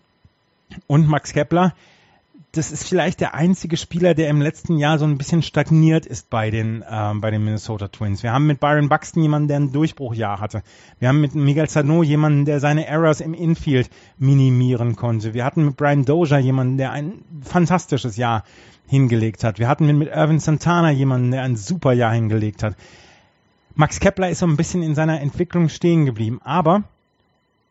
Und 0.88 1.08
Max 1.08 1.34
Kepler, 1.34 1.74
das 2.52 2.72
ist 2.72 2.88
vielleicht 2.88 3.20
der 3.20 3.36
einzige 3.36 3.78
Spieler, 3.78 4.16
der 4.16 4.30
im 4.30 4.42
letzten 4.42 4.78
Jahr 4.78 4.98
so 4.98 5.06
ein 5.06 5.20
bisschen 5.20 5.44
stagniert 5.44 6.08
ist 6.08 6.32
bei 6.32 6.50
den, 6.50 6.84
ähm, 6.90 7.22
bei 7.22 7.30
den 7.30 7.44
Minnesota 7.44 7.90
Twins. 7.90 8.24
Wir 8.24 8.34
haben 8.34 8.48
mit 8.48 8.60
Byron 8.60 8.90
Buxton 8.90 9.22
jemanden, 9.22 9.48
der 9.48 9.60
ein 9.60 9.72
Durchbruchjahr 9.72 10.40
hatte. 10.40 10.64
Wir 10.98 11.10
haben 11.10 11.22
mit 11.22 11.36
Miguel 11.36 11.70
Sano 11.70 12.02
jemanden, 12.02 12.46
der 12.46 12.60
seine 12.60 12.88
Errors 12.88 13.22
im 13.22 13.36
Infield 13.36 13.90
minimieren 14.18 14.96
konnte. 14.96 15.36
Wir 15.36 15.46
hatten 15.46 15.66
mit 15.66 15.78
Brian 15.78 16.06
Dozier 16.06 16.40
jemanden, 16.40 16.78
der 16.78 16.92
ein 16.92 17.22
fantastisches 17.44 18.18
Jahr 18.18 18.44
hingelegt 18.88 19.44
hat. 19.44 19.60
Wir 19.60 19.68
hatten 19.68 19.86
mit, 19.98 20.10
Irvin 20.10 20.40
Santana 20.40 20.90
jemanden, 20.90 21.32
der 21.32 21.44
ein 21.44 21.56
super 21.56 21.94
Jahr 21.94 22.14
hingelegt 22.14 22.64
hat. 22.64 22.76
Max 23.76 24.00
Kepler 24.00 24.30
ist 24.30 24.40
so 24.40 24.48
ein 24.48 24.58
bisschen 24.58 24.82
in 24.82 24.96
seiner 24.96 25.22
Entwicklung 25.22 25.70
stehen 25.70 26.06
geblieben, 26.06 26.42
aber 26.44 26.84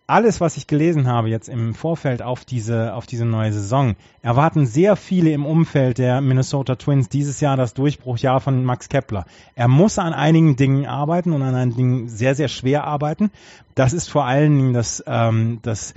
alles, 0.09 0.41
was 0.41 0.57
ich 0.57 0.67
gelesen 0.67 1.07
habe 1.07 1.29
jetzt 1.29 1.51
im 1.51 1.75
Vorfeld 1.75 2.23
auf 2.23 2.47
diese, 2.47 2.95
auf 2.95 3.05
diese 3.05 3.27
neue 3.27 3.53
Saison, 3.53 3.95
erwarten 4.23 4.65
sehr 4.65 4.97
viele 4.97 5.33
im 5.33 5.45
Umfeld 5.45 5.99
der 5.99 6.23
Minnesota 6.23 6.77
Twins 6.77 7.11
dieses 7.11 7.41
Jahr 7.41 7.59
das 7.59 7.75
Durchbruchjahr 7.75 8.41
von 8.41 8.65
Max 8.65 8.89
Kepler. 8.89 9.27
Er 9.55 9.69
muss 9.69 9.99
an 9.99 10.15
einigen 10.15 10.57
Dingen 10.57 10.87
arbeiten 10.87 11.33
und 11.33 11.43
an 11.43 11.55
einigen 11.55 11.77
Dingen 11.77 12.09
sehr, 12.09 12.35
sehr 12.35 12.49
schwer 12.49 12.85
arbeiten. 12.85 13.31
Das 13.75 13.93
ist 13.93 14.09
vor 14.09 14.25
allen 14.25 14.57
Dingen 14.57 14.73
das, 14.73 15.05
ähm, 15.07 15.59
das 15.61 15.93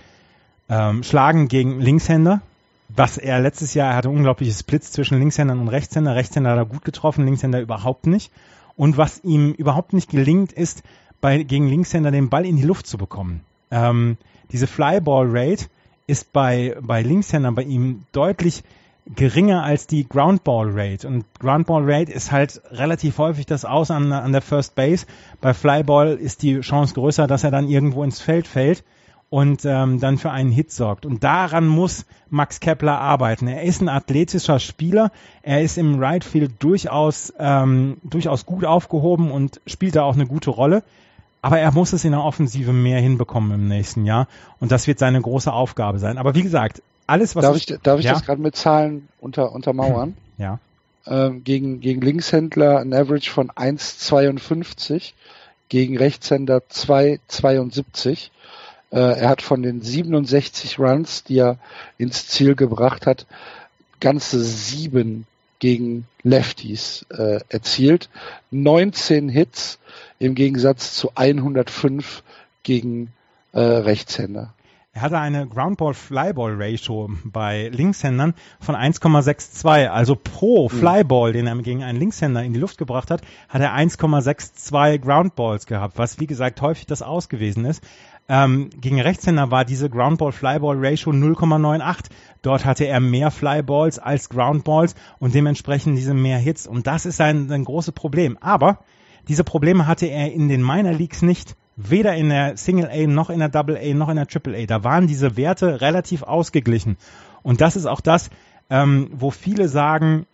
ähm, 0.67 1.03
Schlagen 1.03 1.47
gegen 1.47 1.79
Linkshänder. 1.79 2.41
was 2.89 3.17
er 3.17 3.39
letztes 3.39 3.73
Jahr, 3.73 3.91
er 3.91 3.95
hatte 3.95 4.09
unglaubliche 4.09 4.51
Splits 4.51 4.91
zwischen 4.91 5.19
Linkshändern 5.19 5.59
und 5.59 5.69
Rechtshänder. 5.69 6.15
Rechtshänder 6.15 6.51
hat 6.51 6.57
er 6.57 6.65
gut 6.65 6.83
getroffen, 6.83 7.23
Linkshänder 7.23 7.61
überhaupt 7.61 8.07
nicht. 8.07 8.33
Und 8.75 8.97
was 8.97 9.23
ihm 9.23 9.53
überhaupt 9.53 9.93
nicht 9.93 10.09
gelingt, 10.09 10.51
ist, 10.51 10.83
bei, 11.21 11.43
gegen 11.43 11.69
Linkshänder 11.69 12.11
den 12.11 12.29
Ball 12.29 12.45
in 12.45 12.57
die 12.57 12.63
Luft 12.63 12.87
zu 12.87 12.97
bekommen. 12.97 13.45
Ähm, 13.71 14.17
diese 14.51 14.67
Flyball 14.67 15.27
Rate 15.29 15.65
ist 16.07 16.33
bei, 16.33 16.77
bei 16.81 17.01
Linkshändern 17.01 17.55
bei 17.55 17.63
ihm 17.63 18.03
deutlich 18.11 18.63
geringer 19.15 19.63
als 19.63 19.87
die 19.87 20.07
Groundball 20.07 20.69
Rate. 20.71 21.07
Und 21.07 21.25
Groundball 21.39 21.83
Rate 21.85 22.11
ist 22.11 22.31
halt 22.31 22.61
relativ 22.71 23.17
häufig 23.17 23.45
das 23.45 23.65
Aus 23.65 23.91
an, 23.91 24.11
an 24.11 24.31
der 24.31 24.41
First 24.41 24.75
Base. 24.75 25.05
Bei 25.39 25.53
Flyball 25.53 26.15
ist 26.15 26.43
die 26.43 26.59
Chance 26.59 26.93
größer, 26.93 27.27
dass 27.27 27.43
er 27.43 27.51
dann 27.51 27.67
irgendwo 27.67 28.03
ins 28.03 28.21
Feld 28.21 28.47
fällt 28.47 28.83
und 29.29 29.63
ähm, 29.63 29.99
dann 29.99 30.17
für 30.17 30.31
einen 30.31 30.51
Hit 30.51 30.71
sorgt. 30.71 31.05
Und 31.05 31.23
daran 31.23 31.65
muss 31.65 32.05
Max 32.29 32.59
Kepler 32.59 32.99
arbeiten. 32.99 33.47
Er 33.47 33.63
ist 33.63 33.81
ein 33.81 33.89
athletischer 33.89 34.59
Spieler. 34.59 35.11
Er 35.41 35.61
ist 35.61 35.77
im 35.77 35.99
Right 35.99 36.23
Field 36.23 36.61
durchaus, 36.61 37.33
ähm, 37.39 37.97
durchaus 38.03 38.45
gut 38.45 38.65
aufgehoben 38.65 39.31
und 39.31 39.61
spielt 39.65 39.95
da 39.95 40.03
auch 40.03 40.15
eine 40.15 40.27
gute 40.27 40.49
Rolle. 40.49 40.83
Aber 41.41 41.59
er 41.59 41.71
muss 41.71 41.93
es 41.93 42.05
in 42.05 42.11
der 42.11 42.23
Offensive 42.23 42.71
mehr 42.71 42.99
hinbekommen 42.99 43.51
im 43.51 43.67
nächsten 43.67 44.05
Jahr. 44.05 44.27
Und 44.59 44.71
das 44.71 44.87
wird 44.87 44.99
seine 44.99 45.19
große 45.21 45.51
Aufgabe 45.51 45.97
sein. 45.99 46.17
Aber 46.17 46.35
wie 46.35 46.43
gesagt, 46.43 46.81
alles, 47.07 47.35
was. 47.35 47.43
Darf 47.43 47.57
ich, 47.57 47.65
darf 47.81 47.99
ich 47.99 48.05
ja? 48.05 48.13
das 48.13 48.23
gerade 48.23 48.41
mit 48.41 48.55
Zahlen 48.55 49.07
unter, 49.19 49.51
untermauern? 49.51 50.15
Ja. 50.37 50.57
Ähm, 51.05 51.43
gegen, 51.43 51.81
gegen 51.81 52.01
Linkshändler 52.01 52.79
ein 52.79 52.95
Average 52.95 53.29
von 53.29 53.51
1,52, 53.51 55.13
gegen 55.69 55.97
Rechtshänder 55.97 56.63
2,72. 56.71 58.29
Äh, 58.91 58.97
er 58.97 59.29
hat 59.29 59.43
von 59.43 59.61
den 59.61 59.81
67 59.81 60.79
Runs, 60.79 61.23
die 61.23 61.37
er 61.37 61.57
ins 61.99 62.27
Ziel 62.27 62.55
gebracht 62.55 63.05
hat, 63.05 63.27
ganze 63.99 64.43
sieben 64.43 65.27
gegen 65.61 66.07
Lefties 66.23 67.05
äh, 67.11 67.39
erzielt. 67.47 68.09
19 68.49 69.29
Hits 69.29 69.79
im 70.19 70.35
Gegensatz 70.35 70.95
zu 70.95 71.11
105 71.15 72.23
gegen 72.63 73.13
äh, 73.53 73.61
Rechtshänder. 73.61 74.53
Er 74.93 75.03
hatte 75.03 75.19
eine 75.19 75.47
Groundball-Flyball-Ratio 75.47 77.11
bei 77.23 77.69
Linkshändern 77.69 78.33
von 78.59 78.75
1,62. 78.75 79.87
Also 79.87 80.17
pro 80.17 80.69
hm. 80.69 80.79
Flyball, 80.79 81.31
den 81.31 81.47
er 81.47 81.55
gegen 81.61 81.83
einen 81.83 81.97
Linkshänder 81.97 82.43
in 82.43 82.51
die 82.51 82.59
Luft 82.59 82.77
gebracht 82.77 83.09
hat, 83.09 83.21
hat 83.47 83.61
er 83.61 83.73
1,62 83.73 84.97
Groundballs 84.97 85.65
gehabt, 85.65 85.97
was 85.97 86.19
wie 86.19 86.27
gesagt 86.27 86.61
häufig 86.61 86.87
das 86.87 87.01
Aus 87.03 87.29
gewesen 87.29 87.63
ist. 87.63 87.81
Ähm, 88.29 88.69
gegen 88.79 89.01
Rechtshänder 89.01 89.51
war 89.51 89.65
diese 89.65 89.89
Groundball-Flyball-Ratio 89.89 91.11
0,98. 91.11 92.05
Dort 92.41 92.65
hatte 92.65 92.85
er 92.85 92.99
mehr 92.99 93.29
Flyballs 93.29 93.99
als 93.99 94.29
Groundballs 94.29 94.95
und 95.19 95.35
dementsprechend 95.35 95.97
diese 95.97 96.13
mehr 96.13 96.37
Hits. 96.37 96.67
Und 96.67 96.87
das 96.87 97.05
ist 97.05 97.19
ein, 97.19 97.51
ein 97.51 97.65
großes 97.65 97.93
Problem. 97.93 98.37
Aber 98.39 98.79
diese 99.27 99.43
Probleme 99.43 99.87
hatte 99.87 100.07
er 100.07 100.31
in 100.31 100.47
den 100.47 100.61
Minor 100.61 100.93
Leagues 100.93 101.21
nicht. 101.21 101.55
Weder 101.75 102.15
in 102.15 102.29
der 102.29 102.57
Single 102.57 102.89
A 102.91 103.07
noch 103.07 103.29
in 103.29 103.39
der 103.39 103.49
Double 103.49 103.77
A 103.77 103.93
noch 103.93 104.09
in 104.09 104.15
der 104.15 104.27
Triple 104.27 104.57
A. 104.57 104.65
Da 104.65 104.83
waren 104.83 105.07
diese 105.07 105.37
Werte 105.37 105.81
relativ 105.81 106.23
ausgeglichen. 106.23 106.97
Und 107.43 107.61
das 107.61 107.75
ist 107.75 107.85
auch 107.85 108.01
das, 108.01 108.29
ähm, 108.69 109.09
wo 109.13 109.31
viele 109.31 109.67
sagen, 109.67 110.25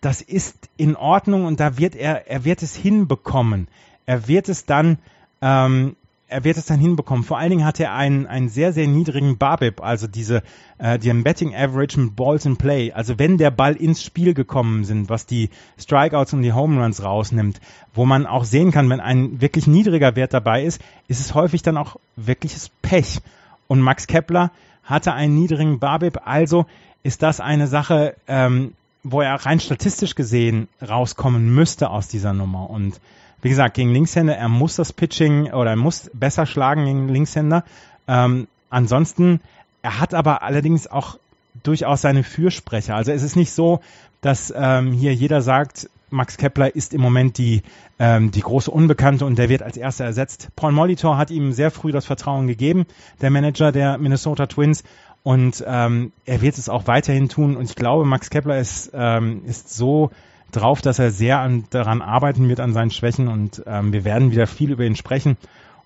das 0.00 0.20
ist 0.20 0.68
in 0.76 0.96
Ordnung 0.96 1.46
und 1.46 1.60
da 1.60 1.78
wird 1.78 1.96
er, 1.96 2.28
er 2.28 2.44
wird 2.44 2.62
es 2.62 2.76
hinbekommen. 2.76 3.68
Er 4.04 4.28
wird 4.28 4.48
es 4.48 4.66
dann 4.66 4.98
ähm, 5.40 5.96
er 6.28 6.44
wird 6.44 6.56
es 6.56 6.66
dann 6.66 6.80
hinbekommen. 6.80 7.24
Vor 7.24 7.38
allen 7.38 7.50
Dingen 7.50 7.64
hat 7.64 7.78
er 7.78 7.94
einen, 7.94 8.26
einen 8.26 8.48
sehr, 8.48 8.72
sehr 8.72 8.88
niedrigen 8.88 9.38
Barbip, 9.38 9.80
also 9.82 10.06
diese, 10.06 10.42
äh, 10.78 10.98
die 10.98 11.12
Betting 11.12 11.54
Average 11.54 12.00
mit 12.00 12.16
Balls 12.16 12.46
in 12.46 12.56
Play. 12.56 12.92
Also 12.92 13.18
wenn 13.18 13.38
der 13.38 13.52
Ball 13.52 13.76
ins 13.76 14.02
Spiel 14.02 14.34
gekommen 14.34 14.84
sind, 14.84 15.08
was 15.08 15.26
die 15.26 15.50
Strikeouts 15.78 16.32
und 16.32 16.42
die 16.42 16.52
Home 16.52 16.82
Runs 16.82 17.04
rausnimmt, 17.04 17.60
wo 17.94 18.06
man 18.06 18.26
auch 18.26 18.44
sehen 18.44 18.72
kann, 18.72 18.90
wenn 18.90 19.00
ein 19.00 19.40
wirklich 19.40 19.66
niedriger 19.66 20.16
Wert 20.16 20.34
dabei 20.34 20.64
ist, 20.64 20.80
ist 21.06 21.20
es 21.20 21.34
häufig 21.34 21.62
dann 21.62 21.76
auch 21.76 21.96
wirkliches 22.16 22.70
Pech. 22.82 23.20
Und 23.68 23.80
Max 23.80 24.06
Kepler 24.06 24.50
hatte 24.82 25.12
einen 25.12 25.34
niedrigen 25.34 25.78
Barbip, 25.78 26.20
also 26.24 26.66
ist 27.02 27.22
das 27.22 27.40
eine 27.40 27.68
Sache, 27.68 28.16
ähm, 28.26 28.72
wo 29.04 29.20
er 29.20 29.34
rein 29.34 29.60
statistisch 29.60 30.16
gesehen 30.16 30.66
rauskommen 30.86 31.54
müsste 31.54 31.90
aus 31.90 32.08
dieser 32.08 32.32
Nummer. 32.32 32.68
Und 32.68 33.00
wie 33.42 33.48
gesagt, 33.48 33.74
gegen 33.74 33.92
Linkshänder, 33.92 34.36
er 34.36 34.48
muss 34.48 34.76
das 34.76 34.92
Pitching 34.92 35.52
oder 35.52 35.70
er 35.70 35.76
muss 35.76 36.10
besser 36.12 36.46
schlagen 36.46 36.86
gegen 36.86 37.08
Linkshänder. 37.08 37.64
Ähm, 38.08 38.48
ansonsten, 38.70 39.40
er 39.82 40.00
hat 40.00 40.14
aber 40.14 40.42
allerdings 40.42 40.86
auch 40.86 41.18
durchaus 41.62 42.02
seine 42.02 42.22
Fürsprecher. 42.22 42.94
Also 42.94 43.12
es 43.12 43.22
ist 43.22 43.36
nicht 43.36 43.52
so, 43.52 43.80
dass 44.20 44.52
ähm, 44.56 44.92
hier 44.92 45.14
jeder 45.14 45.42
sagt, 45.42 45.88
Max 46.10 46.36
Kepler 46.36 46.74
ist 46.74 46.94
im 46.94 47.00
Moment 47.00 47.36
die, 47.38 47.62
ähm, 47.98 48.30
die 48.30 48.40
große 48.40 48.70
Unbekannte 48.70 49.26
und 49.26 49.38
der 49.38 49.48
wird 49.48 49.62
als 49.62 49.76
erster 49.76 50.04
ersetzt. 50.04 50.48
Paul 50.56 50.72
Molitor 50.72 51.18
hat 51.18 51.30
ihm 51.30 51.52
sehr 51.52 51.70
früh 51.70 51.92
das 51.92 52.06
Vertrauen 52.06 52.46
gegeben, 52.46 52.86
der 53.20 53.30
Manager 53.30 53.72
der 53.72 53.98
Minnesota 53.98 54.46
Twins. 54.46 54.84
Und 55.22 55.64
ähm, 55.66 56.12
er 56.24 56.40
wird 56.40 56.56
es 56.56 56.68
auch 56.68 56.86
weiterhin 56.86 57.28
tun. 57.28 57.56
Und 57.56 57.64
ich 57.64 57.74
glaube, 57.74 58.04
Max 58.04 58.30
Kepler 58.30 58.58
ist, 58.58 58.92
ähm, 58.94 59.42
ist 59.44 59.74
so 59.74 60.10
drauf, 60.52 60.80
dass 60.82 60.98
er 60.98 61.10
sehr 61.10 61.40
an, 61.40 61.64
daran 61.70 62.02
arbeiten 62.02 62.48
wird, 62.48 62.60
an 62.60 62.72
seinen 62.72 62.90
Schwächen 62.90 63.28
und 63.28 63.62
ähm, 63.66 63.92
wir 63.92 64.04
werden 64.04 64.30
wieder 64.30 64.46
viel 64.46 64.70
über 64.70 64.84
ihn 64.84 64.96
sprechen. 64.96 65.36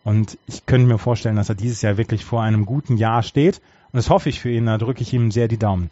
Und 0.04 0.38
ich 0.46 0.64
könnte 0.66 0.86
mir 0.86 0.98
vorstellen, 0.98 1.36
dass 1.36 1.48
er 1.48 1.54
dieses 1.54 1.82
Jahr 1.82 1.98
wirklich 1.98 2.24
vor 2.24 2.42
einem 2.42 2.64
guten 2.64 2.96
Jahr 2.96 3.22
steht. 3.22 3.60
Und 3.92 3.96
das 3.96 4.08
hoffe 4.08 4.28
ich 4.28 4.40
für 4.40 4.50
ihn, 4.50 4.66
da 4.66 4.78
drücke 4.78 5.02
ich 5.02 5.12
ihm 5.12 5.30
sehr 5.30 5.48
die 5.48 5.58
Daumen. 5.58 5.90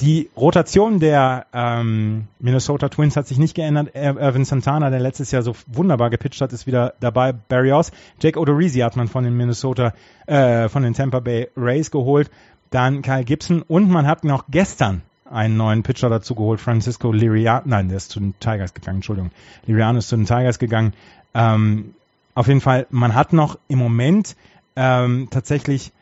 Die 0.00 0.30
Rotation 0.36 1.00
der 1.00 1.46
ähm, 1.52 2.26
Minnesota 2.40 2.88
Twins 2.88 3.16
hat 3.16 3.26
sich 3.26 3.38
nicht 3.38 3.54
geändert. 3.54 3.94
Irvin 3.94 4.44
Santana, 4.44 4.90
der 4.90 5.00
letztes 5.00 5.30
Jahr 5.30 5.42
so 5.42 5.54
wunderbar 5.66 6.10
gepitcht 6.10 6.40
hat, 6.40 6.52
ist 6.52 6.66
wieder 6.66 6.94
dabei. 7.00 7.32
Barry 7.32 7.72
Oz. 7.72 7.92
Jake 8.20 8.38
Odorizzi 8.38 8.80
hat 8.80 8.96
man 8.96 9.08
von 9.08 9.24
den 9.24 9.36
Minnesota, 9.36 9.92
äh, 10.26 10.68
von 10.68 10.82
den 10.82 10.94
Tampa 10.94 11.20
Bay 11.20 11.48
Rays 11.56 11.90
geholt. 11.90 12.30
Dann 12.70 13.02
Kyle 13.02 13.24
Gibson 13.24 13.62
und 13.62 13.90
man 13.90 14.06
hat 14.06 14.24
noch 14.24 14.46
gestern 14.48 15.02
einen 15.32 15.56
neuen 15.56 15.82
Pitcher 15.82 16.08
dazu 16.08 16.34
geholt, 16.34 16.60
Francisco 16.60 17.12
Liriano, 17.12 17.62
nein, 17.64 17.88
der 17.88 17.96
ist 17.96 18.10
zu 18.10 18.20
den 18.20 18.34
Tigers 18.38 18.74
gegangen, 18.74 18.98
Entschuldigung, 18.98 19.30
Liriano 19.66 19.98
ist 19.98 20.08
zu 20.08 20.16
den 20.16 20.26
Tigers 20.26 20.58
gegangen. 20.58 20.92
Ähm, 21.34 21.94
auf 22.34 22.46
jeden 22.48 22.60
Fall, 22.60 22.86
man 22.90 23.14
hat 23.14 23.32
noch 23.32 23.58
im 23.68 23.78
Moment 23.78 24.36
ähm, 24.76 25.28
tatsächlich 25.30 25.92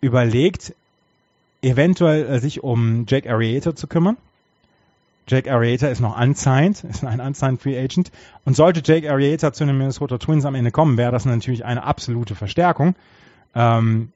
überlegt, 0.00 0.74
eventuell 1.62 2.26
äh, 2.26 2.38
sich 2.38 2.62
um 2.62 3.04
Jake 3.08 3.30
Arrieta 3.30 3.74
zu 3.74 3.86
kümmern. 3.86 4.16
Jake 5.26 5.52
Arrieta 5.52 5.88
ist 5.88 6.00
noch 6.00 6.18
unsigned, 6.18 6.84
ist 6.90 7.04
ein 7.04 7.20
unsigned 7.20 7.60
Free 7.60 7.78
Agent. 7.78 8.10
Und 8.44 8.54
sollte 8.54 8.82
Jake 8.84 9.10
Arrieta 9.10 9.52
zu 9.52 9.64
den 9.66 9.76
Minnesota 9.76 10.18
Twins 10.18 10.44
am 10.44 10.54
Ende 10.54 10.70
kommen, 10.70 10.96
wäre 10.96 11.12
das 11.12 11.24
natürlich 11.24 11.64
eine 11.64 11.84
absolute 11.84 12.34
Verstärkung. 12.34 12.94
Ähm, 13.54 14.12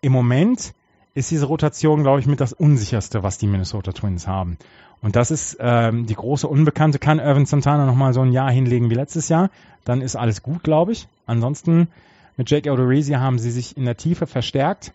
Im 0.00 0.12
Moment 0.12 0.74
ist 1.18 1.30
diese 1.30 1.46
Rotation, 1.46 2.02
glaube 2.02 2.20
ich, 2.20 2.26
mit 2.26 2.40
das 2.40 2.52
unsicherste, 2.52 3.22
was 3.22 3.38
die 3.38 3.46
Minnesota 3.46 3.92
Twins 3.92 4.26
haben. 4.26 4.56
Und 5.02 5.16
das 5.16 5.30
ist 5.30 5.56
ähm, 5.60 6.06
die 6.06 6.14
große 6.14 6.48
Unbekannte. 6.48 6.98
Kann 6.98 7.18
Irvin 7.18 7.46
Santana 7.46 7.86
nochmal 7.86 8.12
so 8.12 8.20
ein 8.20 8.32
Jahr 8.32 8.50
hinlegen 8.50 8.90
wie 8.90 8.94
letztes 8.94 9.28
Jahr, 9.28 9.50
dann 9.84 10.00
ist 10.00 10.16
alles 10.16 10.42
gut, 10.42 10.62
glaube 10.62 10.92
ich. 10.92 11.06
Ansonsten 11.26 11.88
mit 12.36 12.50
Jake 12.50 12.70
Odorizzi 12.70 13.12
haben 13.12 13.38
sie 13.38 13.50
sich 13.50 13.76
in 13.76 13.84
der 13.84 13.96
Tiefe 13.96 14.26
verstärkt. 14.26 14.92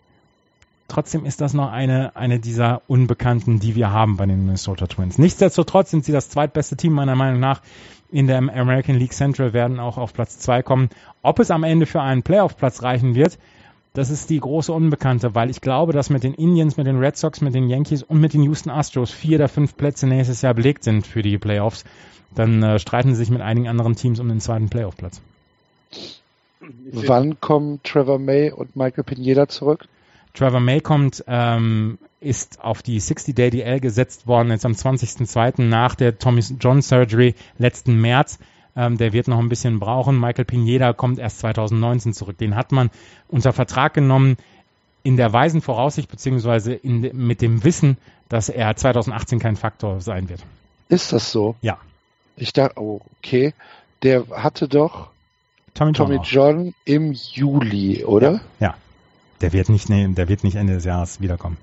Trotzdem 0.88 1.24
ist 1.24 1.40
das 1.40 1.54
noch 1.54 1.72
eine, 1.72 2.14
eine 2.14 2.38
dieser 2.38 2.82
Unbekannten, 2.86 3.58
die 3.58 3.74
wir 3.74 3.90
haben 3.90 4.16
bei 4.16 4.26
den 4.26 4.44
Minnesota 4.44 4.86
Twins. 4.86 5.18
Nichtsdestotrotz 5.18 5.90
sind 5.90 6.04
sie 6.04 6.12
das 6.12 6.28
zweitbeste 6.28 6.76
Team 6.76 6.92
meiner 6.92 7.16
Meinung 7.16 7.40
nach 7.40 7.62
in 8.12 8.26
der 8.26 8.38
American 8.38 8.96
League 8.96 9.14
Central, 9.14 9.52
werden 9.52 9.80
auch 9.80 9.96
auf 9.96 10.12
Platz 10.12 10.38
zwei 10.38 10.62
kommen. 10.62 10.90
Ob 11.22 11.38
es 11.38 11.50
am 11.50 11.64
Ende 11.64 11.86
für 11.86 12.02
einen 12.02 12.22
Playoff-Platz 12.22 12.82
reichen 12.82 13.14
wird, 13.14 13.38
das 13.94 14.10
ist 14.10 14.28
die 14.28 14.40
große 14.40 14.72
Unbekannte, 14.72 15.36
weil 15.36 15.50
ich 15.50 15.60
glaube, 15.60 15.92
dass 15.92 16.10
mit 16.10 16.24
den 16.24 16.34
Indians, 16.34 16.76
mit 16.76 16.86
den 16.86 16.98
Red 16.98 17.16
Sox, 17.16 17.40
mit 17.40 17.54
den 17.54 17.68
Yankees 17.68 18.02
und 18.02 18.20
mit 18.20 18.34
den 18.34 18.42
Houston 18.42 18.70
Astros 18.70 19.12
vier 19.12 19.38
der 19.38 19.48
fünf 19.48 19.76
Plätze 19.76 20.08
nächstes 20.08 20.42
Jahr 20.42 20.52
belegt 20.52 20.82
sind 20.82 21.06
für 21.06 21.22
die 21.22 21.38
Playoffs. 21.38 21.84
Dann 22.34 22.62
äh, 22.64 22.80
streiten 22.80 23.10
sie 23.10 23.20
sich 23.20 23.30
mit 23.30 23.40
einigen 23.40 23.68
anderen 23.68 23.94
Teams 23.94 24.18
um 24.18 24.28
den 24.28 24.40
zweiten 24.40 24.68
Playoff-Platz. 24.68 25.22
Wann 26.90 27.38
kommen 27.40 27.80
Trevor 27.84 28.18
May 28.18 28.50
und 28.50 28.74
Michael 28.74 29.04
Pineda 29.04 29.48
zurück? 29.48 29.86
Trevor 30.32 30.58
May 30.58 30.80
kommt, 30.80 31.22
ähm, 31.28 31.98
ist 32.20 32.64
auf 32.64 32.82
die 32.82 33.00
60-Day 33.00 33.50
DL 33.50 33.78
gesetzt 33.78 34.26
worden, 34.26 34.50
jetzt 34.50 34.66
am 34.66 34.72
20.02. 34.72 35.62
nach 35.62 35.94
der 35.94 36.18
Tommy 36.18 36.42
John 36.58 36.82
Surgery 36.82 37.36
letzten 37.58 38.00
März. 38.00 38.40
Ähm, 38.76 38.96
der 38.96 39.12
wird 39.12 39.28
noch 39.28 39.38
ein 39.38 39.48
bisschen 39.48 39.78
brauchen. 39.78 40.18
Michael 40.18 40.44
Pineda 40.44 40.92
kommt 40.92 41.18
erst 41.18 41.38
2019 41.40 42.12
zurück. 42.12 42.38
Den 42.38 42.56
hat 42.56 42.72
man 42.72 42.90
unter 43.28 43.52
Vertrag 43.52 43.94
genommen 43.94 44.36
in 45.02 45.16
der 45.16 45.32
weisen 45.32 45.60
Voraussicht 45.60 46.10
beziehungsweise 46.10 46.74
in, 46.74 47.00
mit 47.12 47.40
dem 47.40 47.62
Wissen, 47.62 47.98
dass 48.28 48.48
er 48.48 48.74
2018 48.74 49.38
kein 49.38 49.56
Faktor 49.56 50.00
sein 50.00 50.28
wird. 50.28 50.44
Ist 50.88 51.12
das 51.12 51.30
so? 51.30 51.54
Ja. 51.60 51.78
Ich 52.36 52.52
dachte, 52.52 52.80
oh, 52.80 53.00
okay. 53.18 53.54
Der 54.02 54.26
hatte 54.30 54.66
doch 54.66 55.10
Tommy, 55.74 55.92
Tommy 55.92 56.18
John 56.22 56.74
im 56.84 57.12
Juli, 57.12 58.04
oder? 58.04 58.32
Ja. 58.32 58.40
ja. 58.68 58.74
Der 59.40 59.52
wird 59.52 59.68
nicht, 59.68 59.88
nee, 59.88 60.06
der 60.08 60.28
wird 60.28 60.44
nicht 60.44 60.56
Ende 60.56 60.74
des 60.74 60.84
Jahres 60.84 61.20
wiederkommen. 61.20 61.58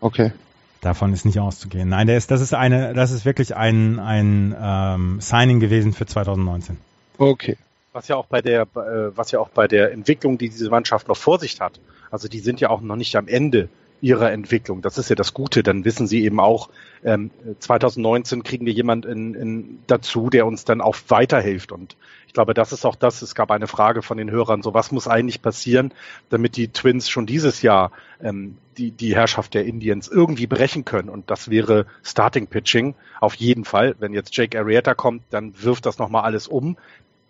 Okay. 0.00 0.32
Davon 0.80 1.12
ist 1.12 1.24
nicht 1.24 1.40
auszugehen. 1.40 1.88
Nein, 1.88 2.06
der 2.06 2.16
ist, 2.16 2.30
das 2.30 2.40
ist 2.40 2.54
eine, 2.54 2.94
das 2.94 3.10
ist 3.10 3.24
wirklich 3.24 3.56
ein, 3.56 3.98
ein 3.98 4.54
ähm, 4.60 5.20
Signing 5.20 5.58
gewesen 5.58 5.92
für 5.92 6.06
2019. 6.06 6.76
Okay. 7.18 7.56
Was 7.92 8.06
ja 8.06 8.16
auch 8.16 8.26
bei 8.26 8.42
der, 8.42 8.62
äh, 8.62 9.16
was 9.16 9.32
ja 9.32 9.40
auch 9.40 9.48
bei 9.48 9.66
der 9.66 9.92
Entwicklung, 9.92 10.38
die 10.38 10.48
diese 10.48 10.70
Mannschaft 10.70 11.08
noch 11.08 11.16
vor 11.16 11.40
sich 11.40 11.60
hat. 11.60 11.80
Also 12.10 12.28
die 12.28 12.38
sind 12.38 12.60
ja 12.60 12.70
auch 12.70 12.80
noch 12.80 12.96
nicht 12.96 13.16
am 13.16 13.26
Ende 13.26 13.68
ihrer 14.00 14.30
Entwicklung. 14.30 14.82
Das 14.82 14.98
ist 14.98 15.10
ja 15.10 15.16
das 15.16 15.34
Gute. 15.34 15.62
Dann 15.62 15.84
wissen 15.84 16.06
sie 16.06 16.22
eben 16.22 16.38
auch, 16.38 16.68
ähm, 17.04 17.30
2019 17.58 18.44
kriegen 18.44 18.66
wir 18.66 18.72
jemanden 18.72 19.10
in, 19.10 19.34
in, 19.34 19.78
dazu, 19.86 20.30
der 20.30 20.46
uns 20.46 20.64
dann 20.64 20.80
auch 20.80 20.96
weiterhilft. 21.08 21.72
Und 21.72 21.96
ich 22.28 22.34
glaube, 22.34 22.52
das 22.52 22.72
ist 22.72 22.84
auch 22.84 22.94
das. 22.94 23.22
Es 23.22 23.34
gab 23.34 23.50
eine 23.50 23.66
Frage 23.66 24.02
von 24.02 24.18
den 24.18 24.30
Hörern, 24.30 24.62
so 24.62 24.74
was 24.74 24.92
muss 24.92 25.08
eigentlich 25.08 25.40
passieren, 25.40 25.94
damit 26.28 26.56
die 26.56 26.68
Twins 26.68 27.08
schon 27.08 27.24
dieses 27.24 27.62
Jahr 27.62 27.90
ähm, 28.22 28.58
die, 28.76 28.90
die 28.90 29.16
Herrschaft 29.16 29.54
der 29.54 29.64
Indians 29.64 30.08
irgendwie 30.08 30.46
brechen 30.46 30.84
können. 30.84 31.08
Und 31.08 31.30
das 31.30 31.48
wäre 31.48 31.86
Starting 32.02 32.46
Pitching. 32.46 32.94
Auf 33.18 33.34
jeden 33.34 33.64
Fall. 33.64 33.96
Wenn 33.98 34.12
jetzt 34.12 34.36
Jake 34.36 34.58
Arrieta 34.58 34.92
kommt, 34.94 35.22
dann 35.30 35.54
wirft 35.62 35.86
das 35.86 35.98
nochmal 35.98 36.24
alles 36.24 36.46
um. 36.48 36.76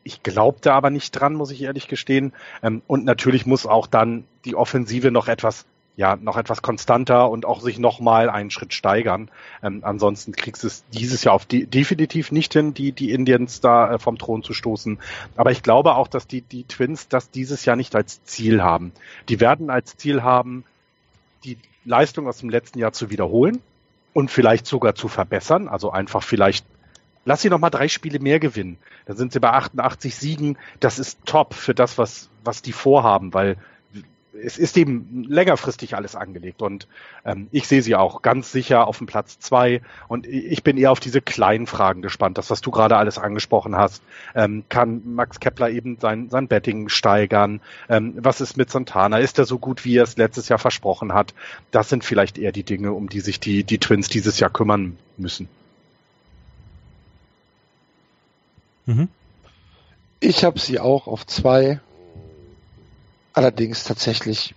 Ich 0.03 0.25
glaubte 0.25 0.73
aber 0.73 0.91
nicht 0.91 1.13
dran, 1.13 1.35
muss 1.35 1.53
ich 1.53 1.63
ehrlich 1.63 1.87
gestehen. 1.87 2.33
Ähm, 2.65 2.83
und 2.89 3.05
natürlich 3.05 3.47
muss 3.47 3.67
auch 3.67 3.87
dann 3.87 4.25
die 4.45 4.57
Offensive 4.57 5.13
noch 5.13 5.29
etwas 5.29 5.65
ja 5.99 6.15
noch 6.15 6.37
etwas 6.37 6.63
konstanter 6.63 7.29
und 7.29 7.45
auch 7.45 7.61
sich 7.61 7.81
noch 7.81 7.99
mal 7.99 8.31
einen 8.31 8.53
Schritt 8.53 8.73
steigern. 8.73 9.33
Ähm, 9.65 9.81
ansonsten 9.83 10.31
kriegst 10.31 10.63
du 10.63 10.69
es 10.69 10.85
dieses 10.93 11.25
Jahr 11.25 11.35
auf 11.35 11.45
die, 11.45 11.67
definitiv 11.67 12.31
nicht 12.31 12.53
hin, 12.53 12.73
die 12.73 12.93
die 12.93 13.11
Indians 13.11 13.61
da 13.61 13.95
äh, 13.95 13.99
vom 13.99 14.17
Thron 14.17 14.45
zu 14.45 14.55
stoßen. 14.55 15.01
Aber 15.37 15.51
ich 15.51 15.65
glaube 15.65 15.97
auch, 15.97 16.07
dass 16.07 16.29
die 16.29 16.43
die 16.43 16.63
Twins 16.63 17.09
das 17.09 17.33
dieses 17.33 17.65
Jahr 17.65 17.75
nicht 17.75 17.97
als 17.97 18.23
Ziel 18.23 18.63
haben. 18.63 18.93
Die 19.29 19.41
werden 19.41 19.71
als 19.71 19.97
Ziel 19.97 20.23
haben, 20.23 20.65
die 21.43 21.59
Leistung 21.85 22.29
aus 22.29 22.39
dem 22.39 22.49
letzten 22.49 22.79
Jahr 22.79 22.93
zu 22.93 23.11
wiederholen 23.11 23.61
und 24.13 24.31
vielleicht 24.31 24.69
sogar 24.69 24.95
zu 24.95 25.09
verbessern. 25.09 25.67
Also 25.67 25.91
einfach 25.91 26.23
vielleicht 26.23 26.65
Lass 27.25 27.43
sie 27.43 27.51
noch 27.51 27.59
mal 27.59 27.69
drei 27.69 27.89
Spiele 27.89 28.21
mehr 28.21 28.41
gewinnen. 28.41 28.79
Dann 29.05 29.19
sind 29.19 29.35
sie 29.35 29.41
bei 29.41 29.51
88 29.51 30.17
Siegen. 30.17 30.57
Das 30.81 30.99
ist 30.99 31.19
top 31.27 31.53
für 31.53 31.75
das, 31.75 31.99
was, 31.99 32.31
was 32.43 32.63
die 32.63 32.73
vorhaben, 32.73 33.35
weil 33.35 33.59
es 34.43 34.59
ist 34.59 34.77
eben 34.77 35.25
längerfristig 35.29 35.95
alles 35.95 36.15
angelegt 36.15 36.63
und 36.63 36.87
ähm, 37.25 37.49
ich 37.51 37.67
sehe 37.69 37.83
sie 37.83 37.95
auch 37.95 38.23
ganz 38.23 38.53
sicher 38.53 38.87
auf 38.87 38.99
dem 38.99 39.07
Platz 39.07 39.39
zwei 39.39 39.81
und 40.09 40.27
ich 40.27 40.63
bin 40.63 40.77
eher 40.77 40.93
auf 40.93 41.01
diese 41.01 41.21
kleinen 41.21 41.67
Fragen 41.67 42.03
gespannt, 42.03 42.39
das 42.39 42.51
was 42.51 42.61
du 42.61 42.71
gerade 42.71 42.97
alles 42.97 43.19
angesprochen 43.19 43.77
hast. 43.77 44.03
Ähm, 44.35 44.65
kann 44.69 45.03
Max 45.05 45.41
Kepler 45.41 45.71
eben 45.71 45.99
sein, 46.01 46.31
sein 46.31 46.49
Betting 46.49 46.89
steigern? 46.89 47.61
Ähm, 47.89 48.15
was 48.17 48.41
ist 48.41 48.57
mit 48.57 48.71
Santana? 48.71 49.19
Ist 49.19 49.39
er 49.39 49.45
so 49.45 49.59
gut, 49.59 49.85
wie 49.85 49.97
er 49.97 50.05
es 50.05 50.17
letztes 50.17 50.49
Jahr 50.49 50.59
versprochen 50.59 51.13
hat? 51.13 51.35
Das 51.71 51.89
sind 51.89 52.05
vielleicht 52.05 52.39
eher 52.39 52.53
die 52.53 52.65
Dinge, 52.65 52.93
um 52.93 53.09
die 53.09 53.21
sich 53.21 53.41
die, 53.41 53.65
die 53.65 53.79
Twins 53.79 54.09
dieses 54.09 54.41
Jahr 54.41 54.51
kümmern 54.51 54.97
müssen. 55.17 55.49
Mhm. 58.87 59.09
Ich 60.21 60.45
habe 60.45 60.59
sie 60.59 60.81
auch 60.81 61.07
auf 61.07 61.27
zwei 61.27 61.81
allerdings 63.39 63.85
tatsächlich 63.85 64.55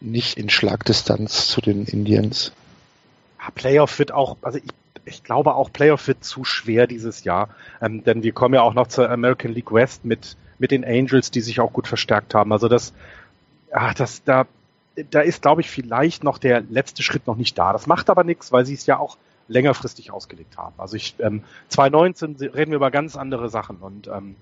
nicht 0.00 0.36
in 0.36 0.50
Schlagdistanz 0.50 1.46
zu 1.46 1.60
den 1.60 1.84
Indians. 1.84 2.52
Ja, 3.40 3.50
Playoff 3.54 3.98
wird 3.98 4.12
auch, 4.12 4.36
also 4.42 4.58
ich, 4.58 4.70
ich 5.04 5.22
glaube 5.22 5.54
auch 5.54 5.72
Playoff 5.72 6.08
wird 6.08 6.24
zu 6.24 6.44
schwer 6.44 6.86
dieses 6.86 7.24
Jahr, 7.24 7.50
ähm, 7.80 8.02
denn 8.02 8.22
wir 8.22 8.32
kommen 8.32 8.54
ja 8.54 8.62
auch 8.62 8.74
noch 8.74 8.88
zur 8.88 9.10
American 9.10 9.52
League 9.52 9.72
West 9.72 10.04
mit 10.04 10.36
mit 10.58 10.70
den 10.70 10.84
Angels, 10.84 11.30
die 11.30 11.40
sich 11.40 11.60
auch 11.60 11.72
gut 11.72 11.88
verstärkt 11.88 12.34
haben. 12.34 12.52
Also 12.52 12.68
das, 12.68 12.92
ach, 13.72 13.94
das 13.94 14.22
da 14.24 14.46
da 15.10 15.20
ist, 15.20 15.42
glaube 15.42 15.60
ich, 15.60 15.70
vielleicht 15.70 16.22
noch 16.22 16.38
der 16.38 16.60
letzte 16.60 17.02
Schritt 17.02 17.26
noch 17.26 17.36
nicht 17.36 17.58
da. 17.58 17.72
Das 17.72 17.86
macht 17.86 18.10
aber 18.10 18.22
nichts, 18.22 18.52
weil 18.52 18.64
sie 18.64 18.74
es 18.74 18.86
ja 18.86 18.98
auch 18.98 19.18
längerfristig 19.48 20.12
ausgelegt 20.12 20.56
haben. 20.56 20.74
Also 20.78 20.96
ich 20.96 21.16
ähm, 21.18 21.42
2019 21.68 22.36
reden 22.54 22.70
wir 22.70 22.76
über 22.76 22.90
ganz 22.90 23.16
andere 23.16 23.50
Sachen 23.50 23.78
und 23.78 24.06
ähm, 24.06 24.36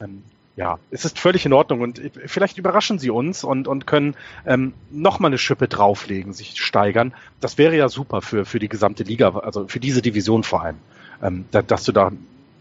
ähm, 0.00 0.22
ja, 0.56 0.78
es 0.90 1.04
ist 1.04 1.18
völlig 1.18 1.44
in 1.46 1.52
Ordnung 1.52 1.80
und 1.80 2.00
vielleicht 2.26 2.58
überraschen 2.58 2.98
sie 2.98 3.10
uns 3.10 3.42
und, 3.42 3.66
und 3.66 3.86
können 3.86 4.14
ähm, 4.46 4.72
nochmal 4.90 5.30
eine 5.30 5.38
Schippe 5.38 5.66
drauflegen, 5.66 6.32
sich 6.32 6.60
steigern. 6.62 7.12
Das 7.40 7.58
wäre 7.58 7.76
ja 7.76 7.88
super 7.88 8.22
für, 8.22 8.44
für 8.44 8.60
die 8.60 8.68
gesamte 8.68 9.02
Liga, 9.02 9.30
also 9.30 9.66
für 9.66 9.80
diese 9.80 10.00
Division 10.00 10.44
vor 10.44 10.62
allem. 10.62 10.76
Ähm, 11.22 11.46
da, 11.50 11.62
dass 11.62 11.84
du 11.84 11.92
da, 11.92 12.12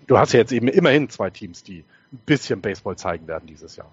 du 0.08 0.18
hast 0.18 0.34
ja 0.34 0.40
jetzt 0.40 0.52
eben 0.52 0.68
immerhin 0.68 1.10
zwei 1.10 1.30
Teams, 1.30 1.64
die 1.64 1.84
ein 2.12 2.20
bisschen 2.26 2.62
Baseball 2.62 2.96
zeigen 2.96 3.28
werden 3.28 3.46
dieses 3.48 3.76
Jahr. 3.76 3.92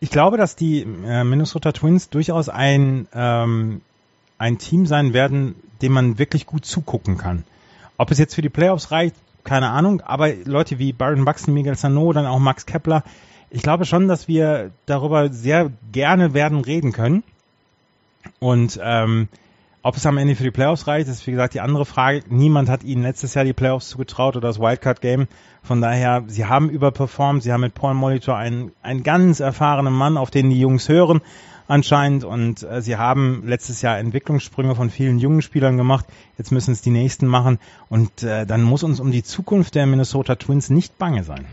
Ich 0.00 0.10
glaube, 0.10 0.38
dass 0.38 0.56
die 0.56 0.80
äh, 0.80 1.24
Minnesota 1.24 1.72
Twins 1.72 2.08
durchaus 2.08 2.48
ein, 2.48 3.08
ähm, 3.14 3.82
ein 4.38 4.56
Team 4.56 4.86
sein 4.86 5.12
werden, 5.12 5.54
dem 5.82 5.92
man 5.92 6.18
wirklich 6.18 6.46
gut 6.46 6.64
zugucken 6.64 7.18
kann. 7.18 7.44
Ob 7.98 8.10
es 8.10 8.18
jetzt 8.18 8.34
für 8.34 8.42
die 8.42 8.48
Playoffs 8.48 8.90
reicht, 8.90 9.16
keine 9.44 9.68
Ahnung, 9.68 10.00
aber 10.00 10.32
Leute 10.44 10.78
wie 10.78 10.94
Byron 10.94 11.26
Buxton, 11.26 11.52
Miguel 11.52 11.76
Sano, 11.76 12.12
dann 12.14 12.26
auch 12.26 12.38
Max 12.38 12.64
Kepler, 12.64 13.04
ich 13.54 13.62
glaube 13.62 13.84
schon, 13.84 14.08
dass 14.08 14.26
wir 14.26 14.72
darüber 14.84 15.32
sehr 15.32 15.70
gerne 15.92 16.34
werden 16.34 16.60
reden 16.60 16.90
können. 16.90 17.22
Und 18.40 18.80
ähm, 18.82 19.28
ob 19.80 19.96
es 19.96 20.06
am 20.06 20.18
Ende 20.18 20.34
für 20.34 20.42
die 20.42 20.50
Playoffs 20.50 20.88
reicht, 20.88 21.08
ist 21.08 21.24
wie 21.28 21.30
gesagt 21.30 21.54
die 21.54 21.60
andere 21.60 21.84
Frage. 21.84 22.22
Niemand 22.28 22.68
hat 22.68 22.82
ihnen 22.82 23.02
letztes 23.04 23.34
Jahr 23.34 23.44
die 23.44 23.52
Playoffs 23.52 23.90
zugetraut 23.90 24.34
oder 24.34 24.48
das 24.48 24.58
Wildcard-Game. 24.58 25.28
Von 25.62 25.80
daher, 25.80 26.24
sie 26.26 26.46
haben 26.46 26.68
überperformt. 26.68 27.44
Sie 27.44 27.52
haben 27.52 27.60
mit 27.60 27.74
Paul 27.74 27.94
Molitor 27.94 28.36
einen, 28.36 28.72
einen 28.82 29.04
ganz 29.04 29.38
erfahrenen 29.38 29.94
Mann, 29.94 30.16
auf 30.16 30.32
den 30.32 30.50
die 30.50 30.58
Jungs 30.58 30.88
hören 30.88 31.20
anscheinend. 31.68 32.24
Und 32.24 32.64
äh, 32.64 32.82
sie 32.82 32.96
haben 32.96 33.44
letztes 33.46 33.82
Jahr 33.82 33.98
Entwicklungssprünge 33.98 34.74
von 34.74 34.90
vielen 34.90 35.20
jungen 35.20 35.42
Spielern 35.42 35.76
gemacht. 35.76 36.06
Jetzt 36.38 36.50
müssen 36.50 36.72
es 36.72 36.82
die 36.82 36.90
nächsten 36.90 37.28
machen. 37.28 37.60
Und 37.88 38.24
äh, 38.24 38.46
dann 38.46 38.64
muss 38.64 38.82
uns 38.82 38.98
um 38.98 39.12
die 39.12 39.22
Zukunft 39.22 39.76
der 39.76 39.86
Minnesota 39.86 40.34
Twins 40.34 40.70
nicht 40.70 40.98
bange 40.98 41.22
sein. 41.22 41.46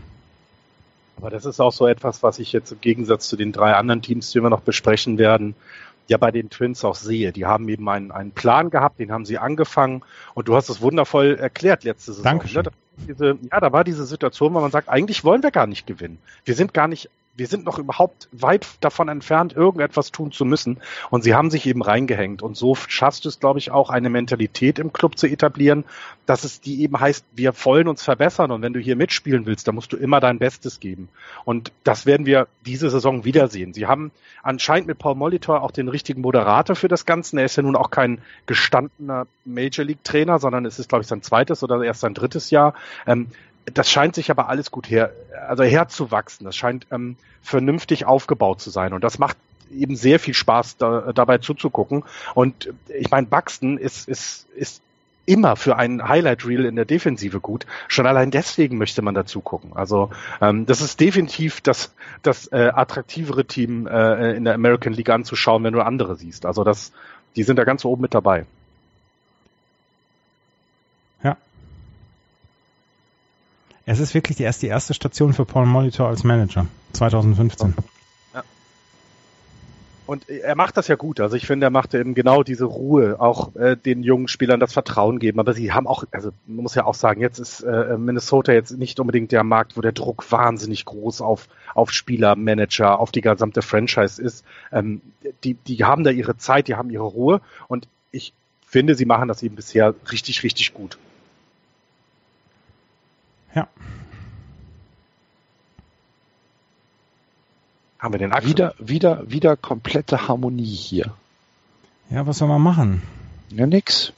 Aber 1.16 1.30
das 1.30 1.44
ist 1.44 1.60
auch 1.60 1.72
so 1.72 1.86
etwas, 1.86 2.22
was 2.22 2.38
ich 2.38 2.52
jetzt 2.52 2.72
im 2.72 2.80
Gegensatz 2.80 3.28
zu 3.28 3.36
den 3.36 3.52
drei 3.52 3.74
anderen 3.74 4.02
Teams, 4.02 4.30
die 4.30 4.42
wir 4.42 4.50
noch 4.50 4.62
besprechen 4.62 5.18
werden, 5.18 5.54
ja 6.08 6.16
bei 6.18 6.30
den 6.30 6.50
Twins 6.50 6.84
auch 6.84 6.94
sehe. 6.94 7.32
Die 7.32 7.46
haben 7.46 7.68
eben 7.68 7.88
einen, 7.88 8.10
einen 8.10 8.32
Plan 8.32 8.70
gehabt, 8.70 8.98
den 8.98 9.12
haben 9.12 9.24
sie 9.24 9.38
angefangen 9.38 10.02
und 10.34 10.48
du 10.48 10.56
hast 10.56 10.68
es 10.68 10.80
wundervoll 10.80 11.36
erklärt 11.38 11.84
letzte 11.84 12.12
Saison. 12.12 12.24
Dankeschön. 12.24 12.62
Ne? 12.64 12.70
Diese, 13.08 13.38
ja, 13.50 13.60
da 13.60 13.72
war 13.72 13.84
diese 13.84 14.04
Situation, 14.04 14.52
wo 14.54 14.60
man 14.60 14.70
sagt, 14.70 14.88
eigentlich 14.88 15.24
wollen 15.24 15.42
wir 15.42 15.50
gar 15.50 15.66
nicht 15.66 15.86
gewinnen. 15.86 16.18
Wir 16.44 16.54
sind 16.54 16.74
gar 16.74 16.88
nicht 16.88 17.08
wir 17.34 17.46
sind 17.46 17.64
noch 17.64 17.78
überhaupt 17.78 18.28
weit 18.30 18.66
davon 18.80 19.08
entfernt, 19.08 19.54
irgendetwas 19.54 20.12
tun 20.12 20.32
zu 20.32 20.44
müssen. 20.44 20.80
Und 21.08 21.24
sie 21.24 21.34
haben 21.34 21.50
sich 21.50 21.66
eben 21.66 21.82
reingehängt. 21.82 22.42
Und 22.42 22.56
so 22.56 22.74
schaffst 22.74 23.24
du 23.24 23.30
es, 23.30 23.40
glaube 23.40 23.58
ich, 23.58 23.70
auch 23.70 23.88
eine 23.88 24.10
Mentalität 24.10 24.78
im 24.78 24.92
Club 24.92 25.16
zu 25.16 25.26
etablieren, 25.26 25.84
dass 26.26 26.44
es 26.44 26.60
die 26.60 26.82
eben 26.82 27.00
heißt, 27.00 27.24
wir 27.32 27.54
wollen 27.64 27.88
uns 27.88 28.02
verbessern. 28.02 28.50
Und 28.50 28.60
wenn 28.60 28.74
du 28.74 28.80
hier 28.80 28.96
mitspielen 28.96 29.46
willst, 29.46 29.66
dann 29.66 29.74
musst 29.74 29.92
du 29.92 29.96
immer 29.96 30.20
dein 30.20 30.38
Bestes 30.38 30.78
geben. 30.78 31.08
Und 31.44 31.72
das 31.84 32.04
werden 32.04 32.26
wir 32.26 32.48
diese 32.66 32.90
Saison 32.90 33.24
wiedersehen. 33.24 33.72
Sie 33.72 33.86
haben 33.86 34.10
anscheinend 34.42 34.86
mit 34.86 34.98
Paul 34.98 35.14
Molitor 35.14 35.62
auch 35.62 35.70
den 35.70 35.88
richtigen 35.88 36.20
Moderator 36.20 36.76
für 36.76 36.88
das 36.88 37.06
Ganze. 37.06 37.38
Er 37.38 37.46
ist 37.46 37.56
ja 37.56 37.62
nun 37.62 37.76
auch 37.76 37.90
kein 37.90 38.20
gestandener 38.44 39.26
Major 39.46 39.84
League 39.86 40.04
Trainer, 40.04 40.38
sondern 40.38 40.66
es 40.66 40.78
ist, 40.78 40.90
glaube 40.90 41.02
ich, 41.02 41.08
sein 41.08 41.22
zweites 41.22 41.62
oder 41.62 41.82
erst 41.82 42.00
sein 42.00 42.12
drittes 42.12 42.50
Jahr. 42.50 42.74
Ähm, 43.06 43.28
das 43.66 43.90
scheint 43.90 44.14
sich 44.14 44.30
aber 44.30 44.48
alles 44.48 44.70
gut 44.70 44.90
her, 44.90 45.12
also 45.48 45.62
herzuwachsen. 45.62 46.44
Das 46.44 46.56
scheint 46.56 46.86
ähm, 46.90 47.16
vernünftig 47.42 48.04
aufgebaut 48.04 48.60
zu 48.60 48.70
sein. 48.70 48.92
Und 48.92 49.04
das 49.04 49.18
macht 49.18 49.36
eben 49.72 49.96
sehr 49.96 50.18
viel 50.18 50.34
Spaß, 50.34 50.76
da, 50.76 51.12
dabei 51.12 51.38
zuzugucken. 51.38 52.04
Und 52.34 52.72
ich 52.88 53.10
meine, 53.10 53.26
Buxton 53.26 53.78
ist, 53.78 54.08
ist, 54.08 54.46
ist 54.54 54.82
immer 55.24 55.56
für 55.56 55.76
einen 55.76 56.08
Highlight 56.08 56.46
Reel 56.46 56.64
in 56.64 56.76
der 56.76 56.84
Defensive 56.84 57.40
gut. 57.40 57.66
Schon 57.88 58.06
allein 58.06 58.30
deswegen 58.30 58.76
möchte 58.76 59.02
man 59.02 59.14
dazu 59.14 59.40
gucken. 59.40 59.72
Also 59.74 60.10
ähm, 60.40 60.66
das 60.66 60.80
ist 60.80 61.00
definitiv 61.00 61.60
das, 61.60 61.94
das 62.22 62.48
äh, 62.48 62.70
attraktivere 62.74 63.44
Team 63.44 63.86
äh, 63.86 64.32
in 64.32 64.44
der 64.44 64.54
American 64.54 64.92
League 64.92 65.10
anzuschauen, 65.10 65.62
wenn 65.64 65.72
du 65.72 65.84
andere 65.84 66.16
siehst. 66.16 66.44
Also 66.44 66.64
das, 66.64 66.92
die 67.36 67.44
sind 67.44 67.56
da 67.56 67.64
ganz 67.64 67.84
oben 67.84 68.02
mit 68.02 68.14
dabei. 68.14 68.46
Es 73.84 74.00
ist 74.00 74.14
wirklich 74.14 74.36
die 74.36 74.44
erste, 74.44 74.66
die 74.66 74.70
erste 74.70 74.94
Station 74.94 75.32
für 75.32 75.44
Paul 75.44 75.66
Molitor 75.66 76.08
als 76.08 76.24
Manager 76.24 76.66
2015. 76.92 77.74
Ja. 78.34 78.44
Und 80.06 80.28
er 80.28 80.54
macht 80.56 80.76
das 80.76 80.88
ja 80.88 80.94
gut. 80.94 81.20
Also 81.20 81.36
ich 81.36 81.46
finde, 81.46 81.66
er 81.66 81.70
macht 81.70 81.94
eben 81.94 82.14
genau 82.14 82.42
diese 82.42 82.64
Ruhe, 82.64 83.20
auch 83.20 83.56
äh, 83.56 83.76
den 83.76 84.02
jungen 84.02 84.28
Spielern 84.28 84.60
das 84.60 84.72
Vertrauen 84.72 85.18
geben. 85.18 85.40
Aber 85.40 85.52
sie 85.52 85.72
haben 85.72 85.86
auch, 85.86 86.04
also 86.12 86.30
man 86.46 86.62
muss 86.62 86.74
ja 86.74 86.84
auch 86.84 86.94
sagen, 86.94 87.20
jetzt 87.20 87.38
ist 87.38 87.62
äh, 87.62 87.96
Minnesota 87.98 88.52
jetzt 88.52 88.70
nicht 88.78 89.00
unbedingt 89.00 89.32
der 89.32 89.42
Markt, 89.42 89.76
wo 89.76 89.80
der 89.80 89.92
Druck 89.92 90.30
wahnsinnig 90.30 90.84
groß 90.84 91.20
auf, 91.20 91.48
auf 91.74 91.92
Spieler, 91.92 92.36
Manager, 92.36 93.00
auf 93.00 93.10
die 93.10 93.20
gesamte 93.20 93.62
Franchise 93.62 94.22
ist. 94.22 94.44
Ähm, 94.70 95.00
die, 95.42 95.54
die 95.54 95.84
haben 95.84 96.04
da 96.04 96.10
ihre 96.10 96.36
Zeit, 96.36 96.68
die 96.68 96.76
haben 96.76 96.90
ihre 96.90 97.04
Ruhe 97.04 97.40
und 97.66 97.88
ich 98.12 98.32
finde, 98.64 98.94
sie 98.94 99.06
machen 99.06 99.28
das 99.28 99.42
eben 99.42 99.56
bisher 99.56 99.94
richtig, 100.10 100.44
richtig 100.44 100.72
gut. 100.72 100.98
Ja. 103.54 103.68
Haben 107.98 108.14
wir 108.14 108.18
den 108.18 108.32
Axel? 108.32 108.50
Wieder, 108.50 108.74
wieder, 108.78 109.30
wieder 109.30 109.56
komplette 109.56 110.26
Harmonie 110.26 110.64
hier. 110.64 111.14
Ja, 112.10 112.26
was 112.26 112.38
soll 112.38 112.48
man 112.48 112.60
machen? 112.60 113.02
Ja, 113.50 113.66
nix. 113.66 114.12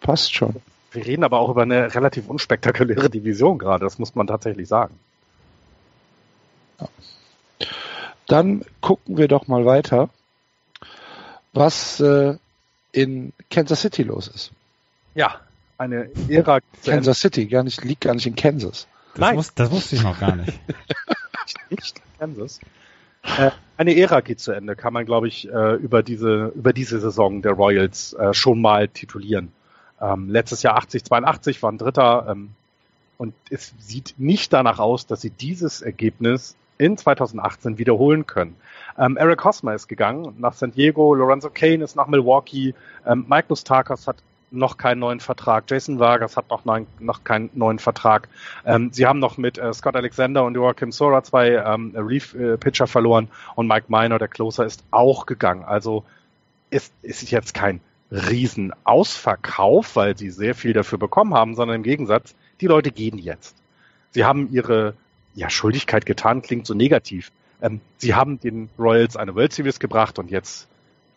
passt 0.00 0.34
schon. 0.34 0.56
Wir 0.92 1.06
reden 1.06 1.24
aber 1.24 1.38
auch 1.38 1.50
über 1.50 1.62
eine 1.62 1.94
relativ 1.94 2.28
unspektakuläre 2.28 3.08
Division 3.10 3.58
gerade, 3.58 3.84
das 3.84 3.98
muss 3.98 4.14
man 4.14 4.26
tatsächlich 4.26 4.68
sagen. 4.68 4.98
Ja. 6.80 6.88
Dann 8.26 8.64
gucken 8.80 9.16
wir 9.16 9.28
doch 9.28 9.46
mal 9.46 9.64
weiter, 9.64 10.10
was 11.52 12.00
äh, 12.00 12.36
in 12.92 13.32
Kansas 13.50 13.82
City 13.82 14.02
los 14.02 14.28
ist. 14.28 14.52
Ja, 15.14 15.40
eine 15.82 16.10
Ära. 16.28 16.60
Kansas 16.84 17.20
City, 17.20 17.46
gar 17.46 17.62
nicht, 17.62 17.84
liegt 17.84 18.02
gar 18.02 18.14
nicht 18.14 18.26
in 18.26 18.36
Kansas. 18.36 18.86
Das, 19.14 19.20
Nein. 19.20 19.36
Wus 19.36 19.54
das 19.54 19.70
wusste 19.70 19.96
ich 19.96 20.02
noch 20.02 20.18
gar 20.18 20.36
nicht. 20.36 20.58
nicht 21.70 22.00
Kansas. 22.18 22.60
Äh, 23.38 23.50
eine 23.76 23.96
Ära 23.96 24.20
geht 24.20 24.40
zu 24.40 24.52
Ende, 24.52 24.74
kann 24.74 24.92
man, 24.92 25.04
glaube 25.04 25.28
ich, 25.28 25.48
äh, 25.48 25.74
über 25.74 26.02
diese 26.02 26.52
über 26.54 26.72
diese 26.72 27.00
Saison 27.00 27.42
der 27.42 27.52
Royals 27.52 28.14
äh, 28.14 28.32
schon 28.32 28.60
mal 28.60 28.88
titulieren. 28.88 29.52
Ähm, 30.00 30.30
letztes 30.30 30.62
Jahr 30.62 30.76
80, 30.76 31.04
82 31.04 31.62
waren 31.62 31.78
Dritter 31.78 32.26
ähm, 32.30 32.50
und 33.18 33.34
es 33.50 33.74
sieht 33.78 34.14
nicht 34.18 34.52
danach 34.52 34.78
aus, 34.78 35.06
dass 35.06 35.20
sie 35.20 35.30
dieses 35.30 35.82
Ergebnis 35.82 36.56
in 36.78 36.96
2018 36.96 37.78
wiederholen 37.78 38.26
können. 38.26 38.56
Ähm, 38.98 39.16
Eric 39.16 39.44
Hosmer 39.44 39.74
ist 39.74 39.86
gegangen 39.88 40.34
nach 40.38 40.54
San 40.54 40.72
Diego, 40.72 41.14
Lorenzo 41.14 41.50
Kane 41.50 41.84
ist 41.84 41.94
nach 41.94 42.08
Milwaukee, 42.08 42.74
ähm, 43.06 43.26
Mike 43.28 43.46
Mustakas 43.48 44.08
hat 44.08 44.16
noch 44.52 44.76
keinen 44.76 45.00
neuen 45.00 45.20
Vertrag. 45.20 45.64
Jason 45.68 45.98
Vargas 45.98 46.36
hat 46.36 46.50
noch, 46.50 46.64
neun, 46.64 46.86
noch 46.98 47.24
keinen 47.24 47.50
neuen 47.54 47.78
Vertrag. 47.78 48.28
Ähm, 48.64 48.90
sie 48.92 49.06
haben 49.06 49.18
noch 49.18 49.38
mit 49.38 49.58
äh, 49.58 49.72
Scott 49.72 49.96
Alexander 49.96 50.44
und 50.44 50.54
Joachim 50.54 50.92
Sora 50.92 51.22
zwei 51.22 51.50
ähm, 51.50 51.92
Relief-Pitcher 51.94 52.86
verloren 52.86 53.28
und 53.54 53.66
Mike 53.66 53.86
Miner, 53.88 54.18
der 54.18 54.28
Closer, 54.28 54.64
ist 54.64 54.84
auch 54.90 55.26
gegangen. 55.26 55.64
Also 55.64 56.04
ist, 56.70 56.92
ist 57.02 57.30
jetzt 57.30 57.54
kein 57.54 57.80
Riesenausverkauf, 58.10 59.96
weil 59.96 60.16
sie 60.16 60.30
sehr 60.30 60.54
viel 60.54 60.72
dafür 60.72 60.98
bekommen 60.98 61.34
haben, 61.34 61.54
sondern 61.54 61.76
im 61.76 61.82
Gegensatz, 61.82 62.34
die 62.60 62.66
Leute 62.66 62.90
gehen 62.90 63.18
jetzt. 63.18 63.56
Sie 64.10 64.24
haben 64.24 64.52
ihre 64.52 64.94
ja, 65.34 65.48
Schuldigkeit 65.48 66.04
getan, 66.04 66.42
klingt 66.42 66.66
so 66.66 66.74
negativ. 66.74 67.32
Ähm, 67.62 67.80
sie 67.96 68.14
haben 68.14 68.38
den 68.38 68.68
Royals 68.78 69.16
eine 69.16 69.34
World 69.34 69.52
Series 69.52 69.80
gebracht 69.80 70.18
und 70.18 70.30
jetzt 70.30 70.68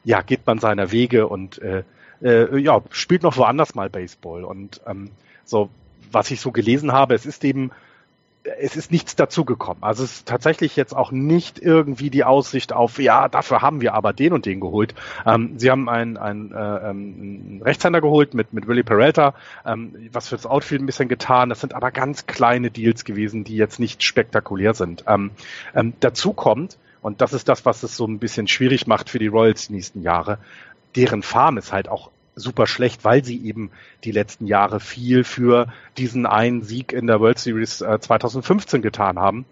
ja, 0.05 0.21
geht 0.21 0.45
man 0.45 0.59
seiner 0.59 0.91
Wege 0.91 1.27
und 1.27 1.57
äh, 1.59 1.83
äh, 2.21 2.57
ja, 2.57 2.81
spielt 2.91 3.23
noch 3.23 3.37
woanders 3.37 3.75
mal 3.75 3.89
Baseball. 3.89 4.43
Und 4.43 4.81
ähm, 4.87 5.11
so, 5.43 5.69
was 6.11 6.31
ich 6.31 6.41
so 6.41 6.51
gelesen 6.51 6.91
habe, 6.91 7.13
es 7.13 7.25
ist 7.25 7.43
eben, 7.43 7.71
es 8.59 8.75
ist 8.75 8.91
nichts 8.91 9.15
dazugekommen. 9.15 9.83
Also 9.83 10.03
es 10.03 10.17
ist 10.17 10.27
tatsächlich 10.27 10.75
jetzt 10.75 10.95
auch 10.95 11.11
nicht 11.11 11.59
irgendwie 11.59 12.09
die 12.09 12.23
Aussicht 12.23 12.73
auf, 12.73 12.99
ja, 12.99 13.27
dafür 13.27 13.61
haben 13.61 13.81
wir 13.81 13.93
aber 13.93 14.13
den 14.13 14.33
und 14.33 14.45
den 14.45 14.59
geholt. 14.59 14.93
Ähm, 15.25 15.57
sie 15.57 15.71
haben 15.71 15.89
einen, 15.89 16.17
einen, 16.17 16.51
äh, 16.51 16.55
einen 16.55 17.61
Rechtshänder 17.63 18.01
geholt 18.01 18.33
mit, 18.33 18.53
mit 18.53 18.67
Willie 18.67 18.83
Peralta, 18.83 19.33
ähm, 19.65 19.95
was 20.11 20.29
für 20.29 20.35
das 20.35 20.45
Outfield 20.45 20.81
ein 20.81 20.85
bisschen 20.85 21.09
getan. 21.09 21.49
Das 21.49 21.61
sind 21.61 21.73
aber 21.73 21.91
ganz 21.91 22.27
kleine 22.27 22.69
Deals 22.71 23.03
gewesen, 23.03 23.43
die 23.43 23.55
jetzt 23.55 23.79
nicht 23.79 24.03
spektakulär 24.03 24.73
sind. 24.73 25.03
Ähm, 25.07 25.31
ähm, 25.73 25.93
dazu 25.99 26.33
kommt, 26.33 26.77
und 27.01 27.21
das 27.21 27.33
ist 27.33 27.49
das, 27.49 27.65
was 27.65 27.83
es 27.83 27.97
so 27.97 28.07
ein 28.07 28.19
bisschen 28.19 28.47
schwierig 28.47 28.87
macht 28.87 29.09
für 29.09 29.19
die 29.19 29.27
Royals 29.27 29.67
die 29.67 29.73
nächsten 29.73 30.01
Jahre 30.01 30.39
deren 30.95 31.23
Farm 31.23 31.57
ist 31.57 31.71
halt 31.71 31.87
auch 31.89 32.11
super 32.35 32.67
schlecht, 32.67 33.03
weil 33.03 33.23
sie 33.23 33.45
eben 33.45 33.71
die 34.03 34.11
letzten 34.11 34.45
Jahre 34.45 34.79
viel 34.79 35.23
für 35.23 35.67
diesen 35.97 36.25
einen 36.25 36.63
Sieg 36.63 36.91
in 36.91 37.07
der 37.07 37.19
World 37.19 37.39
Series 37.39 37.81
äh, 37.81 37.99
2015 37.99 38.81
getan 38.81 39.19
haben. 39.19 39.45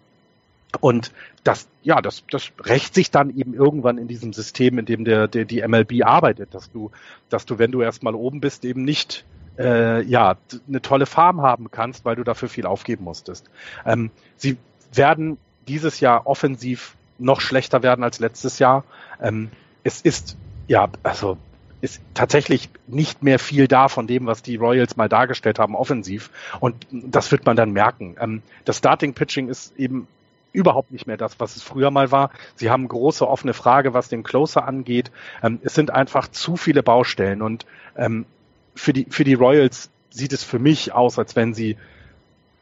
Und 0.80 1.12
das, 1.44 1.68
ja, 1.84 2.02
das, 2.02 2.24
das 2.30 2.52
rächt 2.60 2.96
sich 2.96 3.12
dann 3.12 3.36
eben 3.36 3.54
irgendwann 3.54 3.98
in 3.98 4.08
diesem 4.08 4.34
System, 4.34 4.80
in 4.80 4.86
dem 4.86 5.06
der, 5.06 5.28
der 5.28 5.46
die 5.46 5.66
MLB 5.66 6.04
arbeitet, 6.04 6.54
dass 6.54 6.72
du, 6.72 6.92
dass 7.30 7.46
du, 7.46 7.60
wenn 7.60 7.72
du 7.72 7.82
erstmal 7.82 8.16
oben 8.16 8.42
bist, 8.42 8.66
eben 8.66 8.84
nicht 8.84 9.24
äh, 9.58 10.02
ja 10.04 10.36
eine 10.68 10.82
tolle 10.82 11.06
Farm 11.06 11.42
haben 11.42 11.70
kannst, 11.70 12.06
weil 12.06 12.16
du 12.16 12.24
dafür 12.24 12.50
viel 12.50 12.66
aufgeben 12.66 13.04
musstest. 13.04 13.50
Ähm, 13.86 14.10
sie 14.36 14.58
werden 14.92 15.38
dieses 15.68 16.00
Jahr 16.00 16.26
offensiv 16.28 16.96
noch 17.20 17.40
schlechter 17.40 17.84
werden 17.84 18.04
als 18.04 18.20
letztes 18.20 18.60
Jahr. 18.60 18.84
Ähm, 19.22 19.52
es 19.84 20.02
ist 20.02 20.38
ja, 20.68 20.90
also 21.04 21.38
ist 21.82 22.02
tatsächlich 22.14 22.70
nicht 22.88 23.24
mehr 23.24 23.40
viel 23.40 23.68
da 23.68 23.90
von 23.90 24.08
dem, 24.08 24.26
was 24.26 24.42
die 24.42 24.56
Royals 24.56 24.96
mal 24.96 25.10
dargestellt 25.10 25.60
haben, 25.60 25.76
offensiv. 25.76 26.30
Und 26.62 26.88
das 26.92 27.30
wird 27.32 27.46
man 27.46 27.58
dann 27.58 27.72
merken. 27.72 28.16
Ähm, 28.22 28.42
das 28.64 28.78
Starting 28.78 29.14
Pitching 29.14 29.50
ist 29.50 29.78
eben 29.78 30.08
überhaupt 30.54 30.92
nicht 30.92 31.08
mehr 31.08 31.18
das, 31.18 31.42
was 31.42 31.58
es 31.58 31.64
früher 31.64 31.92
mal 31.92 32.12
war. 32.12 32.30
Sie 32.56 32.70
haben 32.70 32.88
große 32.88 33.28
offene 33.28 33.54
Frage, 33.54 33.94
was 33.94 34.08
den 34.08 34.24
Closer 34.24 34.66
angeht. 34.66 35.12
Ähm, 35.42 35.60
es 35.64 35.74
sind 35.74 35.92
einfach 35.92 36.30
zu 36.30 36.56
viele 36.56 36.84
Baustellen 36.84 37.42
und 37.42 37.66
ähm, 37.98 38.26
für 38.76 38.94
die 38.94 39.08
für 39.10 39.26
die 39.26 39.34
Royals 39.34 39.90
sieht 40.10 40.32
es 40.32 40.44
für 40.44 40.60
mich 40.60 40.94
aus, 40.94 41.20
als 41.20 41.36
wenn 41.36 41.54
sie 41.54 41.76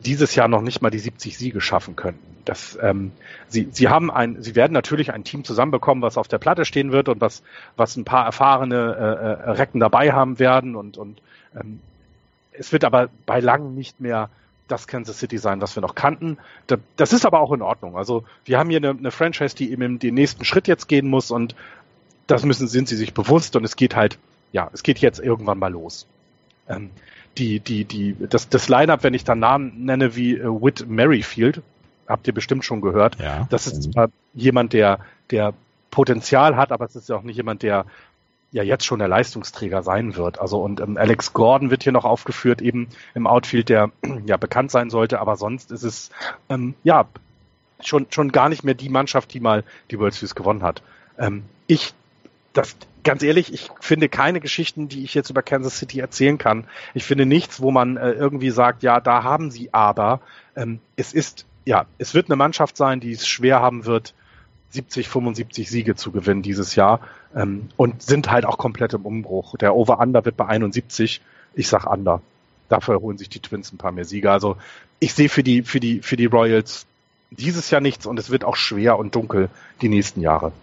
dieses 0.04 0.36
Jahr 0.36 0.48
noch 0.48 0.62
nicht 0.62 0.82
mal 0.82 0.90
die 0.90 1.00
70 1.00 1.38
Siege 1.38 1.62
schaffen 1.62 1.96
könnten. 1.96 2.38
Das, 2.46 2.78
ähm, 2.82 3.12
sie, 3.48 3.68
sie 3.72 3.88
haben 3.88 4.10
ein, 4.10 4.42
sie 4.42 4.56
werden 4.56 4.74
natürlich 4.74 5.14
ein 5.14 5.24
Team 5.24 5.44
zusammenbekommen, 5.44 6.02
was 6.02 6.18
auf 6.18 6.28
der 6.28 6.40
Platte 6.40 6.66
stehen 6.66 6.92
wird 6.92 7.10
und 7.10 7.22
was, 7.22 7.44
was 7.76 7.96
ein 7.96 8.06
paar 8.06 8.26
erfahrene 8.26 8.76
äh, 8.76 9.50
äh, 9.50 9.52
Recken 9.52 9.80
dabei 9.80 10.12
haben 10.12 10.40
werden 10.40 10.76
und, 10.76 10.98
und 10.98 11.22
ähm, 11.56 11.80
es 12.52 12.72
wird 12.72 12.84
aber 12.84 13.10
bei 13.26 13.40
langem 13.40 13.76
nicht 13.76 14.00
mehr 14.00 14.30
das 14.68 14.88
Kansas 14.88 15.20
City 15.20 15.38
sein, 15.38 15.62
was 15.62 15.76
wir 15.76 15.82
noch 15.82 15.96
kannten. 15.96 16.38
Das 16.96 17.14
ist 17.14 17.26
aber 17.26 17.42
auch 17.42 17.52
in 17.52 17.62
Ordnung. 17.62 17.98
Also 17.98 18.24
wir 18.46 18.58
haben 18.58 18.70
hier 18.70 18.78
eine, 18.78 18.92
eine 18.92 19.12
Franchise, 19.12 19.56
die 19.56 19.72
eben 19.72 20.00
den 20.00 20.14
nächsten 20.14 20.46
Schritt 20.46 20.68
jetzt 20.68 20.88
gehen 20.88 21.08
muss 21.08 21.30
und 21.32 21.56
das 22.28 22.46
müssen, 22.46 22.68
sind 22.68 22.88
sie 22.88 22.96
sich 22.96 23.14
bewusst 23.14 23.56
und 23.56 23.66
es 23.66 23.76
geht 23.76 23.96
halt, 23.96 24.18
ja, 24.54 24.70
es 24.74 24.84
geht 24.84 25.00
jetzt 25.00 25.20
irgendwann 25.20 25.60
mal 25.60 25.72
los. 25.72 26.08
Ähm, 26.70 26.92
die, 27.38 27.60
die, 27.60 27.86
die, 27.86 28.16
das, 28.20 28.50
das 28.50 28.70
Line-Up, 28.70 29.04
wenn 29.04 29.14
ich 29.14 29.24
da 29.24 29.36
Namen 29.36 29.86
nenne 29.86 30.16
wie 30.16 30.38
äh, 30.38 30.46
Whit 30.46 30.88
Merrifield, 30.88 31.62
habt 32.08 32.28
ihr 32.28 32.34
bestimmt 32.34 32.66
schon 32.66 32.82
gehört. 32.82 33.18
Ja. 33.20 33.48
Das 33.50 33.68
ist 33.68 33.94
zwar 33.94 34.10
jemand, 34.34 34.74
der, 34.74 35.00
der 35.30 35.54
Potenzial 35.92 36.56
hat, 36.56 36.72
aber 36.72 36.86
es 36.86 36.96
ist 36.96 37.10
ja 37.10 37.16
auch 37.16 37.24
nicht 37.24 37.38
jemand, 37.38 37.64
der 37.64 37.86
ja 38.52 38.64
jetzt 38.64 38.86
schon 38.86 39.00
der 39.00 39.08
Leistungsträger 39.08 39.82
sein 39.82 40.16
wird. 40.16 40.40
Also 40.40 40.62
und 40.62 40.82
ähm, 40.82 40.98
Alex 40.98 41.34
Gordon 41.34 41.70
wird 41.70 41.84
hier 41.84 41.94
noch 41.94 42.06
aufgeführt, 42.06 42.62
eben 42.62 42.90
im 43.14 43.28
Outfield, 43.28 43.70
der 43.70 43.92
ja 44.26 44.38
bekannt 44.38 44.72
sein 44.72 44.90
sollte, 44.90 45.20
aber 45.20 45.38
sonst 45.38 45.72
ist 45.72 45.84
es 45.84 46.10
ähm, 46.50 46.76
ja 46.84 47.06
schon 47.80 48.08
schon 48.10 48.32
gar 48.32 48.50
nicht 48.50 48.64
mehr 48.64 48.74
die 48.74 48.90
Mannschaft, 48.90 49.34
die 49.34 49.40
mal 49.40 49.64
die 49.90 50.00
World 50.00 50.14
Series 50.14 50.36
gewonnen 50.36 50.64
hat. 50.64 50.82
Ähm, 51.18 51.44
ich 51.68 51.94
das 52.54 52.76
ganz 53.04 53.24
ehrlich, 53.24 53.54
ich 53.54 53.70
finde 53.80 54.10
keine 54.10 54.40
Geschichten, 54.40 54.88
die 54.88 55.04
ich 55.04 55.14
jetzt 55.14 55.30
über 55.30 55.42
Kansas 55.42 55.78
City 55.78 56.00
erzählen 56.00 56.38
kann. 56.38 56.66
Ich 56.94 57.04
finde 57.04 57.26
nichts, 57.26 57.62
wo 57.62 57.72
man 57.72 57.98
äh, 57.98 58.12
irgendwie 58.12 58.52
sagt, 58.52 58.84
ja, 58.84 59.00
da 59.00 59.24
haben 59.24 59.52
sie 59.52 59.74
aber. 59.74 60.22
Ähm, 60.56 60.80
es 60.96 61.14
ist, 61.14 61.46
ja, 61.66 61.86
es 61.98 62.14
wird 62.14 62.28
eine 62.28 62.36
Mannschaft 62.36 62.78
sein, 62.78 63.00
die 63.00 63.12
es 63.12 63.28
schwer 63.28 63.60
haben 63.62 63.86
wird, 63.86 64.14
70, 64.72 65.10
75 65.10 65.70
Siege 65.70 65.96
zu 65.96 66.12
gewinnen 66.12 66.42
dieses 66.42 66.76
Jahr 66.76 67.02
ähm, 67.36 67.70
und 67.76 68.02
sind 68.02 68.32
halt 68.32 68.46
auch 68.46 68.58
komplett 68.58 68.94
im 68.94 69.06
Umbruch. 69.06 69.58
Der 69.58 69.76
Over-Under 69.76 70.24
wird 70.24 70.38
bei 70.38 70.46
71. 70.46 71.22
Ich 71.54 71.68
sag 71.68 71.86
Under. 71.86 72.22
Dafür 72.70 73.02
holen 73.02 73.18
sich 73.18 73.28
die 73.28 73.42
Twins 73.42 73.74
ein 73.74 73.78
paar 73.78 73.92
mehr 73.92 74.06
Siege. 74.06 74.32
Also 74.32 74.56
ich 75.00 75.14
sehe 75.14 75.28
für 75.28 75.44
die, 75.44 75.64
für 75.64 75.82
die, 75.82 76.02
für 76.02 76.16
die 76.16 76.28
Royals 76.28 76.86
dieses 77.32 77.70
Jahr 77.70 77.82
nichts 77.82 78.06
und 78.06 78.18
es 78.18 78.30
wird 78.30 78.46
auch 78.46 78.56
schwer 78.56 78.98
und 78.98 79.16
dunkel 79.16 79.50
die 79.82 79.90
nächsten 79.90 80.22
Jahre. 80.22 80.54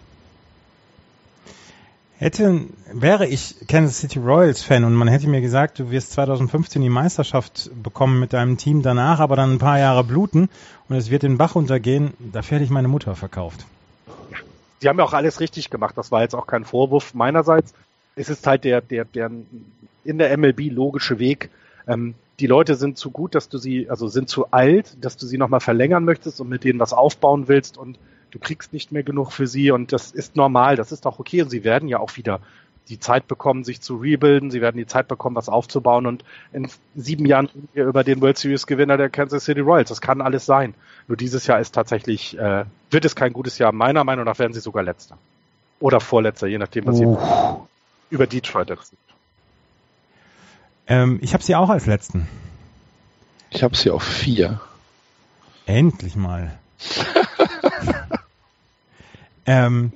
Hätte, 2.20 2.62
wäre 2.92 3.28
ich 3.28 3.54
Kansas 3.68 4.00
City 4.00 4.18
Royals 4.18 4.62
Fan 4.64 4.82
und 4.82 4.94
man 4.94 5.06
hätte 5.06 5.28
mir 5.28 5.40
gesagt, 5.40 5.78
du 5.78 5.92
wirst 5.92 6.10
2015 6.12 6.82
die 6.82 6.88
Meisterschaft 6.88 7.70
bekommen 7.80 8.18
mit 8.18 8.32
deinem 8.32 8.56
Team 8.56 8.82
danach, 8.82 9.20
aber 9.20 9.36
dann 9.36 9.52
ein 9.52 9.58
paar 9.58 9.78
Jahre 9.78 10.02
bluten 10.02 10.48
und 10.88 10.96
es 10.96 11.10
wird 11.10 11.22
den 11.22 11.38
Bach 11.38 11.54
untergehen, 11.54 12.14
dafür 12.18 12.56
hätte 12.56 12.64
ich 12.64 12.70
meine 12.70 12.88
Mutter 12.88 13.14
verkauft. 13.14 13.66
Sie 14.80 14.88
haben 14.88 14.98
ja 14.98 15.04
auch 15.04 15.12
alles 15.12 15.38
richtig 15.38 15.70
gemacht. 15.70 15.96
Das 15.96 16.10
war 16.10 16.22
jetzt 16.22 16.34
auch 16.34 16.48
kein 16.48 16.64
Vorwurf 16.64 17.14
meinerseits. 17.14 17.72
Es 18.16 18.28
ist 18.28 18.46
halt 18.48 18.64
der, 18.64 18.80
der, 18.80 19.04
der 19.04 19.30
in 20.04 20.18
der 20.18 20.36
MLB 20.36 20.72
logische 20.72 21.20
Weg. 21.20 21.50
Ähm, 21.86 22.14
die 22.40 22.46
Leute 22.48 22.74
sind 22.74 22.98
zu 22.98 23.10
gut, 23.10 23.36
dass 23.36 23.48
du 23.48 23.58
sie, 23.58 23.90
also 23.90 24.08
sind 24.08 24.28
zu 24.28 24.50
alt, 24.50 24.96
dass 25.00 25.16
du 25.16 25.26
sie 25.26 25.38
nochmal 25.38 25.60
verlängern 25.60 26.04
möchtest 26.04 26.40
und 26.40 26.48
mit 26.48 26.64
denen 26.64 26.80
was 26.80 26.92
aufbauen 26.92 27.46
willst 27.46 27.78
und 27.78 27.98
du 28.30 28.38
kriegst 28.38 28.72
nicht 28.72 28.92
mehr 28.92 29.02
genug 29.02 29.32
für 29.32 29.46
sie 29.46 29.70
und 29.70 29.92
das 29.92 30.10
ist 30.10 30.36
normal, 30.36 30.76
das 30.76 30.92
ist 30.92 31.06
auch 31.06 31.18
okay 31.18 31.42
und 31.42 31.50
sie 31.50 31.64
werden 31.64 31.88
ja 31.88 31.98
auch 31.98 32.16
wieder 32.16 32.40
die 32.88 32.98
Zeit 32.98 33.28
bekommen, 33.28 33.64
sich 33.64 33.80
zu 33.80 33.96
rebuilden, 33.96 34.50
sie 34.50 34.60
werden 34.60 34.78
die 34.78 34.86
Zeit 34.86 35.08
bekommen, 35.08 35.36
was 35.36 35.48
aufzubauen 35.48 36.06
und 36.06 36.24
in 36.52 36.68
sieben 36.96 37.26
Jahren 37.26 37.46
reden 37.46 37.68
wir 37.74 37.84
über 37.84 38.04
den 38.04 38.20
World 38.20 38.38
Series 38.38 38.66
Gewinner 38.66 38.96
der 38.96 39.10
Kansas 39.10 39.44
City 39.44 39.60
Royals. 39.60 39.90
Das 39.90 40.00
kann 40.00 40.20
alles 40.20 40.46
sein. 40.46 40.74
Nur 41.06 41.16
dieses 41.16 41.46
Jahr 41.46 41.60
ist 41.60 41.74
tatsächlich, 41.74 42.38
äh, 42.38 42.64
wird 42.90 43.04
es 43.04 43.14
kein 43.14 43.32
gutes 43.32 43.58
Jahr. 43.58 43.72
Meiner 43.72 44.04
Meinung 44.04 44.24
nach 44.24 44.38
werden 44.38 44.52
sie 44.52 44.60
sogar 44.60 44.82
letzter. 44.82 45.18
Oder 45.80 46.00
vorletzter, 46.00 46.46
je 46.46 46.58
nachdem, 46.58 46.86
was 46.86 46.96
sie 46.96 47.06
über 48.10 48.26
Detroit 48.26 48.68
sind. 48.68 48.98
Ähm, 50.86 51.18
ich 51.22 51.34
habe 51.34 51.44
sie 51.44 51.54
auch 51.54 51.68
als 51.68 51.86
letzten. 51.86 52.26
Ich 53.50 53.62
habe 53.62 53.76
sie 53.76 53.90
auf 53.90 54.02
vier. 54.02 54.60
Endlich 55.66 56.16
mal. 56.16 56.58
ähm, 59.48 59.92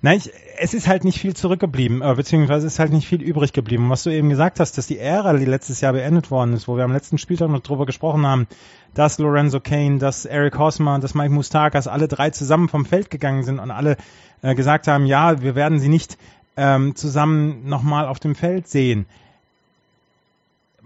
nein, 0.00 0.16
ich, 0.16 0.32
es 0.58 0.72
ist 0.72 0.88
halt 0.88 1.04
nicht 1.04 1.18
viel 1.18 1.36
zurückgeblieben, 1.36 2.00
äh, 2.00 2.14
beziehungsweise 2.14 2.66
ist 2.66 2.78
halt 2.78 2.94
nicht 2.94 3.06
viel 3.06 3.20
übrig 3.20 3.52
geblieben. 3.52 3.90
Was 3.90 4.04
du 4.04 4.10
eben 4.10 4.30
gesagt 4.30 4.58
hast, 4.58 4.78
dass 4.78 4.86
die 4.86 4.98
Ära, 4.98 5.34
die 5.34 5.44
letztes 5.44 5.82
Jahr 5.82 5.92
beendet 5.92 6.30
worden 6.30 6.54
ist, 6.54 6.66
wo 6.66 6.78
wir 6.78 6.84
am 6.84 6.94
letzten 6.94 7.18
Spieltag 7.18 7.50
noch 7.50 7.60
drüber 7.60 7.84
gesprochen 7.84 8.26
haben, 8.26 8.46
dass 8.94 9.18
Lorenzo 9.18 9.60
Kane, 9.60 9.98
dass 9.98 10.24
Eric 10.24 10.58
Hosmer, 10.58 10.98
dass 10.98 11.14
Mike 11.14 11.34
Mustakas 11.34 11.88
alle 11.88 12.08
drei 12.08 12.30
zusammen 12.30 12.70
vom 12.70 12.86
Feld 12.86 13.10
gegangen 13.10 13.42
sind 13.42 13.58
und 13.58 13.70
alle 13.70 13.98
äh, 14.40 14.54
gesagt 14.54 14.88
haben, 14.88 15.04
ja, 15.04 15.42
wir 15.42 15.54
werden 15.54 15.78
sie 15.78 15.88
nicht 15.88 16.16
ähm, 16.56 16.96
zusammen 16.96 17.68
nochmal 17.68 18.06
auf 18.06 18.18
dem 18.18 18.34
Feld 18.34 18.66
sehen 18.66 19.04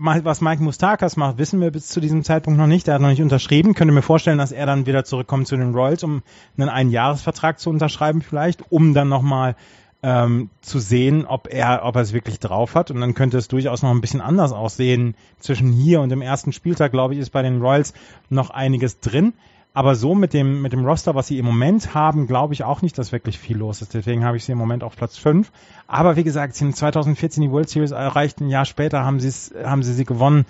was 0.01 0.41
Mike 0.41 0.63
Mustakas 0.63 1.17
macht, 1.17 1.39
wissen 1.39 1.61
wir 1.61 1.71
bis 1.71 1.89
zu 1.89 2.01
diesem 2.01 2.25
Zeitpunkt 2.25 2.59
noch 2.59 2.67
nicht. 2.67 2.89
Er 2.89 2.95
hat 2.95 3.03
noch 3.03 3.09
nicht 3.11 3.23
unterschrieben. 3.23 3.75
Könnte 3.75 3.93
mir 3.93 4.03
vorstellen, 4.03 4.39
dass 4.39 4.53
er 4.53 4.67
dann 4.67 4.87
wieder 4.87 5.05
zurückkommt 5.05 5.47
zu 5.47 5.57
den 5.57 5.75
Royals, 5.75 6.03
um 6.03 6.23
einen 6.57 6.71
Einjahresvertrag 6.71 7.59
zu 7.59 7.71
unterschreiben 7.71 8.23
vielleicht, 8.23 8.73
um 8.73 8.95
dann 8.95 9.09
nochmal 9.09 9.57
ähm, 10.03 10.49
zu 10.63 10.79
sehen, 10.79 11.27
ob 11.27 11.53
er, 11.53 11.85
ob 11.85 11.97
er 11.97 12.03
es 12.03 12.15
wirklich 12.15 12.41
drauf 12.41 12.75
hat. 12.75 12.91
Und 12.91 13.01
dann 13.01 13.15
könnte 13.15 13.37
es 13.37 13.49
durchaus 13.49 13.83
noch 13.83 13.91
ein 13.91 14.01
bisschen 14.01 14.23
anders 14.23 14.53
aussehen. 14.53 15.15
Zwischen 15.39 15.71
hier 15.73 16.01
und 16.01 16.09
dem 16.09 16.23
ersten 16.23 16.53
Spieltag, 16.53 16.93
glaube 16.93 17.15
ich, 17.15 17.21
ist 17.21 17.31
bei 17.31 17.43
den 17.43 17.61
Royals 17.61 17.93
noch 18.31 18.51
einiges 18.51 19.01
drin. 19.01 19.35
Aber 19.73 19.95
so 19.95 20.15
mit 20.17 20.33
dem, 20.33 20.63
mit 20.63 20.73
dem 20.73 20.85
Roster, 20.85 21.15
was 21.15 21.29
sie 21.29 21.39
im 21.39 21.45
Moment 21.45 21.95
haben, 21.95 22.27
glaube 22.27 22.55
ich 22.55 22.65
auch 22.65 22.83
nicht, 22.83 22.99
dass 22.99 23.13
wirklich 23.13 23.39
viel 23.39 23.57
los 23.57 23.83
ist. 23.83 23.95
Deswegen 23.95 24.25
habe 24.25 24.37
ich 24.37 24.45
sie 24.45 24.53
im 24.53 24.59
Moment 24.59 24.83
auf 24.83 24.97
Platz 24.97 25.17
5. 25.17 25.51
Aber 25.87 26.17
wie 26.17 26.25
gesagt, 26.25 26.57
sie 26.57 26.65
haben 26.65 26.75
2014 26.75 27.43
die 27.43 27.51
World 27.51 27.69
Series 27.69 27.93
erreicht, 27.93 28.41
ein 28.41 28.49
Jahr 28.49 28.65
später 28.65 29.05
haben 29.05 29.21
sie 29.21 29.29
es, 29.29 29.55
haben 29.63 29.85
sie 29.85 29.95
sie 29.95 30.05
gewonnen. 30.05 30.45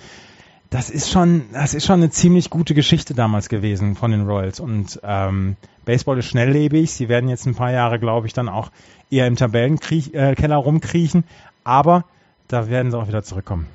Das 0.71 0.89
ist 0.89 1.11
schon, 1.11 1.43
das 1.53 1.75
ist 1.75 1.85
schon 1.85 1.97
eine 1.97 2.11
ziemlich 2.11 2.49
gute 2.49 2.75
Geschichte 2.75 3.13
damals 3.13 3.49
gewesen 3.49 3.95
von 3.95 4.11
den 4.11 4.27
Royals. 4.27 4.59
Und 4.59 5.01
ähm, 5.03 5.57
Baseball 5.85 6.19
ist 6.19 6.27
schnelllebig. 6.27 6.91
Sie 6.91 7.09
werden 7.09 7.29
jetzt 7.29 7.47
ein 7.47 7.57
paar 7.57 7.73
Jahre, 7.73 7.99
glaube 7.99 8.27
ich, 8.27 8.33
dann 8.33 8.49
auch 8.49 8.71
eher 9.11 9.27
im 9.27 9.37
Tabellenkeller 9.37 10.55
äh, 10.55 10.55
rumkriechen. 10.55 11.25
Aber 11.65 12.05
da 12.49 12.71
werden 12.71 12.91
sie 12.91 12.97
auch 12.97 13.09
wieder 13.09 13.23
zurückkommen. 13.23 13.67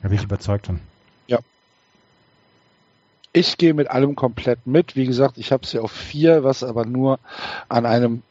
Da 0.00 0.08
bin 0.08 0.18
ich 0.18 0.24
überzeugt 0.24 0.66
von. 0.66 0.80
Ich 3.36 3.58
gehe 3.58 3.74
mit 3.74 3.90
allem 3.90 4.16
komplett 4.16 4.66
mit. 4.66 4.96
Wie 4.96 5.04
gesagt, 5.04 5.36
ich 5.36 5.52
habe 5.52 5.66
sie 5.66 5.78
auf 5.78 5.92
vier, 5.92 6.42
was 6.42 6.62
aber 6.62 6.86
nur 6.86 7.18
an 7.68 7.84
einem 7.84 8.22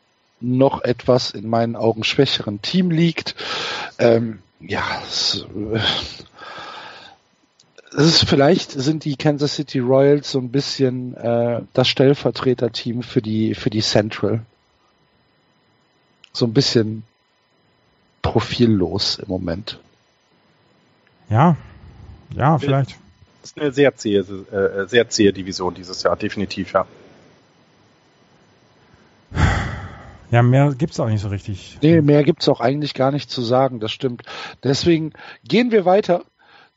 noch 0.41 0.81
etwas 0.83 1.29
in 1.29 1.47
meinen 1.47 1.75
Augen 1.75 2.03
schwächeren 2.03 2.59
Team 2.63 2.89
liegt. 2.89 3.35
Ähm, 3.99 4.39
ja, 4.59 4.81
es, 5.03 5.45
äh, 5.73 5.79
es 7.95 8.05
ist 8.07 8.27
vielleicht 8.27 8.71
sind 8.71 9.05
die 9.05 9.15
Kansas 9.15 9.53
City 9.53 9.77
Royals 9.77 10.31
so 10.31 10.39
ein 10.39 10.49
bisschen 10.49 11.15
äh, 11.15 11.61
das 11.73 11.87
Stellvertreterteam 11.87 13.03
für 13.03 13.21
die 13.21 13.53
für 13.53 13.69
die 13.69 13.83
Central. 13.83 14.41
So 16.33 16.47
ein 16.47 16.53
bisschen 16.53 17.03
profillos 18.23 19.19
im 19.19 19.27
Moment. 19.27 19.77
Ja, 21.29 21.57
ja, 22.35 22.57
vielleicht 22.57 22.97
ist 23.45 23.59
eine 23.59 23.71
sehr 23.71 23.95
zähe, 23.95 24.19
äh, 24.19 24.87
sehr 24.87 25.09
zähe 25.09 25.31
Division 25.31 25.73
dieses 25.73 26.03
Jahr, 26.03 26.15
definitiv, 26.15 26.73
ja. 26.73 26.85
Ja, 30.31 30.41
mehr 30.41 30.73
gibt's 30.73 30.99
auch 30.99 31.07
nicht 31.07 31.21
so 31.21 31.29
richtig. 31.29 31.77
Nee, 31.81 32.01
mehr 32.01 32.23
gibt's 32.23 32.49
auch 32.49 32.59
eigentlich 32.59 32.93
gar 32.93 33.11
nicht 33.11 33.29
zu 33.29 33.41
sagen, 33.41 33.79
das 33.79 33.91
stimmt. 33.91 34.23
Deswegen 34.63 35.13
gehen 35.47 35.71
wir 35.71 35.85
weiter 35.85 36.25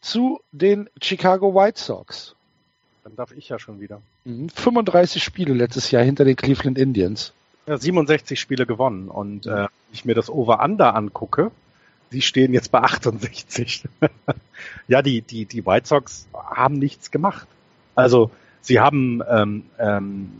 zu 0.01 0.41
den 0.53 0.89
Chicago 1.03 1.55
White 1.55 1.81
Sox. 1.81 2.35
Dann 3.03 3.17
darf 3.17 3.33
ich 3.33 3.49
ja 3.49 3.59
schon 3.59 3.81
wieder. 3.81 4.03
35 4.25 5.23
mhm. 5.23 5.25
Spiele 5.25 5.55
letztes 5.55 5.91
Jahr 5.91 6.05
hinter 6.05 6.25
den 6.25 6.37
Cleveland 6.37 6.79
Indians. 6.79 7.33
Ja, 7.67 7.79
67 7.79 8.39
Spiele 8.39 8.67
gewonnen. 8.67 9.09
Und 9.09 9.47
äh, 9.47 9.51
wenn 9.51 9.69
ich 9.93 10.05
mir 10.05 10.15
das 10.15 10.31
Over-Under 10.31 10.95
angucke, 10.95 11.51
Sie 12.11 12.23
stehen 12.23 12.53
jetzt 12.53 12.71
bei 12.71 12.81
68. 12.81 13.85
ja, 14.87 15.03
die, 15.03 15.23
die, 15.23 15.47
die 15.47 15.65
White 15.67 15.87
Sox 15.87 16.29
haben 16.35 16.75
nichts 16.75 17.11
gemacht. 17.11 17.47
Also 17.95 18.31
sie 18.61 18.81
haben 18.81 19.23
ähm, 19.29 19.65
ähm, 19.79 20.33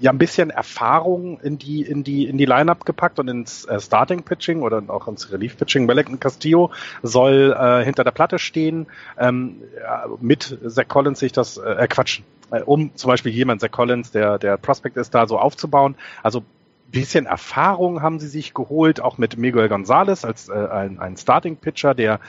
ja 0.00 0.10
ein 0.10 0.18
bisschen 0.18 0.50
Erfahrung 0.50 1.38
in 1.40 1.58
die 1.58 1.82
in 1.82 2.02
die 2.04 2.26
in 2.26 2.38
die 2.38 2.46
Lineup 2.46 2.84
gepackt 2.84 3.18
und 3.18 3.28
ins 3.28 3.64
äh, 3.66 3.78
Starting 3.78 4.22
Pitching 4.22 4.62
oder 4.62 4.82
auch 4.88 5.06
ins 5.06 5.30
Relief 5.30 5.56
Pitching. 5.56 5.86
Wellington 5.86 6.18
Castillo 6.18 6.70
soll 7.02 7.54
äh, 7.58 7.84
hinter 7.84 8.02
der 8.02 8.10
Platte 8.10 8.38
stehen. 8.38 8.86
Ähm, 9.18 9.62
ja, 9.80 10.06
mit 10.20 10.58
Zach 10.66 10.88
Collins 10.88 11.20
sich 11.20 11.32
das 11.32 11.58
äh, 11.58 11.84
äh 11.84 11.86
Quatsch, 11.86 12.22
äh, 12.50 12.62
um 12.62 12.94
zum 12.96 13.08
Beispiel 13.08 13.32
jemand 13.32 13.60
Zach 13.60 13.70
Collins, 13.70 14.10
der 14.10 14.38
der 14.38 14.56
Prospect 14.56 14.96
ist, 14.96 15.14
da 15.14 15.26
so 15.26 15.38
aufzubauen. 15.38 15.94
Also 16.22 16.44
bisschen 16.90 17.26
Erfahrung 17.26 18.02
haben 18.02 18.18
sie 18.18 18.26
sich 18.26 18.54
geholt, 18.54 19.00
auch 19.00 19.18
mit 19.18 19.36
Miguel 19.36 19.68
Gonzalez 19.68 20.24
als 20.24 20.48
äh, 20.48 20.54
ein, 20.54 20.98
ein 20.98 21.16
Starting-Pitcher, 21.16 21.94
der 21.94 22.20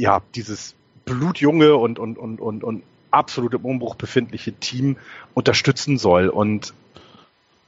ja 0.00 0.22
dieses 0.34 0.74
blutjunge 1.04 1.76
und, 1.76 1.98
und, 1.98 2.18
und, 2.18 2.40
und, 2.40 2.64
und 2.64 2.82
absolut 3.10 3.54
im 3.54 3.64
Umbruch 3.64 3.94
befindliche 3.96 4.52
Team 4.52 4.96
unterstützen 5.34 5.98
soll. 5.98 6.28
Und 6.28 6.72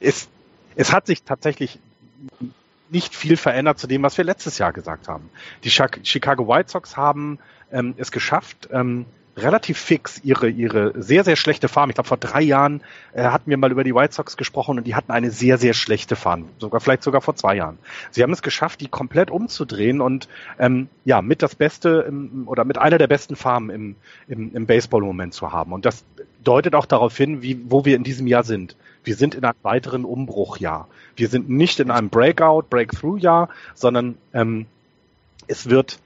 es, 0.01 0.29
es 0.75 0.93
hat 0.93 1.07
sich 1.07 1.23
tatsächlich 1.23 1.79
nicht 2.91 3.15
viel 3.15 3.37
verändert 3.37 3.79
zu 3.79 3.87
dem, 3.87 4.03
was 4.03 4.17
wir 4.19 4.25
letztes 4.25 4.59
Jahr 4.59 4.73
gesagt 4.73 5.09
haben. 5.09 5.31
Die 5.65 5.71
Chicago 5.71 6.47
White 6.47 6.71
Sox 6.71 6.97
haben 6.97 7.39
ähm, 7.73 7.95
es 7.97 8.13
geschafft, 8.13 8.69
ähm, 8.71 9.07
relativ 9.37 9.79
fix 9.79 10.21
ihre, 10.23 10.49
ihre 10.49 10.93
sehr, 11.01 11.25
sehr 11.25 11.37
schlechte 11.37 11.69
Farm. 11.69 11.89
Ich 11.91 11.95
glaube, 11.95 12.09
vor 12.09 12.19
drei 12.19 12.43
Jahren 12.43 12.83
äh, 13.13 13.25
hatten 13.25 13.49
wir 13.49 13.57
mal 13.57 13.71
über 13.71 13.83
die 13.83 13.95
White 13.95 14.13
Sox 14.13 14.37
gesprochen 14.37 14.79
und 14.79 14.87
die 14.87 14.95
hatten 14.95 15.11
eine 15.11 15.31
sehr, 15.31 15.57
sehr 15.57 15.73
schlechte 15.73 16.17
Farm. 16.17 16.49
Sogar, 16.59 16.81
vielleicht 16.81 17.03
sogar 17.03 17.23
vor 17.23 17.35
zwei 17.35 17.57
Jahren. 17.57 17.79
Sie 18.11 18.23
haben 18.23 18.33
es 18.33 18.43
geschafft, 18.43 18.81
die 18.81 18.89
komplett 18.89 19.31
umzudrehen 19.31 20.01
und 20.01 20.29
ähm, 20.59 20.89
ja, 21.05 21.23
mit 21.23 21.43
das 21.43 21.55
Beste 21.55 22.05
im, 22.07 22.47
oder 22.47 22.65
mit 22.65 22.79
einer 22.79 22.99
der 22.99 23.07
besten 23.07 23.37
Farmen 23.37 23.71
im, 23.71 23.97
im, 24.29 24.55
im 24.55 24.67
Baseball-Moment 24.67 25.33
zu 25.33 25.53
haben. 25.53 25.73
Und 25.73 25.87
das 25.87 26.05
deutet 26.45 26.75
auch 26.75 26.87
darauf 26.87 27.17
hin, 27.17 27.41
wie, 27.43 27.59
wo 27.69 27.85
wir 27.85 27.97
in 27.97 28.05
diesem 28.05 28.27
Jahr 28.27 28.45
sind. 28.45 28.77
Wir 29.05 29.17
sind 29.17 29.35
in 29.35 29.45
einem 29.45 29.57
weiteren 29.63 30.05
Umbruchjahr. 30.05 30.89
Wir 31.17 31.29
sind 31.29 31.49
nicht 31.49 31.81
in 31.81 31.91
einem 31.91 32.11
Breakout, 32.11 32.65
Breakthrough-Jahr, 32.69 33.49
sondern 33.75 34.17
ähm, 34.33 34.67
es 35.47 35.71
wird 35.71 35.99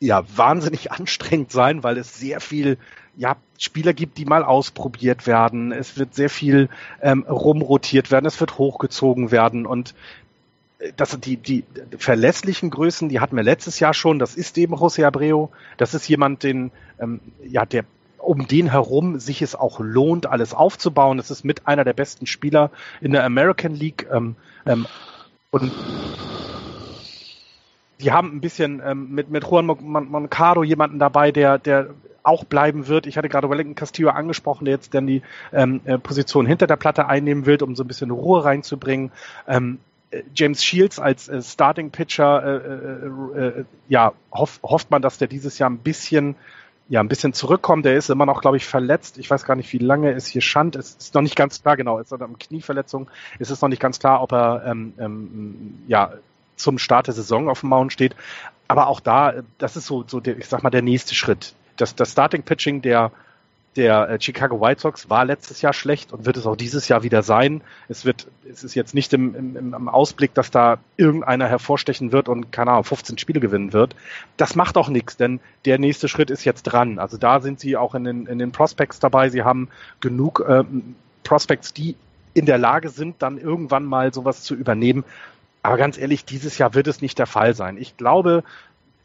ja 0.00 0.22
wahnsinnig 0.36 0.92
anstrengend 0.92 1.52
sein, 1.52 1.82
weil 1.82 1.98
es 1.98 2.18
sehr 2.18 2.40
viel 2.40 2.78
ja, 3.16 3.36
Spieler 3.58 3.92
gibt, 3.92 4.18
die 4.18 4.24
mal 4.24 4.44
ausprobiert 4.44 5.26
werden. 5.26 5.72
Es 5.72 5.96
wird 5.96 6.14
sehr 6.14 6.30
viel 6.30 6.68
ähm, 7.00 7.24
rumrotiert 7.28 8.10
werden, 8.10 8.26
es 8.26 8.40
wird 8.40 8.58
hochgezogen 8.58 9.30
werden 9.30 9.66
und 9.66 9.94
äh, 10.78 10.92
das 10.96 11.18
die, 11.20 11.36
die 11.36 11.64
verlässlichen 11.96 12.70
Größen, 12.70 13.08
die 13.08 13.20
hatten 13.20 13.36
wir 13.36 13.44
letztes 13.44 13.78
Jahr 13.78 13.94
schon. 13.94 14.18
Das 14.18 14.34
ist 14.34 14.58
eben 14.58 14.74
José 14.74 15.04
Abreu. 15.04 15.46
Das 15.76 15.94
ist 15.94 16.08
jemand, 16.08 16.42
den, 16.42 16.72
ähm, 16.98 17.20
ja, 17.44 17.64
der 17.64 17.84
um 18.18 18.48
den 18.48 18.70
herum 18.70 19.18
sich 19.20 19.42
es 19.42 19.54
auch 19.54 19.80
lohnt, 19.80 20.26
alles 20.26 20.54
aufzubauen. 20.54 21.18
Das 21.18 21.30
ist 21.30 21.44
mit 21.44 21.66
einer 21.66 21.84
der 21.84 21.92
besten 21.92 22.26
Spieler 22.26 22.70
in 23.00 23.12
der 23.12 23.24
American 23.24 23.74
League. 23.74 24.06
Ähm, 24.10 24.36
ähm, 24.66 24.86
und 25.50 25.70
die 28.00 28.12
haben 28.12 28.36
ein 28.36 28.40
bisschen 28.40 28.82
ähm, 28.84 29.10
mit, 29.10 29.30
mit 29.30 29.44
Juan 29.44 29.66
Moncado 29.66 30.62
jemanden 30.62 30.98
dabei, 30.98 31.32
der, 31.32 31.58
der 31.58 31.90
auch 32.22 32.44
bleiben 32.44 32.88
wird. 32.88 33.06
Ich 33.06 33.16
hatte 33.16 33.28
gerade 33.28 33.50
Wellington 33.50 33.74
Castillo 33.74 34.10
angesprochen, 34.10 34.64
der 34.64 34.74
jetzt 34.74 34.94
dann 34.94 35.06
die 35.06 35.22
ähm, 35.52 35.80
äh, 35.84 35.98
Position 35.98 36.46
hinter 36.46 36.66
der 36.66 36.76
Platte 36.76 37.06
einnehmen 37.06 37.46
will, 37.46 37.62
um 37.62 37.76
so 37.76 37.84
ein 37.84 37.88
bisschen 37.88 38.10
Ruhe 38.10 38.44
reinzubringen. 38.44 39.12
Ähm, 39.46 39.78
äh, 40.10 40.22
James 40.34 40.64
Shields 40.64 40.98
als 40.98 41.28
äh, 41.28 41.42
Starting 41.42 41.90
Pitcher, 41.90 42.42
äh, 42.42 43.38
äh, 43.38 43.46
äh, 43.60 43.64
ja, 43.88 44.12
hoff, 44.32 44.58
hofft 44.62 44.90
man, 44.90 45.02
dass 45.02 45.18
der 45.18 45.28
dieses 45.28 45.58
Jahr 45.58 45.70
ein 45.70 45.78
bisschen 45.78 46.36
ja, 46.88 47.00
ein 47.00 47.08
bisschen 47.08 47.32
zurückkommt. 47.32 47.86
Der 47.86 47.96
ist 47.96 48.10
immer 48.10 48.26
noch, 48.26 48.42
glaube 48.42 48.58
ich, 48.58 48.66
verletzt. 48.66 49.16
Ich 49.16 49.30
weiß 49.30 49.46
gar 49.46 49.56
nicht, 49.56 49.72
wie 49.72 49.78
lange 49.78 50.12
ist 50.12 50.26
hier 50.26 50.42
Schand. 50.42 50.76
Es 50.76 50.96
ist 50.96 51.14
noch 51.14 51.22
nicht 51.22 51.34
ganz 51.34 51.62
klar, 51.62 51.78
genau, 51.78 51.98
ist 51.98 52.12
er 52.12 52.20
eine 52.20 52.34
Knieverletzung. 52.34 53.08
Es 53.38 53.50
ist 53.50 53.62
noch 53.62 53.70
nicht 53.70 53.80
ganz 53.80 53.98
klar, 53.98 54.22
ob 54.22 54.32
er 54.32 54.64
ähm, 54.66 54.92
ähm, 54.98 55.78
ja 55.86 56.12
zum 56.56 56.78
Start 56.78 57.06
der 57.06 57.14
Saison 57.14 57.48
auf 57.48 57.60
dem 57.60 57.70
Mount 57.70 57.92
steht. 57.92 58.14
Aber 58.68 58.86
auch 58.86 59.00
da, 59.00 59.34
das 59.58 59.76
ist 59.76 59.86
so, 59.86 60.04
so 60.06 60.20
der, 60.20 60.38
ich 60.38 60.46
sag 60.46 60.62
mal, 60.62 60.70
der 60.70 60.82
nächste 60.82 61.14
Schritt. 61.14 61.54
Das, 61.76 61.94
das 61.94 62.12
Starting 62.12 62.42
Pitching 62.42 62.82
der, 62.82 63.10
der 63.76 64.08
äh, 64.08 64.20
Chicago 64.20 64.60
White 64.60 64.80
Sox 64.80 65.10
war 65.10 65.24
letztes 65.24 65.60
Jahr 65.60 65.72
schlecht 65.72 66.12
und 66.12 66.26
wird 66.26 66.36
es 66.36 66.46
auch 66.46 66.56
dieses 66.56 66.88
Jahr 66.88 67.02
wieder 67.02 67.22
sein. 67.22 67.62
Es 67.88 68.04
wird, 68.04 68.28
es 68.50 68.64
ist 68.64 68.74
jetzt 68.74 68.94
nicht 68.94 69.12
im, 69.12 69.34
im, 69.34 69.74
im 69.74 69.88
Ausblick, 69.88 70.34
dass 70.34 70.50
da 70.50 70.78
irgendeiner 70.96 71.48
hervorstechen 71.48 72.12
wird 72.12 72.28
und, 72.28 72.52
keine 72.52 72.70
Ahnung, 72.70 72.84
15 72.84 73.18
Spiele 73.18 73.40
gewinnen 73.40 73.72
wird. 73.72 73.96
Das 74.36 74.54
macht 74.54 74.76
auch 74.76 74.88
nichts, 74.88 75.16
denn 75.16 75.40
der 75.64 75.78
nächste 75.78 76.08
Schritt 76.08 76.30
ist 76.30 76.44
jetzt 76.44 76.62
dran. 76.64 76.98
Also 76.98 77.16
da 77.16 77.40
sind 77.40 77.60
sie 77.60 77.76
auch 77.76 77.94
in 77.94 78.04
den, 78.04 78.26
in 78.26 78.38
den 78.38 78.52
Prospects 78.52 79.00
dabei. 79.00 79.28
Sie 79.28 79.42
haben 79.42 79.68
genug 80.00 80.44
ähm, 80.48 80.94
Prospects, 81.24 81.74
die 81.74 81.96
in 82.34 82.46
der 82.46 82.58
Lage 82.58 82.88
sind, 82.88 83.22
dann 83.22 83.38
irgendwann 83.38 83.84
mal 83.84 84.12
sowas 84.12 84.42
zu 84.42 84.54
übernehmen. 84.54 85.04
Aber 85.64 85.78
ganz 85.78 85.96
ehrlich, 85.96 86.24
dieses 86.26 86.58
Jahr 86.58 86.74
wird 86.74 86.86
es 86.86 87.00
nicht 87.00 87.18
der 87.18 87.26
Fall 87.26 87.54
sein. 87.54 87.78
Ich 87.78 87.96
glaube, 87.96 88.44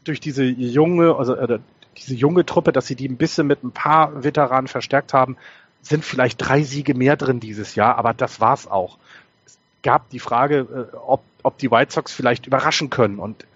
durch 0.04 0.20
diese 0.20 0.44
junge, 0.44 1.16
also 1.16 1.34
äh, 1.34 1.58
diese 1.96 2.14
junge 2.14 2.44
Truppe, 2.44 2.70
dass 2.70 2.86
sie 2.86 2.94
die 2.94 3.08
ein 3.08 3.16
bisschen 3.16 3.46
mit 3.46 3.64
ein 3.64 3.72
paar 3.72 4.22
Veteranen 4.22 4.68
verstärkt 4.68 5.14
haben, 5.14 5.36
sind 5.80 6.04
vielleicht 6.04 6.36
drei 6.38 6.62
Siege 6.62 6.94
mehr 6.94 7.16
drin 7.16 7.40
dieses 7.40 7.74
Jahr, 7.74 7.96
aber 7.96 8.12
das 8.12 8.40
war's 8.40 8.66
auch. 8.66 8.98
Es 9.46 9.58
gab 9.82 10.10
die 10.10 10.18
Frage, 10.18 10.90
äh, 10.92 10.96
ob 10.96 11.22
ob 11.42 11.56
die 11.56 11.70
White 11.70 11.92
Sox 11.92 12.12
vielleicht 12.12 12.46
überraschen 12.46 12.90
können. 12.90 13.18
Und 13.18 13.46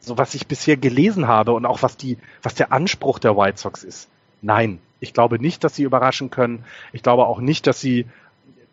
so 0.00 0.16
was 0.18 0.34
ich 0.34 0.46
bisher 0.46 0.78
gelesen 0.78 1.26
habe 1.26 1.52
und 1.52 1.66
auch 1.66 1.82
was 1.82 1.98
die, 1.98 2.16
was 2.42 2.54
der 2.54 2.72
Anspruch 2.72 3.18
der 3.18 3.36
White 3.36 3.58
Sox 3.58 3.84
ist. 3.84 4.08
Nein, 4.40 4.78
ich 5.00 5.12
glaube 5.12 5.38
nicht, 5.38 5.64
dass 5.64 5.74
sie 5.74 5.82
überraschen 5.82 6.30
können. 6.30 6.64
Ich 6.92 7.02
glaube 7.02 7.26
auch 7.26 7.40
nicht, 7.40 7.66
dass 7.66 7.80
sie, 7.80 8.06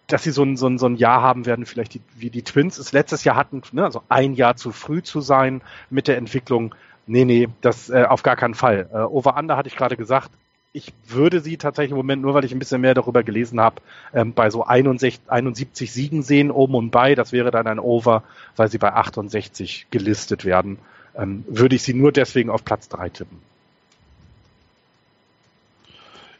dass 0.07 0.23
sie 0.23 0.31
so 0.31 0.43
ein, 0.43 0.57
so 0.57 0.67
ein, 0.67 0.77
so 0.77 0.85
ein 0.85 0.95
Jahr 0.95 1.21
haben 1.21 1.45
werden, 1.45 1.65
vielleicht 1.65 1.93
die, 1.93 2.01
wie 2.15 2.29
die 2.29 2.43
Twins 2.43 2.77
es 2.77 2.91
letztes 2.91 3.23
Jahr 3.23 3.35
hatten, 3.35 3.61
ne, 3.71 3.83
also 3.85 4.03
ein 4.09 4.33
Jahr 4.33 4.55
zu 4.55 4.71
früh 4.71 5.01
zu 5.01 5.21
sein 5.21 5.61
mit 5.89 6.07
der 6.07 6.17
Entwicklung. 6.17 6.75
Nee, 7.07 7.25
nee, 7.25 7.49
das 7.61 7.89
äh, 7.89 8.03
auf 8.03 8.23
gar 8.23 8.35
keinen 8.35 8.53
Fall. 8.53 8.89
Äh, 8.93 8.97
Over-Under 8.97 9.57
hatte 9.57 9.67
ich 9.67 9.75
gerade 9.75 9.97
gesagt. 9.97 10.29
Ich 10.75 10.91
würde 11.07 11.39
sie 11.39 11.57
tatsächlich 11.57 11.91
im 11.91 11.97
Moment, 11.97 12.21
nur 12.23 12.33
weil 12.33 12.45
ich 12.45 12.51
ein 12.51 12.59
bisschen 12.59 12.81
mehr 12.81 12.95
darüber 12.95 13.21
gelesen 13.23 13.59
habe, 13.59 13.81
ähm, 14.13 14.33
bei 14.33 14.49
so 14.49 14.63
61, 14.63 15.21
71 15.27 15.91
Siegen 15.91 16.23
sehen, 16.23 16.49
oben 16.49 16.75
und 16.75 16.89
bei. 16.89 17.13
Das 17.13 17.31
wäre 17.31 17.51
dann 17.51 17.67
ein 17.67 17.79
Over, 17.79 18.23
weil 18.55 18.69
sie 18.69 18.79
bei 18.79 18.91
68 18.91 19.87
gelistet 19.91 20.45
werden. 20.45 20.79
Ähm, 21.15 21.45
würde 21.47 21.75
ich 21.75 21.83
sie 21.83 21.93
nur 21.93 22.11
deswegen 22.11 22.49
auf 22.49 22.65
Platz 22.65 22.89
3 22.89 23.09
tippen. 23.09 23.39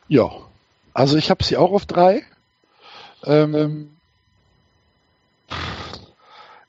Ja, 0.08 0.32
also 0.94 1.18
ich 1.18 1.30
habe 1.30 1.44
sie 1.44 1.58
auch 1.58 1.72
auf 1.72 1.86
3. 1.86 2.24
Ähm, 3.26 3.90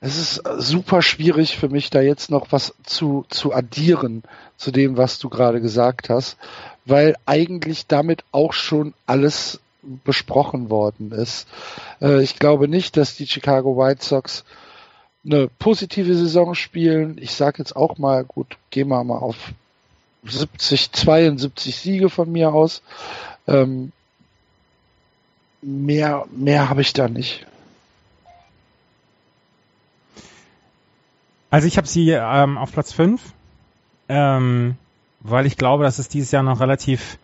es 0.01 0.19
ist 0.19 0.43
super 0.59 1.01
schwierig 1.01 1.57
für 1.57 1.69
mich, 1.69 1.89
da 1.89 2.03
jetzt 2.03 2.31
noch 2.31 2.49
was 2.51 2.75
zu, 2.85 3.25
zu 3.31 3.55
addieren 3.55 4.23
zu 4.57 4.71
dem, 4.71 4.97
was 4.99 5.19
du 5.19 5.31
gerade 5.31 5.61
gesagt 5.61 6.11
hast, 6.11 6.37
weil 6.85 7.17
eigentlich 7.25 7.87
damit 7.87 8.23
auch 8.31 8.53
schon 8.53 8.93
alles 9.07 9.61
besprochen 10.05 10.71
worden 10.71 11.11
ist. 11.13 11.49
Äh, 12.01 12.23
ich 12.23 12.39
glaube 12.39 12.69
nicht, 12.69 12.97
dass 12.97 13.17
die 13.17 13.27
Chicago 13.27 13.77
White 13.77 14.05
Sox 14.05 14.45
eine 15.25 15.49
positive 15.59 16.15
Saison 16.15 16.55
spielen. 16.55 17.17
Ich 17.19 17.33
sage 17.33 17.59
jetzt 17.59 17.75
auch 17.75 17.99
mal, 17.99 18.25
gut, 18.25 18.59
gehen 18.71 18.89
wir 18.89 19.03
mal 19.05 19.19
auf 19.19 19.53
70, 20.25 20.93
72 20.93 21.77
Siege 21.77 22.11
von 22.11 22.31
mir 22.31 22.53
aus. 22.53 22.83
Ähm, 23.47 23.93
mehr 25.65 26.27
mehr 26.35 26.69
habe 26.69 26.83
ich 26.83 26.93
da 26.93 27.09
nicht. 27.09 27.47
Also 31.51 31.69
ich 31.69 31.77
habe 31.77 31.87
sie 31.87 32.11
ähm, 32.11 32.59
auf 32.59 32.73
Platz 32.73 32.93
5, 32.93 33.23
ähm, 34.09 34.75
weil 35.21 35.47
ich 35.47 35.57
glaube, 35.57 35.85
dass 35.85 36.01
es 36.01 36.09
dieses 36.09 36.33
Jahr 36.33 36.43
noch 36.43 36.59
relativ, 36.59 37.19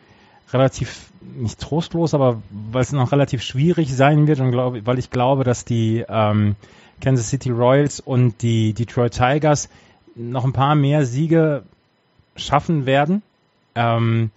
relativ, 0.52 1.10
nicht 1.20 1.60
trostlos, 1.60 2.14
aber 2.14 2.40
weil 2.50 2.82
es 2.82 2.92
noch 2.92 3.10
relativ 3.10 3.42
schwierig 3.42 3.92
sein 3.92 4.28
wird 4.28 4.38
und 4.38 4.52
glaube, 4.52 4.86
weil 4.86 5.00
ich 5.00 5.10
glaube, 5.10 5.42
dass 5.42 5.64
die 5.64 6.04
ähm, 6.08 6.54
Kansas 7.00 7.28
City 7.28 7.50
Royals 7.50 7.98
und 7.98 8.40
die 8.42 8.72
Detroit 8.72 9.14
Tigers 9.14 9.68
noch 10.14 10.44
ein 10.44 10.52
paar 10.52 10.76
mehr 10.76 11.04
Siege 11.06 11.64
schaffen 12.36 12.86
werden. 12.86 13.22
Ähm, 13.74 14.30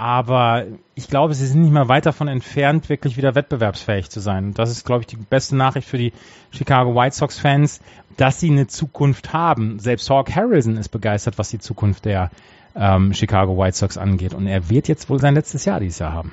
aber 0.00 0.64
ich 0.94 1.08
glaube, 1.08 1.34
sie 1.34 1.46
sind 1.46 1.60
nicht 1.60 1.74
mehr 1.74 1.88
weit 1.88 2.06
davon 2.06 2.26
entfernt, 2.26 2.88
wirklich 2.88 3.18
wieder 3.18 3.34
wettbewerbsfähig 3.34 4.08
zu 4.08 4.18
sein. 4.20 4.46
Und 4.46 4.58
das 4.58 4.70
ist, 4.70 4.86
glaube 4.86 5.02
ich, 5.02 5.06
die 5.08 5.16
beste 5.16 5.56
Nachricht 5.56 5.86
für 5.86 5.98
die 5.98 6.14
Chicago 6.52 6.94
White 6.94 7.14
Sox-Fans, 7.14 7.82
dass 8.16 8.40
sie 8.40 8.50
eine 8.50 8.66
Zukunft 8.66 9.34
haben. 9.34 9.78
Selbst 9.78 10.08
Hawk 10.08 10.34
Harrison 10.34 10.78
ist 10.78 10.88
begeistert, 10.88 11.36
was 11.36 11.50
die 11.50 11.58
Zukunft 11.58 12.06
der 12.06 12.30
ähm, 12.74 13.12
Chicago 13.12 13.58
White 13.58 13.76
Sox 13.76 13.98
angeht. 13.98 14.32
Und 14.32 14.46
er 14.46 14.70
wird 14.70 14.88
jetzt 14.88 15.10
wohl 15.10 15.20
sein 15.20 15.34
letztes 15.34 15.66
Jahr 15.66 15.80
dieses 15.80 15.98
Jahr 15.98 16.14
haben. 16.14 16.32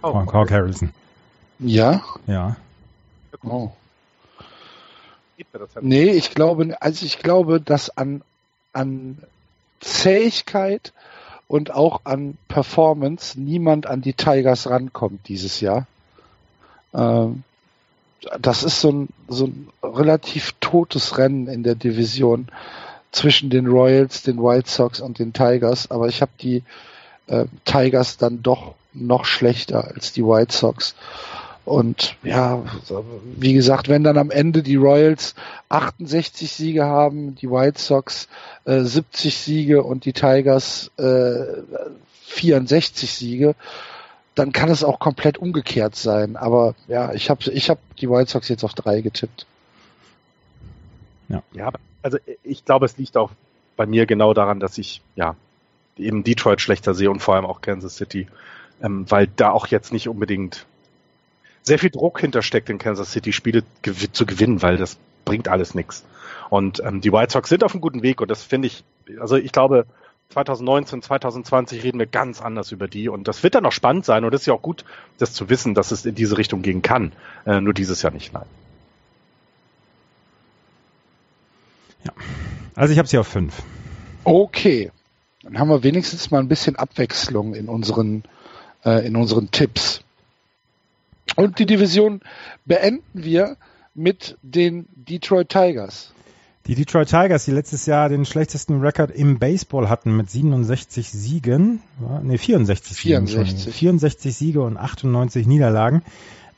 Oh, 0.00 0.14
Hawk, 0.14 0.32
Hawk 0.32 0.52
Harrison. 0.52 0.92
Ja? 1.58 2.00
Ja. 2.28 2.54
Oh. 3.42 3.72
Nee, 5.80 6.10
ich 6.10 6.32
glaube, 6.32 6.76
also 6.80 7.04
ich 7.04 7.18
glaube, 7.18 7.60
dass 7.60 7.90
an, 7.90 8.22
an 8.72 9.18
Zähigkeit 9.80 10.92
und 11.52 11.70
auch 11.74 12.00
an 12.04 12.38
Performance 12.48 13.38
niemand 13.38 13.86
an 13.86 14.00
die 14.00 14.14
Tigers 14.14 14.70
rankommt 14.70 15.28
dieses 15.28 15.60
Jahr. 15.60 15.86
Ähm, 16.94 17.42
das 18.40 18.62
ist 18.62 18.80
so 18.80 18.90
ein, 18.90 19.08
so 19.28 19.48
ein 19.48 19.68
relativ 19.82 20.54
totes 20.60 21.18
Rennen 21.18 21.48
in 21.48 21.62
der 21.62 21.74
Division 21.74 22.48
zwischen 23.10 23.50
den 23.50 23.66
Royals, 23.66 24.22
den 24.22 24.38
White 24.38 24.70
Sox 24.70 25.00
und 25.00 25.18
den 25.18 25.34
Tigers, 25.34 25.90
aber 25.90 26.08
ich 26.08 26.22
habe 26.22 26.32
die 26.40 26.62
äh, 27.26 27.44
Tigers 27.66 28.16
dann 28.16 28.42
doch 28.42 28.74
noch 28.94 29.26
schlechter 29.26 29.88
als 29.94 30.10
die 30.14 30.24
White 30.24 30.56
Sox. 30.56 30.94
Und 31.64 32.16
ja, 32.24 32.62
wie 33.36 33.52
gesagt, 33.52 33.88
wenn 33.88 34.02
dann 34.02 34.18
am 34.18 34.30
Ende 34.30 34.62
die 34.62 34.76
Royals 34.76 35.34
68 35.68 36.50
Siege 36.50 36.84
haben, 36.84 37.36
die 37.36 37.48
White 37.48 37.80
Sox 37.80 38.28
äh, 38.64 38.80
70 38.80 39.36
Siege 39.36 39.82
und 39.84 40.04
die 40.04 40.12
Tigers 40.12 40.90
äh, 40.98 41.62
64 42.26 43.12
Siege, 43.12 43.54
dann 44.34 44.52
kann 44.52 44.70
es 44.70 44.82
auch 44.82 44.98
komplett 44.98 45.38
umgekehrt 45.38 45.94
sein. 45.94 46.36
Aber 46.36 46.74
ja, 46.88 47.12
ich 47.12 47.30
habe 47.30 47.50
ich 47.52 47.70
hab 47.70 47.78
die 47.96 48.10
White 48.10 48.30
Sox 48.30 48.48
jetzt 48.48 48.64
auf 48.64 48.74
drei 48.74 49.00
getippt. 49.00 49.46
Ja. 51.28 51.42
ja, 51.52 51.70
also 52.02 52.18
ich 52.42 52.64
glaube, 52.64 52.86
es 52.86 52.98
liegt 52.98 53.16
auch 53.16 53.30
bei 53.76 53.86
mir 53.86 54.06
genau 54.06 54.34
daran, 54.34 54.58
dass 54.60 54.78
ich 54.78 55.00
ja 55.14 55.36
eben 55.96 56.24
Detroit 56.24 56.60
schlechter 56.60 56.94
sehe 56.94 57.10
und 57.10 57.20
vor 57.20 57.36
allem 57.36 57.46
auch 57.46 57.60
Kansas 57.60 57.96
City, 57.96 58.26
ähm, 58.82 59.06
weil 59.08 59.28
da 59.28 59.50
auch 59.50 59.68
jetzt 59.68 59.92
nicht 59.92 60.08
unbedingt 60.08 60.66
sehr 61.62 61.78
viel 61.78 61.90
Druck 61.90 62.20
hintersteckt 62.20 62.68
in 62.70 62.78
Kansas 62.78 63.12
City, 63.12 63.32
Spiele 63.32 63.62
gew 63.82 63.94
zu 64.12 64.26
gewinnen, 64.26 64.62
weil 64.62 64.76
das 64.76 64.96
bringt 65.24 65.48
alles 65.48 65.74
nichts. 65.74 66.04
Und 66.50 66.82
ähm, 66.84 67.00
die 67.00 67.12
White 67.12 67.32
Sox 67.32 67.48
sind 67.48 67.64
auf 67.64 67.72
einem 67.72 67.80
guten 67.80 68.02
Weg 68.02 68.20
und 68.20 68.30
das 68.30 68.42
finde 68.42 68.66
ich, 68.66 68.84
also 69.20 69.36
ich 69.36 69.52
glaube, 69.52 69.86
2019, 70.30 71.02
2020 71.02 71.82
reden 71.84 71.98
wir 71.98 72.06
ganz 72.06 72.40
anders 72.40 72.72
über 72.72 72.88
die 72.88 73.08
und 73.08 73.28
das 73.28 73.42
wird 73.42 73.54
dann 73.54 73.62
noch 73.62 73.72
spannend 73.72 74.04
sein 74.04 74.24
und 74.24 74.34
es 74.34 74.42
ist 74.42 74.46
ja 74.46 74.54
auch 74.54 74.62
gut, 74.62 74.84
das 75.18 75.32
zu 75.32 75.48
wissen, 75.50 75.74
dass 75.74 75.92
es 75.92 76.04
in 76.04 76.14
diese 76.14 76.38
Richtung 76.38 76.62
gehen 76.62 76.82
kann. 76.82 77.12
Äh, 77.46 77.60
nur 77.60 77.74
dieses 77.74 78.02
Jahr 78.02 78.12
nicht, 78.12 78.32
nein. 78.32 78.46
Ja. 82.04 82.12
Also 82.74 82.92
ich 82.92 82.98
habe 82.98 83.08
sie 83.08 83.18
auf 83.18 83.28
fünf. 83.28 83.62
Okay. 84.24 84.90
Dann 85.42 85.58
haben 85.58 85.68
wir 85.68 85.82
wenigstens 85.82 86.30
mal 86.30 86.38
ein 86.38 86.48
bisschen 86.48 86.76
Abwechslung 86.76 87.54
in 87.54 87.68
unseren, 87.68 88.22
äh, 88.84 89.06
in 89.06 89.16
unseren 89.16 89.50
Tipps. 89.50 90.02
Und 91.36 91.58
die 91.58 91.66
Division 91.66 92.20
beenden 92.64 93.02
wir 93.12 93.56
mit 93.94 94.38
den 94.42 94.86
Detroit 94.94 95.48
Tigers. 95.48 96.12
Die 96.66 96.76
Detroit 96.76 97.08
Tigers, 97.08 97.44
die 97.44 97.50
letztes 97.50 97.86
Jahr 97.86 98.08
den 98.08 98.24
schlechtesten 98.24 98.80
Rekord 98.80 99.10
im 99.10 99.40
Baseball 99.40 99.88
hatten 99.88 100.16
mit 100.16 100.30
67 100.30 101.10
Siegen, 101.10 101.82
ne 102.22 102.38
64 102.38 102.96
Siegen, 102.96 103.26
64. 103.26 103.74
64 103.74 104.36
Siege 104.36 104.62
und 104.62 104.76
98 104.76 105.46
Niederlagen, 105.48 106.02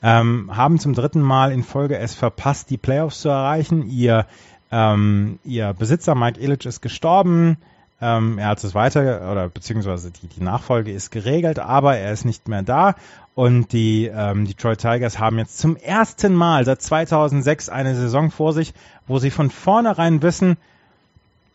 ähm, 0.02 0.54
haben 0.54 0.78
zum 0.78 0.92
dritten 0.92 1.22
Mal 1.22 1.52
in 1.52 1.62
Folge 1.62 1.96
es 1.96 2.12
verpasst, 2.12 2.68
die 2.68 2.76
Playoffs 2.76 3.22
zu 3.22 3.30
erreichen. 3.30 3.88
Ihr, 3.88 4.26
ähm, 4.70 5.38
ihr 5.42 5.72
Besitzer 5.72 6.14
Mike 6.14 6.38
Illich 6.38 6.66
ist 6.66 6.82
gestorben. 6.82 7.56
Ähm, 8.02 8.36
er 8.36 8.48
hat 8.48 8.62
es 8.62 8.74
weiter, 8.74 9.32
oder 9.32 9.48
beziehungsweise 9.48 10.10
die, 10.10 10.26
die 10.26 10.42
Nachfolge 10.42 10.92
ist 10.92 11.10
geregelt, 11.10 11.58
aber 11.58 11.96
er 11.96 12.12
ist 12.12 12.26
nicht 12.26 12.48
mehr 12.48 12.62
da. 12.62 12.96
Und 13.35 13.72
die 13.72 14.07
ähm, 14.07 14.47
Detroit 14.47 14.80
Tigers 14.80 15.18
haben 15.18 15.39
jetzt 15.39 15.59
zum 15.59 15.76
ersten 15.76 16.35
Mal 16.35 16.64
seit 16.64 16.80
2006 16.82 17.68
eine 17.68 17.95
Saison 17.97 18.30
vor 18.30 18.53
sich, 18.53 18.74
wo 19.09 19.18
sie 19.18 19.30
von 19.30 19.51
vornherein 19.51 20.22
wissen, 20.22 20.57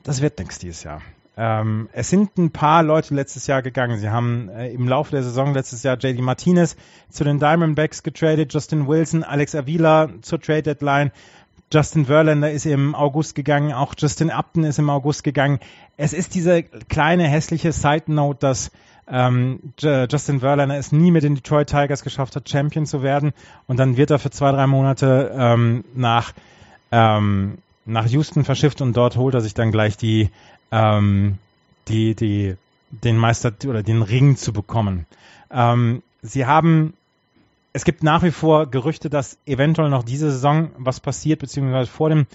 das 0.03 0.21
wird 0.21 0.39
nichts 0.39 0.59
dieses 0.59 0.83
Jahr. 0.83 1.01
Ähm, 1.37 1.87
es 1.93 2.09
sind 2.09 2.37
ein 2.37 2.51
paar 2.51 2.83
Leute 2.83 3.15
letztes 3.15 3.47
Jahr 3.47 3.61
gegangen. 3.61 3.97
Sie 3.97 4.09
haben 4.09 4.49
äh, 4.49 4.73
im 4.73 4.89
Laufe 4.89 5.11
der 5.11 5.23
Saison 5.23 5.53
letztes 5.53 5.83
Jahr 5.83 5.97
JD 5.97 6.19
Martinez 6.19 6.75
zu 7.09 7.23
den 7.23 7.39
Diamondbacks 7.39 8.03
getradet, 8.03 8.53
Justin 8.53 8.87
Wilson, 8.87 9.23
Alex 9.23 9.55
Avila 9.55 10.09
zur 10.21 10.41
Trade 10.41 10.63
Deadline. 10.63 11.11
Justin 11.71 12.07
Verlander 12.07 12.51
ist 12.51 12.65
im 12.65 12.93
August 12.93 13.35
gegangen, 13.35 13.71
auch 13.71 13.93
Justin 13.97 14.31
Upton 14.31 14.65
ist 14.65 14.79
im 14.79 14.89
August 14.89 15.23
gegangen. 15.23 15.59
Es 15.95 16.11
ist 16.11 16.35
diese 16.35 16.63
kleine 16.63 17.25
hässliche 17.25 17.71
Side 17.71 18.05
Note, 18.07 18.39
dass 18.39 18.71
ähm, 19.09 19.59
Justin 19.79 20.39
Verlander 20.39 20.77
es 20.77 20.91
nie 20.91 21.11
mit 21.11 21.23
den 21.23 21.35
Detroit 21.35 21.69
Tigers 21.69 22.03
geschafft 22.03 22.35
hat, 22.35 22.49
Champion 22.49 22.85
zu 22.85 23.01
werden 23.01 23.33
und 23.67 23.77
dann 23.77 23.97
wird 23.97 24.11
er 24.11 24.19
für 24.19 24.29
zwei, 24.29 24.51
drei 24.51 24.67
Monate 24.67 25.31
ähm, 25.35 25.83
nach, 25.95 26.33
ähm, 26.91 27.57
nach 27.85 28.07
Houston 28.07 28.43
verschifft 28.43 28.81
und 28.81 28.95
dort 28.95 29.15
holt 29.17 29.33
er 29.33 29.41
sich 29.41 29.53
dann 29.53 29.71
gleich 29.71 29.97
die, 29.97 30.29
ähm, 30.71 31.37
die, 31.87 32.15
die, 32.15 32.55
den 32.91 33.17
Meister 33.17 33.51
oder 33.67 33.83
den 33.83 34.01
Ring 34.01 34.35
zu 34.37 34.53
bekommen. 34.53 35.05
Ähm, 35.51 36.03
sie 36.21 36.45
haben 36.45 36.93
es 37.71 37.85
gibt 37.85 38.03
nach 38.03 38.23
wie 38.23 38.31
vor 38.31 38.65
Gerüchte, 38.65 39.09
dass 39.09 39.37
eventuell 39.45 39.89
noch 39.89 40.03
diese 40.03 40.31
Saison 40.31 40.71
was 40.77 40.99
passiert, 40.99 41.39
beziehungsweise 41.39 41.89
vor 41.89 42.09
dem 42.09 42.25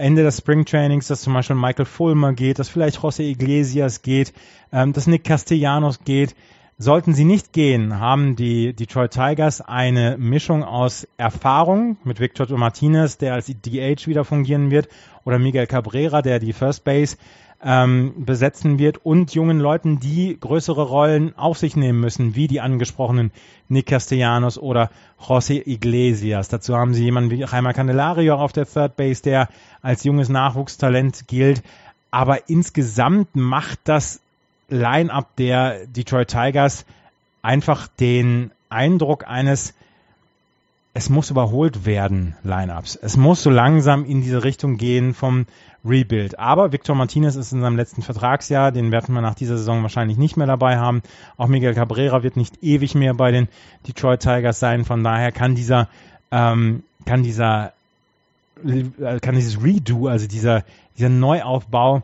Ende 0.00 0.22
des 0.22 0.38
Springtrainings, 0.38 1.08
dass 1.08 1.20
zum 1.20 1.34
Beispiel 1.34 1.56
Michael 1.56 1.84
Fulmer 1.84 2.32
geht, 2.32 2.58
dass 2.58 2.70
vielleicht 2.70 3.00
José 3.00 3.22
Iglesias 3.22 4.00
geht, 4.00 4.32
ähm, 4.72 4.94
dass 4.94 5.06
Nick 5.06 5.24
Castellanos 5.24 6.04
geht. 6.04 6.34
Sollten 6.78 7.12
sie 7.12 7.26
nicht 7.26 7.52
gehen, 7.52 8.00
haben 8.00 8.34
die 8.36 8.72
Detroit 8.72 9.10
Tigers 9.10 9.60
eine 9.60 10.16
Mischung 10.16 10.64
aus 10.64 11.06
Erfahrung 11.18 11.98
mit 12.04 12.18
Victor 12.18 12.46
Martinez, 12.56 13.18
der 13.18 13.34
als 13.34 13.46
DH 13.48 14.06
wieder 14.06 14.24
fungieren 14.24 14.70
wird, 14.70 14.88
oder 15.26 15.38
Miguel 15.38 15.66
Cabrera, 15.66 16.22
der 16.22 16.38
die 16.38 16.54
First 16.54 16.84
Base 16.84 17.18
ähm, 17.62 18.14
besetzen 18.24 18.78
wird 18.78 19.04
und 19.04 19.34
jungen 19.34 19.60
Leuten, 19.60 20.00
die 20.00 20.36
größere 20.38 20.82
Rollen 20.82 21.36
auf 21.36 21.58
sich 21.58 21.76
nehmen 21.76 22.00
müssen, 22.00 22.34
wie 22.34 22.48
die 22.48 22.60
angesprochenen 22.60 23.32
Nick 23.68 23.86
Castellanos 23.86 24.58
oder 24.58 24.90
José 25.20 25.66
Iglesias. 25.66 26.48
Dazu 26.48 26.76
haben 26.76 26.94
sie 26.94 27.04
jemanden 27.04 27.30
wie 27.30 27.40
Jaime 27.40 27.74
Candelario 27.74 28.36
auf 28.36 28.52
der 28.52 28.66
Third 28.66 28.96
Base, 28.96 29.22
der 29.22 29.48
als 29.82 30.04
junges 30.04 30.28
Nachwuchstalent 30.28 31.28
gilt. 31.28 31.62
Aber 32.10 32.48
insgesamt 32.48 33.36
macht 33.36 33.80
das 33.84 34.20
Line-up 34.68 35.36
der 35.36 35.86
Detroit 35.86 36.28
Tigers 36.28 36.86
einfach 37.42 37.88
den 37.88 38.52
Eindruck 38.68 39.26
eines 39.26 39.74
es 40.92 41.08
muss 41.08 41.30
überholt 41.30 41.86
werden, 41.86 42.34
Lineups. 42.42 42.96
Es 42.96 43.16
muss 43.16 43.42
so 43.42 43.50
langsam 43.50 44.04
in 44.04 44.22
diese 44.22 44.42
Richtung 44.42 44.76
gehen 44.76 45.14
vom 45.14 45.46
Rebuild. 45.84 46.38
Aber 46.38 46.72
Victor 46.72 46.94
Martinez 46.94 47.36
ist 47.36 47.52
in 47.52 47.60
seinem 47.60 47.76
letzten 47.76 48.02
Vertragsjahr, 48.02 48.72
den 48.72 48.90
werden 48.90 49.14
wir 49.14 49.22
nach 49.22 49.34
dieser 49.34 49.56
Saison 49.56 49.82
wahrscheinlich 49.82 50.18
nicht 50.18 50.36
mehr 50.36 50.46
dabei 50.46 50.78
haben. 50.78 51.02
Auch 51.36 51.46
Miguel 51.46 51.74
Cabrera 51.74 52.22
wird 52.22 52.36
nicht 52.36 52.62
ewig 52.62 52.94
mehr 52.94 53.14
bei 53.14 53.30
den 53.30 53.48
Detroit 53.86 54.20
Tigers 54.20 54.58
sein. 54.58 54.84
Von 54.84 55.04
daher 55.04 55.32
kann 55.32 55.54
dieser, 55.54 55.88
ähm, 56.32 56.82
kann 57.06 57.22
dieser, 57.22 57.72
äh, 58.66 59.20
kann 59.20 59.36
dieses 59.36 59.62
Redo, 59.62 60.08
also 60.08 60.26
dieser, 60.26 60.64
dieser 60.98 61.08
Neuaufbau 61.08 62.02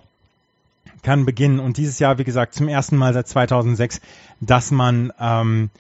kann 1.03 1.27
beginnen. 1.27 1.59
Und 1.59 1.77
dieses 1.77 1.99
Jahr, 1.99 2.19
wie 2.19 2.25
gesagt, 2.25 2.55
zum 2.55 2.69
ersten 2.69 2.97
Mal 2.97 3.13
seit 3.13 3.29
2006, 3.29 4.01
dass 4.41 4.71
man 4.71 5.13
ähm, 5.21 5.71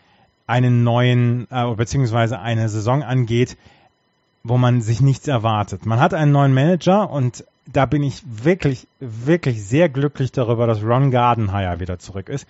einen 0.47 0.84
neuen, 0.84 1.47
äh, 1.51 1.74
beziehungsweise 1.74 2.38
eine 2.40 2.68
Saison 2.68 3.03
angeht, 3.03 3.57
wo 4.44 4.59
man 4.59 4.80
sich 4.80 5.01
nichts 5.01 5.26
erwartet. 5.26 5.86
Man 5.86 6.01
hat 6.01 6.14
einen 6.14 6.32
neuen 6.32 6.55
Manager 6.55 7.11
und 7.11 7.44
da 7.72 7.86
bin 7.86 8.03
ich 8.03 8.22
wirklich, 8.24 8.86
wirklich 9.01 9.64
sehr 9.64 9.88
glücklich 9.88 10.30
darüber, 10.30 10.66
dass 10.66 10.82
Ron 10.82 11.11
Gardenhire 11.11 11.80
wieder 11.80 11.99
zurück 11.99 12.28
ist, 12.28 12.47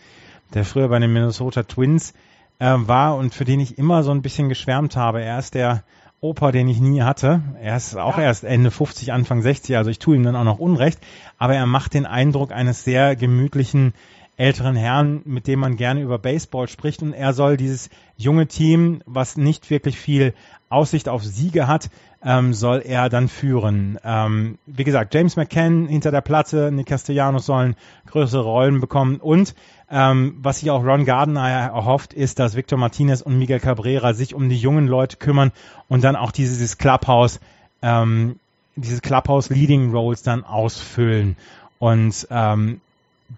der 0.52 0.64
früher 0.64 0.88
bei 0.88 0.98
den 0.98 1.12
Minnesota 1.12 1.62
Twins 1.62 2.12
äh, 2.58 2.74
war 2.76 3.16
und 3.16 3.34
für 3.34 3.44
den 3.44 3.60
ich 3.60 3.78
immer 3.78 4.02
so 4.02 4.10
ein 4.10 4.22
bisschen 4.22 4.48
geschwärmt 4.48 4.96
habe. 4.96 5.22
Er 5.22 5.38
ist 5.38 5.54
der 5.54 5.82
Opa, 6.20 6.52
den 6.52 6.68
ich 6.68 6.80
nie 6.80 7.02
hatte. 7.02 7.42
Er 7.60 7.76
ist 7.76 7.96
auch 7.96 8.18
ja. 8.18 8.24
erst 8.24 8.44
Ende 8.44 8.70
50, 8.70 9.12
Anfang 9.12 9.42
60, 9.42 9.76
also 9.76 9.90
ich 9.90 9.98
tue 9.98 10.16
ihm 10.16 10.22
dann 10.22 10.36
auch 10.36 10.44
noch 10.44 10.58
Unrecht, 10.58 10.98
aber 11.38 11.54
er 11.54 11.66
macht 11.66 11.94
den 11.94 12.06
Eindruck 12.06 12.52
eines 12.52 12.84
sehr 12.84 13.16
gemütlichen 13.16 13.94
älteren 14.36 14.76
Herrn, 14.76 15.22
mit 15.24 15.46
dem 15.46 15.60
man 15.60 15.76
gerne 15.76 16.02
über 16.02 16.18
Baseball 16.18 16.68
spricht 16.68 17.02
und 17.02 17.12
er 17.12 17.32
soll 17.32 17.56
dieses 17.56 17.88
junge 18.16 18.46
Team, 18.46 19.02
was 19.06 19.36
nicht 19.36 19.70
wirklich 19.70 19.98
viel 19.98 20.34
Aussicht 20.68 21.08
auf 21.08 21.22
Siege 21.22 21.66
hat, 21.66 21.88
ähm, 22.22 22.52
soll 22.52 22.82
er 22.84 23.08
dann 23.08 23.28
führen. 23.28 23.98
Ähm, 24.04 24.58
wie 24.66 24.84
gesagt, 24.84 25.14
James 25.14 25.36
McCann 25.36 25.86
hinter 25.86 26.10
der 26.10 26.20
Platte, 26.20 26.70
Nick 26.70 26.86
Castellanos 26.86 27.46
sollen 27.46 27.76
größere 28.06 28.42
Rollen 28.42 28.80
bekommen 28.80 29.16
und 29.16 29.54
ähm, 29.88 30.36
was 30.42 30.58
sich 30.60 30.70
auch 30.70 30.84
Ron 30.84 31.04
Gardner 31.04 31.48
erhofft, 31.48 32.12
ist, 32.12 32.38
dass 32.38 32.56
Victor 32.56 32.78
Martinez 32.78 33.22
und 33.22 33.38
Miguel 33.38 33.60
Cabrera 33.60 34.14
sich 34.14 34.34
um 34.34 34.48
die 34.48 34.58
jungen 34.58 34.88
Leute 34.88 35.16
kümmern 35.16 35.52
und 35.88 36.02
dann 36.02 36.16
auch 36.16 36.32
dieses 36.32 36.76
Clubhouse, 36.76 37.40
ähm, 37.82 38.40
dieses 38.74 39.00
Clubhouse 39.00 39.48
Leading 39.48 39.92
Roles 39.92 40.22
dann 40.22 40.44
ausfüllen. 40.44 41.36
Und 41.78 42.26
ähm, 42.30 42.80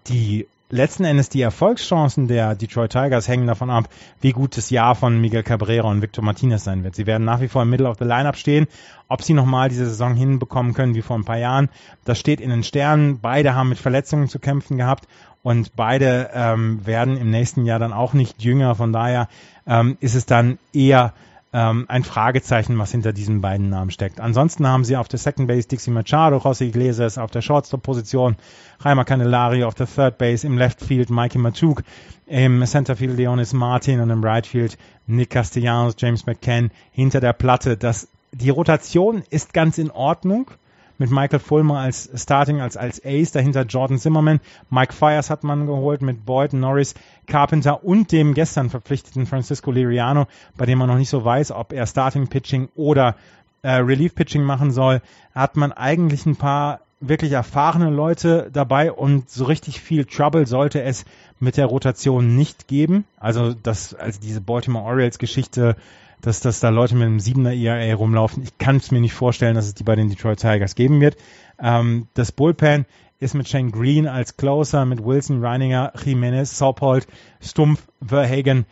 die 0.07 0.47
letzten 0.69 1.03
Endes 1.03 1.29
die 1.29 1.41
Erfolgschancen 1.41 2.27
der 2.27 2.55
Detroit 2.55 2.91
Tigers 2.91 3.27
hängen 3.27 3.47
davon 3.47 3.69
ab, 3.69 3.89
wie 4.21 4.31
gut 4.31 4.55
das 4.55 4.69
Jahr 4.69 4.95
von 4.95 5.19
Miguel 5.19 5.43
Cabrera 5.43 5.89
und 5.89 6.01
Victor 6.01 6.23
Martinez 6.23 6.63
sein 6.63 6.83
wird. 6.83 6.95
Sie 6.95 7.07
werden 7.07 7.25
nach 7.25 7.41
wie 7.41 7.47
vor 7.47 7.63
im 7.63 7.69
Middle 7.69 7.89
of 7.89 7.97
the 7.97 8.05
Lineup 8.05 8.37
stehen. 8.37 8.67
Ob 9.07 9.23
sie 9.23 9.33
nochmal 9.33 9.69
diese 9.69 9.87
Saison 9.87 10.15
hinbekommen 10.15 10.73
können 10.73 10.95
wie 10.95 11.01
vor 11.01 11.17
ein 11.17 11.25
paar 11.25 11.39
Jahren, 11.39 11.69
das 12.05 12.19
steht 12.19 12.39
in 12.39 12.51
den 12.51 12.63
Sternen. 12.63 13.19
Beide 13.19 13.55
haben 13.55 13.69
mit 13.69 13.79
Verletzungen 13.79 14.27
zu 14.27 14.39
kämpfen 14.39 14.77
gehabt 14.77 15.07
und 15.41 15.75
beide 15.75 16.29
ähm, 16.33 16.85
werden 16.85 17.17
im 17.17 17.31
nächsten 17.31 17.65
Jahr 17.65 17.79
dann 17.79 17.93
auch 17.93 18.13
nicht 18.13 18.43
jünger. 18.43 18.75
Von 18.75 18.93
daher 18.93 19.27
ähm, 19.65 19.97
ist 19.99 20.15
es 20.15 20.25
dann 20.25 20.59
eher 20.73 21.13
ähm, 21.51 21.85
ein 21.87 22.03
Fragezeichen, 22.03 22.77
was 22.77 22.91
hinter 22.91 23.11
diesen 23.11 23.41
beiden 23.41 23.69
Namen 23.69 23.91
steckt. 23.91 24.19
Ansonsten 24.19 24.67
haben 24.67 24.83
sie 24.83 24.97
auf 24.97 25.07
der 25.07 25.19
Second 25.19 25.47
Base 25.47 25.67
Dixie 25.67 25.91
Machado, 25.91 26.37
José 26.37 26.65
Iglesias 26.65 27.17
auf 27.17 27.31
der 27.31 27.41
Shortstop-Position, 27.41 28.35
Jaime 28.83 29.05
Candelario 29.05 29.67
auf 29.67 29.73
der 29.73 29.87
Third 29.87 30.17
Base, 30.17 30.45
im 30.45 30.57
Left 30.57 30.81
Field 30.81 31.09
Mikey 31.09 31.39
Matuk, 31.39 31.83
im 32.27 32.63
Center 32.65 32.95
Field 32.95 33.17
Leonis 33.17 33.53
Martin 33.53 33.99
und 33.99 34.09
im 34.11 34.23
Right 34.23 34.45
Field 34.45 34.77
Nick 35.07 35.31
Castellanos, 35.31 35.95
James 35.97 36.25
McCann 36.27 36.69
hinter 36.91 37.19
der 37.19 37.33
Platte. 37.33 37.77
Das, 37.77 38.07
die 38.31 38.51
Rotation 38.51 39.23
ist 39.29 39.53
ganz 39.53 39.79
in 39.79 39.89
Ordnung 39.89 40.51
mit 40.99 41.09
Michael 41.09 41.39
Fulmer 41.39 41.79
als 41.79 42.09
Starting, 42.13 42.61
als, 42.61 42.77
als 42.77 43.03
Ace, 43.03 43.31
dahinter 43.31 43.63
Jordan 43.63 43.97
Zimmerman, 43.97 44.39
Mike 44.69 44.93
Fires 44.93 45.29
hat 45.29 45.43
man 45.43 45.65
geholt 45.65 46.01
mit 46.03 46.25
Boyd, 46.25 46.53
Norris, 46.53 46.93
Carpenter 47.25 47.83
und 47.83 48.11
dem 48.11 48.35
gestern 48.35 48.69
verpflichteten 48.69 49.25
Francisco 49.25 49.71
Liriano, 49.71 50.27
bei 50.57 50.65
dem 50.65 50.77
man 50.77 50.89
noch 50.89 50.97
nicht 50.97 51.09
so 51.09 51.25
weiß, 51.25 51.51
ob 51.53 51.73
er 51.73 51.87
Starting 51.87 52.27
Pitching 52.27 52.69
oder 52.75 53.15
äh, 53.61 53.71
Relief 53.75 54.13
Pitching 54.13 54.43
machen 54.43 54.71
soll, 54.71 55.01
hat 55.33 55.55
man 55.55 55.71
eigentlich 55.71 56.25
ein 56.25 56.35
paar 56.35 56.81
wirklich 56.99 57.31
erfahrene 57.31 57.89
Leute 57.89 58.49
dabei 58.51 58.91
und 58.91 59.29
so 59.29 59.45
richtig 59.45 59.79
viel 59.79 60.05
Trouble 60.05 60.45
sollte 60.45 60.81
es 60.81 61.05
mit 61.39 61.57
der 61.57 61.67
Rotation 61.67 62.35
nicht 62.35 62.67
geben. 62.67 63.05
Also 63.17 63.53
das, 63.53 63.93
also 63.93 64.19
diese 64.19 64.41
Baltimore 64.41 64.85
Orioles 64.85 65.17
Geschichte 65.17 65.75
dass, 66.21 66.41
dass 66.41 66.59
da 66.59 66.69
Leute 66.69 66.95
mit 66.95 67.05
einem 67.05 67.17
7er 67.17 67.53
ERA 67.53 67.95
rumlaufen. 67.95 68.43
Ich 68.43 68.57
kann 68.57 68.77
es 68.77 68.91
mir 68.91 69.01
nicht 69.01 69.13
vorstellen, 69.13 69.55
dass 69.55 69.67
es 69.67 69.73
die 69.73 69.83
bei 69.83 69.95
den 69.95 70.09
Detroit 70.09 70.39
Tigers 70.39 70.75
geben 70.75 71.01
wird. 71.01 71.17
Ähm, 71.59 72.07
das 72.13 72.31
Bullpen 72.31 72.85
ist 73.19 73.35
mit 73.35 73.47
Shane 73.47 73.71
Green 73.71 74.07
als 74.07 74.37
Closer, 74.37 74.85
mit 74.85 75.03
Wilson, 75.03 75.43
Reininger, 75.43 75.93
Jimenez, 76.03 76.57
Saupold, 76.57 77.07
Stumpf, 77.41 77.87
Verhagen 78.05 78.65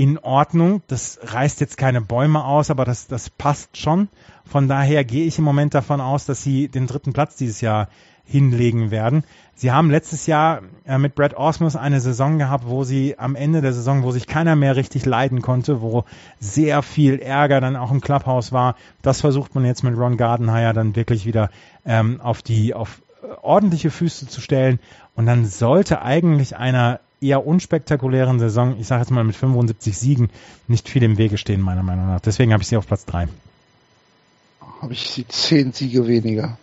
in 0.00 0.16
Ordnung. 0.18 0.80
Das 0.86 1.20
reißt 1.22 1.60
jetzt 1.60 1.76
keine 1.76 2.00
Bäume 2.00 2.42
aus, 2.42 2.70
aber 2.70 2.86
das, 2.86 3.06
das 3.06 3.28
passt 3.28 3.76
schon. 3.76 4.08
Von 4.46 4.66
daher 4.66 5.04
gehe 5.04 5.26
ich 5.26 5.36
im 5.36 5.44
Moment 5.44 5.74
davon 5.74 6.00
aus, 6.00 6.24
dass 6.24 6.42
sie 6.42 6.68
den 6.68 6.86
dritten 6.86 7.12
Platz 7.12 7.36
dieses 7.36 7.60
Jahr 7.60 7.88
hinlegen 8.24 8.90
werden. 8.90 9.24
Sie 9.54 9.72
haben 9.72 9.90
letztes 9.90 10.26
Jahr 10.26 10.62
äh, 10.86 10.96
mit 10.96 11.16
Brad 11.16 11.34
Osmus 11.34 11.76
eine 11.76 12.00
Saison 12.00 12.38
gehabt, 12.38 12.64
wo 12.66 12.82
sie 12.82 13.18
am 13.18 13.34
Ende 13.36 13.60
der 13.60 13.74
Saison, 13.74 14.02
wo 14.02 14.10
sich 14.10 14.26
keiner 14.26 14.56
mehr 14.56 14.74
richtig 14.74 15.04
leiden 15.04 15.42
konnte, 15.42 15.82
wo 15.82 16.04
sehr 16.38 16.80
viel 16.80 17.18
Ärger 17.18 17.60
dann 17.60 17.76
auch 17.76 17.90
im 17.90 18.00
Clubhouse 18.00 18.52
war. 18.52 18.76
Das 19.02 19.20
versucht 19.20 19.54
man 19.54 19.66
jetzt 19.66 19.84
mit 19.84 19.98
Ron 19.98 20.16
Gardenhire 20.16 20.72
dann 20.72 20.96
wirklich 20.96 21.26
wieder 21.26 21.50
ähm, 21.84 22.22
auf 22.22 22.40
die 22.40 22.72
auf 22.72 23.02
ordentliche 23.42 23.90
Füße 23.90 24.28
zu 24.28 24.40
stellen. 24.40 24.78
Und 25.14 25.26
dann 25.26 25.44
sollte 25.44 26.00
eigentlich 26.00 26.56
einer 26.56 27.00
eher 27.20 27.46
unspektakulären 27.46 28.38
Saison, 28.38 28.76
ich 28.78 28.86
sage 28.86 29.02
jetzt 29.02 29.10
mal 29.10 29.24
mit 29.24 29.36
75 29.36 29.96
Siegen, 29.96 30.30
nicht 30.68 30.88
viel 30.88 31.02
im 31.02 31.18
Wege 31.18 31.38
stehen, 31.38 31.60
meiner 31.60 31.82
Meinung 31.82 32.06
nach. 32.06 32.20
Deswegen 32.20 32.52
habe 32.52 32.62
ich 32.62 32.68
sie 32.68 32.76
auf 32.76 32.86
Platz 32.86 33.04
3. 33.06 33.28
Habe 34.80 34.92
ich 34.92 35.10
sie 35.10 35.26
10 35.26 35.72
Siege 35.72 36.06
weniger. 36.06 36.58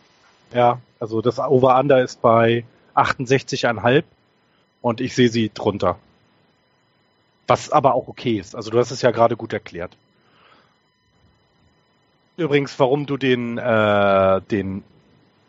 Ja, 0.53 0.79
also 0.99 1.21
das 1.21 1.39
Over-Under 1.39 2.01
ist 2.01 2.21
bei 2.21 2.63
68,5 2.95 4.03
und 4.81 5.01
ich 5.01 5.13
sehe 5.13 5.29
sie 5.29 5.51
drunter. 5.53 5.97
Was 7.45 7.71
aber 7.71 7.93
auch 7.93 8.07
okay 8.07 8.39
ist. 8.39 8.55
Also 8.55 8.71
du 8.71 8.79
hast 8.79 8.91
es 8.91 9.01
ja 9.01 9.11
gerade 9.11 9.37
gut 9.37 9.53
erklärt. 9.53 9.95
Übrigens, 12.35 12.77
warum 12.79 13.05
du 13.05 13.17
den, 13.17 13.57
äh, 13.57 14.41
den 14.51 14.83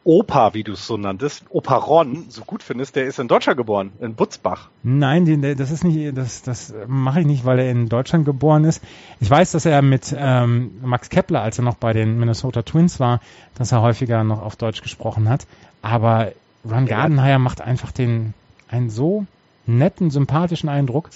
Opa, 0.09 0.55
wie 0.55 0.65
du 0.65 0.73
es 0.73 0.87
so 0.87 0.97
nanntest, 0.97 1.45
Opa 1.51 1.77
Ron, 1.77 2.31
so 2.31 2.43
gut 2.43 2.63
findest, 2.63 2.97
der 2.97 3.05
ist 3.05 3.19
in 3.19 3.29
Deutschland 3.29 3.59
geboren, 3.59 3.93
in 4.01 4.15
Butzbach. 4.15 4.71
Nein, 4.83 5.43
das 5.59 5.71
ist 5.71 5.85
nicht, 5.85 6.17
das, 6.17 6.41
das 6.41 6.73
mache 6.87 7.21
ich 7.21 7.27
nicht, 7.27 7.45
weil 7.45 7.59
er 7.59 7.71
in 7.71 7.91
Deutschland 7.91 8.25
geboren 8.25 8.65
ist. 8.65 8.83
Ich 9.21 9.29
weiß, 9.29 9.53
dass 9.53 9.67
er 9.67 9.83
mit 9.83 10.17
ähm, 10.19 10.79
Max 10.81 11.11
Kepler, 11.11 11.43
als 11.43 11.59
er 11.59 11.65
noch 11.65 11.75
bei 11.75 11.93
den 11.93 12.19
Minnesota 12.19 12.63
Twins 12.63 12.99
war, 13.01 13.21
dass 13.57 13.71
er 13.71 13.83
häufiger 13.83 14.25
noch 14.25 14.41
auf 14.41 14.57
Deutsch 14.57 14.81
gesprochen 14.81 15.29
hat. 15.29 15.47
Aber 15.83 16.33
Ron 16.65 16.87
Gardenhire 16.87 17.39
macht 17.39 17.61
einfach 17.61 17.93
den 17.93 18.33
einen 18.71 18.89
so 18.89 19.27
netten, 19.67 20.11
sympathischen 20.11 20.71
Eindruck. 20.71 21.11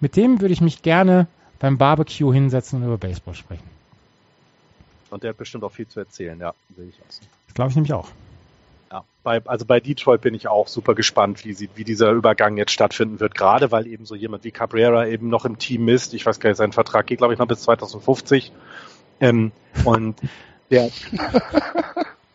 Mit 0.00 0.16
dem 0.16 0.42
würde 0.42 0.52
ich 0.52 0.60
mich 0.60 0.82
gerne 0.82 1.28
beim 1.60 1.78
Barbecue 1.78 2.34
hinsetzen 2.34 2.82
und 2.82 2.88
über 2.88 2.98
Baseball 2.98 3.34
sprechen. 3.34 3.70
Und 5.08 5.22
der 5.22 5.30
hat 5.30 5.38
bestimmt 5.38 5.64
auch 5.64 5.72
viel 5.72 5.88
zu 5.88 6.00
erzählen, 6.00 6.38
ja, 6.38 6.52
sehe 6.76 6.88
ich 6.88 7.00
aus. 7.08 7.22
Das 7.48 7.54
glaube 7.54 7.70
ich 7.70 7.76
nämlich 7.76 7.92
auch. 7.92 8.08
Ja, 8.90 9.04
bei, 9.22 9.42
also 9.44 9.66
bei 9.66 9.80
Detroit 9.80 10.20
bin 10.20 10.34
ich 10.34 10.48
auch 10.48 10.68
super 10.68 10.94
gespannt, 10.94 11.44
wie, 11.44 11.52
sie, 11.52 11.68
wie 11.74 11.84
dieser 11.84 12.12
Übergang 12.12 12.56
jetzt 12.56 12.72
stattfinden 12.72 13.20
wird, 13.20 13.34
gerade 13.34 13.72
weil 13.72 13.86
eben 13.86 14.06
so 14.06 14.14
jemand 14.14 14.44
wie 14.44 14.50
Cabrera 14.50 15.06
eben 15.06 15.28
noch 15.28 15.44
im 15.44 15.58
Team 15.58 15.88
ist. 15.88 16.14
Ich 16.14 16.24
weiß 16.24 16.40
gar 16.40 16.50
nicht, 16.50 16.56
sein 16.56 16.72
Vertrag 16.72 17.06
geht, 17.06 17.18
glaube 17.18 17.32
ich, 17.32 17.38
noch 17.38 17.48
bis 17.48 17.62
2050. 17.62 18.52
Ähm, 19.20 19.52
und 19.84 20.16
der, 20.70 20.90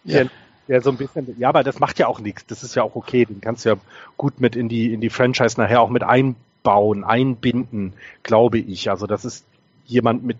ja. 0.04 0.24
der, 0.24 0.30
der 0.68 0.82
so 0.82 0.90
ein 0.92 0.98
bisschen, 0.98 1.36
ja, 1.40 1.50
aber 1.50 1.64
das 1.64 1.80
macht 1.80 1.98
ja 2.00 2.08
auch 2.08 2.20
nichts. 2.20 2.46
Das 2.46 2.64
ist 2.64 2.76
ja 2.76 2.84
auch 2.84 2.96
okay. 2.96 3.26
Den 3.26 3.42
kannst 3.42 3.66
du 3.66 3.70
ja 3.70 3.76
gut 4.18 4.42
mit 4.42 4.56
in 4.56 4.68
die, 4.68 4.94
in 4.94 5.02
die 5.02 5.10
Franchise 5.10 5.60
nachher 5.60 5.82
auch 5.82 5.90
mit 5.90 6.04
ein, 6.04 6.36
einbauen, 6.64 7.04
einbinden, 7.04 7.94
glaube 8.24 8.58
ich. 8.60 8.90
Also 8.90 9.08
das 9.08 9.26
ist 9.26 9.46
jemand, 9.86 10.24
mit 10.24 10.38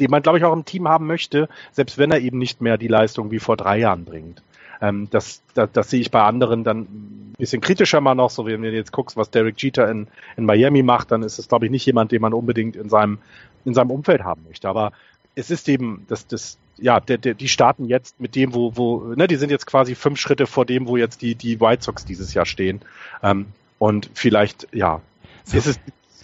dem 0.00 0.10
man, 0.10 0.22
glaube 0.22 0.38
ich, 0.38 0.44
auch 0.44 0.52
im 0.52 0.64
Team 0.64 0.88
haben 0.88 1.06
möchte, 1.06 1.48
selbst 1.72 1.98
wenn 1.98 2.10
er 2.10 2.20
eben 2.20 2.38
nicht 2.38 2.60
mehr 2.60 2.78
die 2.78 2.88
Leistung 2.88 3.30
wie 3.30 3.38
vor 3.38 3.56
drei 3.56 3.78
Jahren 3.78 4.04
bringt. 4.04 4.42
Ähm, 4.80 5.08
das, 5.10 5.42
das, 5.54 5.70
das 5.72 5.90
sehe 5.90 6.00
ich 6.00 6.10
bei 6.10 6.22
anderen 6.22 6.64
dann 6.64 6.80
ein 6.82 7.34
bisschen 7.38 7.60
kritischer 7.60 8.00
mal 8.00 8.14
noch, 8.14 8.30
so 8.30 8.46
wenn 8.46 8.62
du 8.62 8.70
jetzt 8.70 8.92
guckst, 8.92 9.16
was 9.16 9.30
Derek 9.30 9.60
Jeter 9.60 9.90
in, 9.90 10.06
in 10.36 10.44
Miami 10.44 10.82
macht, 10.82 11.10
dann 11.10 11.22
ist 11.22 11.38
es, 11.38 11.48
glaube 11.48 11.66
ich, 11.66 11.70
nicht 11.70 11.86
jemand, 11.86 12.12
den 12.12 12.22
man 12.22 12.32
unbedingt 12.32 12.76
in 12.76 12.88
seinem, 12.88 13.18
in 13.64 13.74
seinem 13.74 13.90
Umfeld 13.90 14.22
haben 14.22 14.44
möchte. 14.46 14.68
Aber 14.68 14.92
es 15.34 15.50
ist 15.50 15.68
eben, 15.68 16.04
das, 16.08 16.26
das, 16.26 16.58
ja, 16.78 17.00
der, 17.00 17.18
der, 17.18 17.34
die 17.34 17.48
starten 17.48 17.84
jetzt 17.86 18.20
mit 18.20 18.34
dem, 18.36 18.54
wo, 18.54 18.76
wo, 18.76 19.14
ne, 19.14 19.26
die 19.26 19.36
sind 19.36 19.50
jetzt 19.50 19.66
quasi 19.66 19.94
fünf 19.94 20.18
Schritte 20.20 20.46
vor 20.46 20.64
dem, 20.64 20.86
wo 20.86 20.96
jetzt 20.96 21.22
die, 21.22 21.34
die 21.34 21.60
White 21.60 21.82
Sox 21.82 22.04
dieses 22.04 22.34
Jahr 22.34 22.46
stehen. 22.46 22.80
Ähm, 23.22 23.46
und 23.78 24.10
vielleicht, 24.14 24.68
ja, 24.72 25.00
so. 25.44 25.56
ist 25.56 25.66
es, 25.66 25.80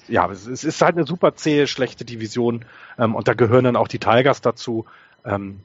ja, 0.08 0.30
es 0.30 0.46
ist 0.46 0.82
halt 0.82 0.96
eine 0.96 1.06
super 1.06 1.34
zähe, 1.34 1.66
schlechte 1.66 2.04
Division 2.04 2.64
ähm, 2.98 3.14
und 3.14 3.28
da 3.28 3.34
gehören 3.34 3.64
dann 3.64 3.76
auch 3.76 3.88
die 3.88 3.98
Tigers 3.98 4.40
dazu, 4.40 4.84
ähm, 5.24 5.60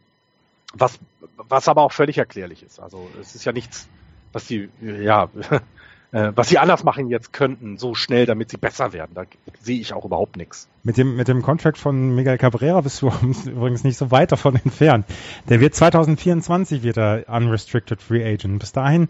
was, 0.74 1.00
was 1.38 1.68
aber 1.68 1.82
auch 1.82 1.92
völlig 1.92 2.18
erklärlich 2.18 2.64
ist. 2.64 2.80
Also 2.80 3.10
es 3.20 3.36
ist 3.36 3.46
ja 3.46 3.52
nichts, 3.52 3.88
was 4.32 4.46
die, 4.46 4.70
ja, 4.82 5.30
äh, 6.12 6.32
was 6.36 6.50
sie 6.50 6.58
anders 6.58 6.84
machen 6.84 7.10
jetzt 7.10 7.34
könnten, 7.34 7.78
so 7.78 7.96
schnell, 7.96 8.26
damit 8.26 8.50
sie 8.50 8.58
besser 8.58 8.94
werden. 8.94 9.12
Da 9.14 9.24
sehe 9.62 9.80
ich 9.80 9.94
auch 9.94 10.06
überhaupt 10.06 10.38
nichts. 10.38 10.68
Mit 10.84 10.98
dem, 10.98 11.16
mit 11.16 11.28
dem 11.28 11.42
Contract 11.42 11.78
von 11.78 12.16
Miguel 12.16 12.38
Cabrera 12.38 12.82
bist 12.82 13.02
du 13.02 13.08
übrigens 13.46 13.84
nicht 13.84 13.98
so 13.98 14.12
weit 14.12 14.32
davon 14.32 14.56
entfernt. 14.56 15.06
Der 15.50 15.60
wird 15.60 15.76
2024 15.76 16.84
wird 16.84 16.98
er 16.98 17.26
unrestricted 17.28 18.02
free 18.02 18.24
agent. 18.24 18.60
Bis 18.60 18.72
dahin 18.72 19.10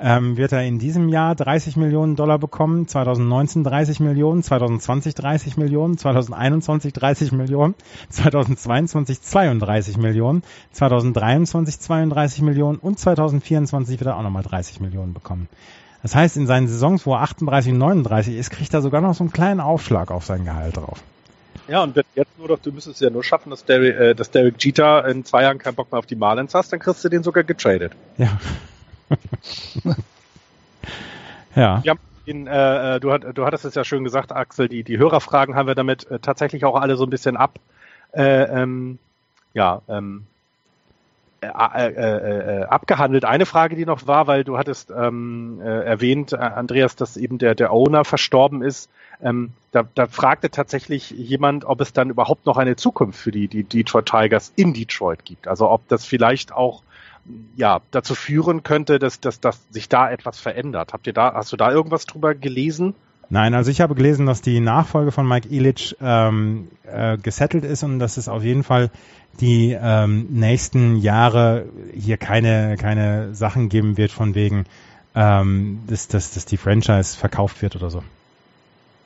ähm, 0.00 0.36
wird 0.36 0.52
er 0.52 0.64
in 0.64 0.78
diesem 0.78 1.08
Jahr 1.08 1.34
30 1.34 1.76
Millionen 1.76 2.16
Dollar 2.16 2.38
bekommen, 2.38 2.86
2019 2.86 3.64
30 3.64 4.00
Millionen, 4.00 4.42
2020 4.42 5.14
30 5.14 5.56
Millionen, 5.56 5.98
2021 5.98 6.92
30 6.92 7.32
Millionen, 7.32 7.74
2022 8.08 9.20
32 9.20 9.96
Millionen, 9.96 10.42
2023 10.72 11.80
32 11.80 12.42
Millionen 12.42 12.78
und 12.78 12.98
2024 12.98 13.98
wird 13.98 14.08
er 14.08 14.16
auch 14.16 14.22
nochmal 14.22 14.44
30 14.44 14.80
Millionen 14.80 15.14
bekommen. 15.14 15.48
Das 16.02 16.14
heißt, 16.14 16.36
in 16.36 16.46
seinen 16.46 16.68
Saisons, 16.68 17.04
wo 17.06 17.14
er 17.14 17.22
38 17.22 17.72
und 17.72 17.78
39 17.78 18.36
ist, 18.36 18.50
kriegt 18.50 18.72
er 18.72 18.82
sogar 18.82 19.00
noch 19.00 19.14
so 19.14 19.24
einen 19.24 19.32
kleinen 19.32 19.60
Aufschlag 19.60 20.12
auf 20.12 20.24
sein 20.24 20.44
Gehalt 20.44 20.76
drauf. 20.76 21.02
Ja, 21.66 21.82
und 21.82 21.96
wenn 21.96 22.04
jetzt 22.14 22.38
nur 22.38 22.48
doch, 22.48 22.60
du 22.60 22.72
müsstest 22.72 23.00
ja 23.00 23.10
nur 23.10 23.24
schaffen, 23.24 23.50
dass 23.50 23.64
Derek, 23.64 23.98
äh, 23.98 24.14
dass 24.14 24.30
Derek 24.30 24.54
Jeter 24.64 25.06
in 25.06 25.24
zwei 25.24 25.42
Jahren 25.42 25.58
keinen 25.58 25.74
Bock 25.74 25.92
mehr 25.92 25.98
auf 25.98 26.06
die 26.06 26.16
Marlins 26.16 26.54
hast, 26.54 26.72
dann 26.72 26.80
kriegst 26.80 27.04
du 27.04 27.08
den 27.08 27.22
sogar 27.22 27.44
getradet. 27.44 27.92
Ja. 28.16 28.38
Ja. 31.54 31.82
Haben 31.86 31.98
ihn, 32.26 32.46
äh, 32.46 32.96
äh, 32.96 33.00
du, 33.00 33.12
hat, 33.12 33.24
du 33.34 33.44
hattest 33.44 33.64
es 33.64 33.74
ja 33.74 33.84
schön 33.84 34.04
gesagt, 34.04 34.32
Axel, 34.32 34.68
die, 34.68 34.84
die 34.84 34.98
Hörerfragen 34.98 35.54
haben 35.54 35.66
wir 35.66 35.74
damit 35.74 36.10
äh, 36.10 36.18
tatsächlich 36.18 36.64
auch 36.64 36.80
alle 36.80 36.96
so 36.96 37.04
ein 37.04 37.10
bisschen 37.10 37.36
ab, 37.36 37.58
äh, 38.12 38.42
ähm, 38.44 38.98
ja, 39.54 39.82
ähm, 39.88 40.26
äh, 41.40 41.46
äh, 41.46 42.64
abgehandelt. 42.64 43.24
Eine 43.24 43.46
Frage, 43.46 43.76
die 43.76 43.86
noch 43.86 44.08
war, 44.08 44.26
weil 44.26 44.42
du 44.42 44.58
hattest 44.58 44.90
ähm, 44.90 45.60
äh, 45.62 45.84
erwähnt, 45.84 46.34
Andreas, 46.34 46.96
dass 46.96 47.16
eben 47.16 47.38
der, 47.38 47.54
der 47.54 47.72
Owner 47.72 48.04
verstorben 48.04 48.60
ist. 48.60 48.90
Ähm, 49.22 49.52
da, 49.70 49.84
da 49.94 50.08
fragte 50.08 50.50
tatsächlich 50.50 51.10
jemand, 51.10 51.64
ob 51.64 51.80
es 51.80 51.92
dann 51.92 52.10
überhaupt 52.10 52.44
noch 52.46 52.56
eine 52.56 52.74
Zukunft 52.74 53.20
für 53.20 53.30
die, 53.30 53.46
die 53.46 53.62
Detroit 53.62 54.06
Tigers 54.06 54.52
in 54.56 54.74
Detroit 54.74 55.24
gibt. 55.24 55.46
Also 55.46 55.70
ob 55.70 55.86
das 55.86 56.04
vielleicht 56.04 56.52
auch 56.52 56.82
ja, 57.56 57.80
dazu 57.90 58.14
führen 58.14 58.62
könnte, 58.62 58.98
dass, 58.98 59.20
dass, 59.20 59.40
dass 59.40 59.60
sich 59.70 59.88
da 59.88 60.10
etwas 60.10 60.38
verändert. 60.38 60.92
Habt 60.92 61.06
ihr 61.06 61.12
da, 61.12 61.34
hast 61.34 61.52
du 61.52 61.56
da 61.56 61.70
irgendwas 61.70 62.06
drüber 62.06 62.34
gelesen? 62.34 62.94
Nein, 63.30 63.54
also 63.54 63.70
ich 63.70 63.80
habe 63.80 63.94
gelesen, 63.94 64.24
dass 64.24 64.40
die 64.40 64.60
Nachfolge 64.60 65.12
von 65.12 65.28
Mike 65.28 65.48
Illich 65.48 65.96
ähm, 66.00 66.68
äh, 66.84 67.18
gesettelt 67.18 67.64
ist 67.64 67.82
und 67.82 67.98
dass 67.98 68.16
es 68.16 68.28
auf 68.28 68.42
jeden 68.42 68.62
Fall 68.62 68.90
die 69.40 69.76
ähm, 69.80 70.28
nächsten 70.30 70.96
Jahre 70.96 71.66
hier 71.94 72.16
keine, 72.16 72.76
keine 72.76 73.34
Sachen 73.34 73.68
geben 73.68 73.98
wird 73.98 74.12
von 74.12 74.34
wegen, 74.34 74.64
ähm, 75.14 75.80
dass, 75.86 76.08
dass, 76.08 76.32
dass 76.32 76.46
die 76.46 76.56
Franchise 76.56 77.16
verkauft 77.16 77.60
wird 77.60 77.76
oder 77.76 77.90
so. 77.90 78.02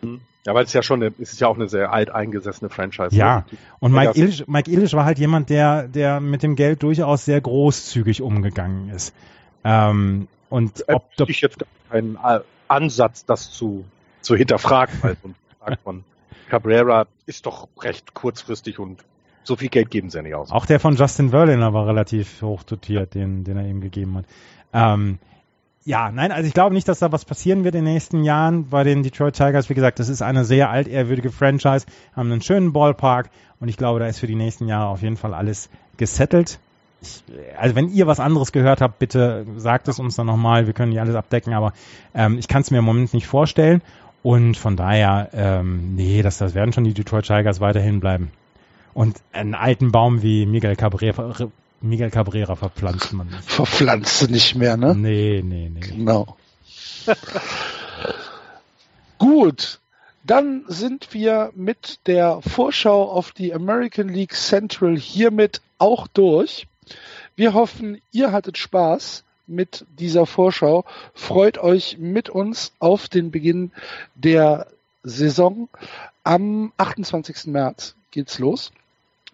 Hm. 0.03 0.21
Ja, 0.45 0.55
weil 0.55 0.65
es 0.65 0.73
ja 0.73 0.83
schon 0.83 1.03
eine, 1.03 1.15
es 1.21 1.33
ist 1.33 1.41
ja 1.41 1.47
auch 1.47 1.55
eine 1.55 1.69
sehr 1.69 1.93
alt 1.93 2.11
eingesessene 2.11 2.69
Franchise. 2.69 3.15
Ja, 3.15 3.45
und 3.79 3.93
Mike 3.93 4.19
Illich, 4.19 4.47
Mike 4.49 4.71
Illich 4.71 4.93
war 4.93 5.05
halt 5.05 5.19
jemand, 5.19 5.51
der, 5.51 5.87
der 5.87 6.21
mit 6.21 6.43
dem 6.43 6.57
Geld 6.57 6.83
durchaus 6.83 7.25
sehr 7.25 7.41
großzügig 7.41 8.23
umgegangen 8.23 8.91
ist. 8.91 9.15
Ähm, 9.63 10.27
und 10.51 10.85
ob, 10.89 11.05
ob 11.19 11.31
ich 11.31 11.41
jetzt 11.41 11.65
keinen 11.91 12.19
Ansatz, 12.67 13.25
das 13.25 13.53
zu, 13.53 13.85
zu 14.21 14.35
hinterfragen, 14.35 14.99
weil 15.03 15.17
so 15.23 15.29
ein 15.29 15.35
Vertrag 15.59 15.79
von 15.85 16.05
Cabrera 16.49 17.07
ist 17.27 17.47
doch 17.47 17.69
recht 17.81 18.13
kurzfristig 18.13 18.79
und 18.79 19.05
so 19.45 19.57
viel 19.57 19.69
Geld 19.69 19.91
geben 19.91 20.11
sie 20.11 20.19
ja 20.19 20.23
nicht 20.23 20.35
aus. 20.35 20.51
Auch 20.51 20.67
der 20.67 20.81
von 20.81 20.97
Justin 20.97 21.31
Verlander 21.31 21.73
war 21.73 21.87
relativ 21.87 22.43
hoch 22.43 22.63
dotiert, 22.65 23.15
den, 23.15 23.45
den 23.45 23.57
er 23.57 23.67
ihm 23.67 23.81
gegeben 23.81 24.19
hat. 24.19 24.25
Ähm, 24.73 25.19
ja, 25.85 26.11
nein, 26.13 26.31
also 26.31 26.47
ich 26.47 26.55
glaube 26.55 26.75
nicht, 26.75 26.87
dass 26.89 27.01
da 27.01 27.11
was 27.11 27.25
passieren 27.25 27.65
wird 27.65 27.75
in 27.75 27.85
den 27.85 27.95
nächsten 27.95 28.23
Jahren 28.23 28.69
bei 28.69 28.85
den 28.85 29.03
Detroit 29.03 29.35
Tigers. 29.35 29.69
Wie 29.69 29.75
gesagt, 29.75 29.99
das 29.99 30.09
ist 30.09 30.23
eine 30.23 30.45
sehr 30.45 30.71
altehrwürdige 30.71 31.31
Franchise, 31.31 31.87
haben 32.15 32.31
einen 32.31 32.43
schönen 32.43 32.73
Ballpark 32.73 33.31
und 33.59 33.69
ich 33.69 33.77
glaube, 33.77 33.99
da 33.99 34.07
ist 34.07 34.21
für 34.21 34.27
die 34.27 34.37
nächsten 34.37 34.69
Jahre 34.69 34.89
auf 34.89 35.03
jeden 35.03 35.17
Fall 35.17 35.35
alles 35.35 35.71
gesettelt. 35.97 36.61
Ich, 37.01 37.25
also 37.59 37.75
wenn 37.75 37.89
ihr 37.89 38.07
was 38.07 38.21
anderes 38.21 38.53
gehört 38.53 38.81
habt, 38.81 39.01
bitte 39.01 39.45
sagt 39.57 39.89
es 39.89 39.99
uns 39.99 40.15
dann 40.15 40.27
nochmal. 40.27 40.67
Wir 40.67 40.73
können 40.73 40.91
nicht 40.91 41.01
alles 41.01 41.17
abdecken, 41.17 41.53
aber 41.53 41.73
ähm, 42.15 42.39
ich 42.39 42.47
kann 42.47 42.63
es 42.63 42.71
mir 42.71 42.79
im 42.79 42.85
Moment 42.85 43.13
nicht 43.13 43.27
vorstellen. 43.27 43.83
Und 44.23 44.57
von 44.57 44.77
daher, 44.77 45.31
ähm, 45.33 45.97
nee, 45.97 46.23
das, 46.23 46.39
das 46.39 46.55
werden 46.55 46.73
schon 46.73 46.85
die 46.85 46.95
Detroit 46.95 47.27
Tigers 47.27 47.61
weiterhin 47.61 47.99
bleiben. 47.99 48.31
Und 48.95 49.17
einen 49.33 49.55
alten 49.55 49.91
Baum 49.91 50.23
wie 50.23 50.47
Miguel 50.47 50.77
Cabrera, 50.77 51.49
Miguel 51.83 52.11
Cabrera 52.11 52.57
verpflanzt 52.57 53.13
man 53.13 53.27
nicht. 53.27 53.45
Verpflanzt 53.45 54.31
nicht 54.31 54.55
mehr, 54.55 54.77
ne? 54.77 54.95
Nee, 54.95 55.43
nee, 55.45 55.69
nee. 55.69 55.81
Genau. 55.81 56.37
Gut, 59.19 59.81
dann 60.25 60.65
sind 60.69 61.13
wir 61.13 61.53
mit 61.55 61.99
der 62.07 62.41
Vorschau 62.43 63.11
auf 63.11 63.33
die 63.33 63.53
American 63.53 64.09
League 64.09 64.35
Central 64.35 64.97
hiermit 64.97 65.61
auch 65.79 66.07
durch. 66.07 66.67
Wir 67.35 67.55
hoffen, 67.55 68.01
ihr 68.13 68.31
hattet 68.31 68.59
Spaß 68.59 69.25
mit 69.47 69.85
dieser 69.99 70.27
Vorschau. 70.27 70.85
Freut 71.15 71.59
euch 71.59 71.99
mit 71.99 72.31
uns 72.31 72.73
auf 72.79 73.09
den 73.09 73.31
Beginn 73.31 73.73
der 74.15 74.69
Saison. 75.03 75.69
Am 76.23 76.73
28. 76.77 77.47
März 77.47 77.97
geht's 78.13 78.39
los. 78.39 78.71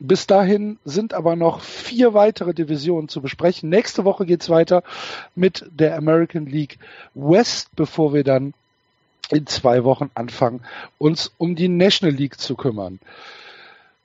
Bis 0.00 0.26
dahin 0.28 0.78
sind 0.84 1.12
aber 1.12 1.34
noch 1.34 1.60
vier 1.60 2.14
weitere 2.14 2.54
Divisionen 2.54 3.08
zu 3.08 3.20
besprechen. 3.20 3.68
Nächste 3.68 4.04
Woche 4.04 4.26
geht's 4.26 4.48
weiter 4.48 4.84
mit 5.34 5.66
der 5.70 5.96
American 5.96 6.46
League 6.46 6.78
West, 7.14 7.70
bevor 7.74 8.14
wir 8.14 8.22
dann 8.22 8.54
in 9.30 9.46
zwei 9.46 9.82
Wochen 9.84 10.10
anfangen, 10.14 10.62
uns 10.98 11.32
um 11.36 11.56
die 11.56 11.68
National 11.68 12.14
League 12.14 12.38
zu 12.38 12.54
kümmern. 12.54 13.00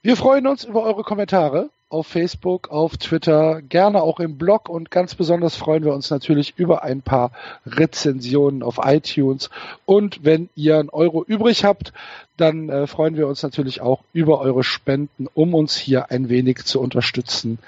Wir 0.01 0.17
freuen 0.17 0.47
uns 0.47 0.63
über 0.63 0.83
eure 0.83 1.03
Kommentare 1.03 1.69
auf 1.89 2.07
Facebook, 2.07 2.69
auf 2.69 2.97
Twitter, 2.97 3.61
gerne 3.61 4.01
auch 4.01 4.19
im 4.19 4.37
Blog 4.37 4.67
und 4.69 4.89
ganz 4.89 5.15
besonders 5.15 5.55
freuen 5.55 5.83
wir 5.83 5.93
uns 5.93 6.09
natürlich 6.09 6.53
über 6.57 6.83
ein 6.83 7.01
paar 7.01 7.31
Rezensionen 7.65 8.63
auf 8.63 8.79
iTunes. 8.83 9.49
Und 9.85 10.23
wenn 10.23 10.49
ihr 10.55 10.79
einen 10.79 10.89
Euro 10.89 11.23
übrig 11.23 11.63
habt, 11.65 11.93
dann 12.37 12.69
äh, 12.69 12.87
freuen 12.87 13.15
wir 13.15 13.27
uns 13.27 13.43
natürlich 13.43 13.81
auch 13.81 14.03
über 14.11 14.39
eure 14.39 14.63
Spenden, 14.63 15.27
um 15.33 15.53
uns 15.53 15.77
hier 15.77 16.09
ein 16.09 16.29
wenig 16.29 16.65
zu 16.65 16.79
unterstützen 16.79 17.59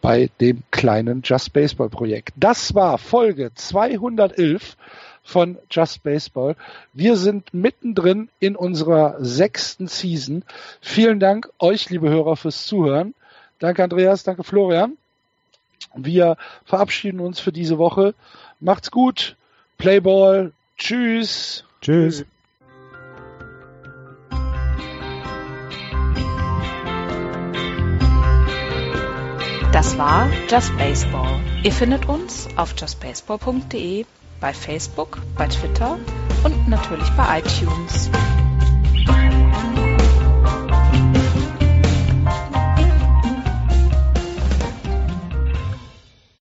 bei 0.00 0.30
dem 0.40 0.62
kleinen 0.70 1.22
Just 1.24 1.52
Baseball 1.52 1.88
Projekt. 1.88 2.34
Das 2.36 2.74
war 2.74 2.98
Folge 2.98 3.52
211 3.54 4.76
von 5.22 5.58
Just 5.70 6.02
Baseball. 6.02 6.56
Wir 6.92 7.16
sind 7.16 7.52
mittendrin 7.52 8.28
in 8.40 8.56
unserer 8.56 9.16
sechsten 9.20 9.86
Season. 9.86 10.44
Vielen 10.80 11.20
Dank 11.20 11.50
euch, 11.58 11.90
liebe 11.90 12.08
Hörer, 12.08 12.36
fürs 12.36 12.66
Zuhören. 12.66 13.14
Danke 13.60 13.84
Andreas, 13.84 14.24
danke 14.24 14.42
Florian. 14.42 14.96
Wir 15.94 16.36
verabschieden 16.64 17.20
uns 17.20 17.40
für 17.40 17.52
diese 17.52 17.78
Woche. 17.78 18.14
Macht's 18.58 18.90
gut. 18.90 19.36
Playball. 19.78 20.52
Tschüss. 20.76 21.64
Tschüss. 21.80 22.24
Das 29.72 29.96
war 29.96 30.28
Just 30.48 30.76
Baseball. 30.78 31.40
Ihr 31.62 31.72
findet 31.72 32.08
uns 32.08 32.48
auf 32.56 32.74
justbaseball.de, 32.76 34.04
bei 34.40 34.52
Facebook, 34.52 35.18
bei 35.36 35.46
Twitter 35.46 35.98
und 36.44 36.68
natürlich 36.68 37.08
bei 37.10 37.38
iTunes. 37.38 38.10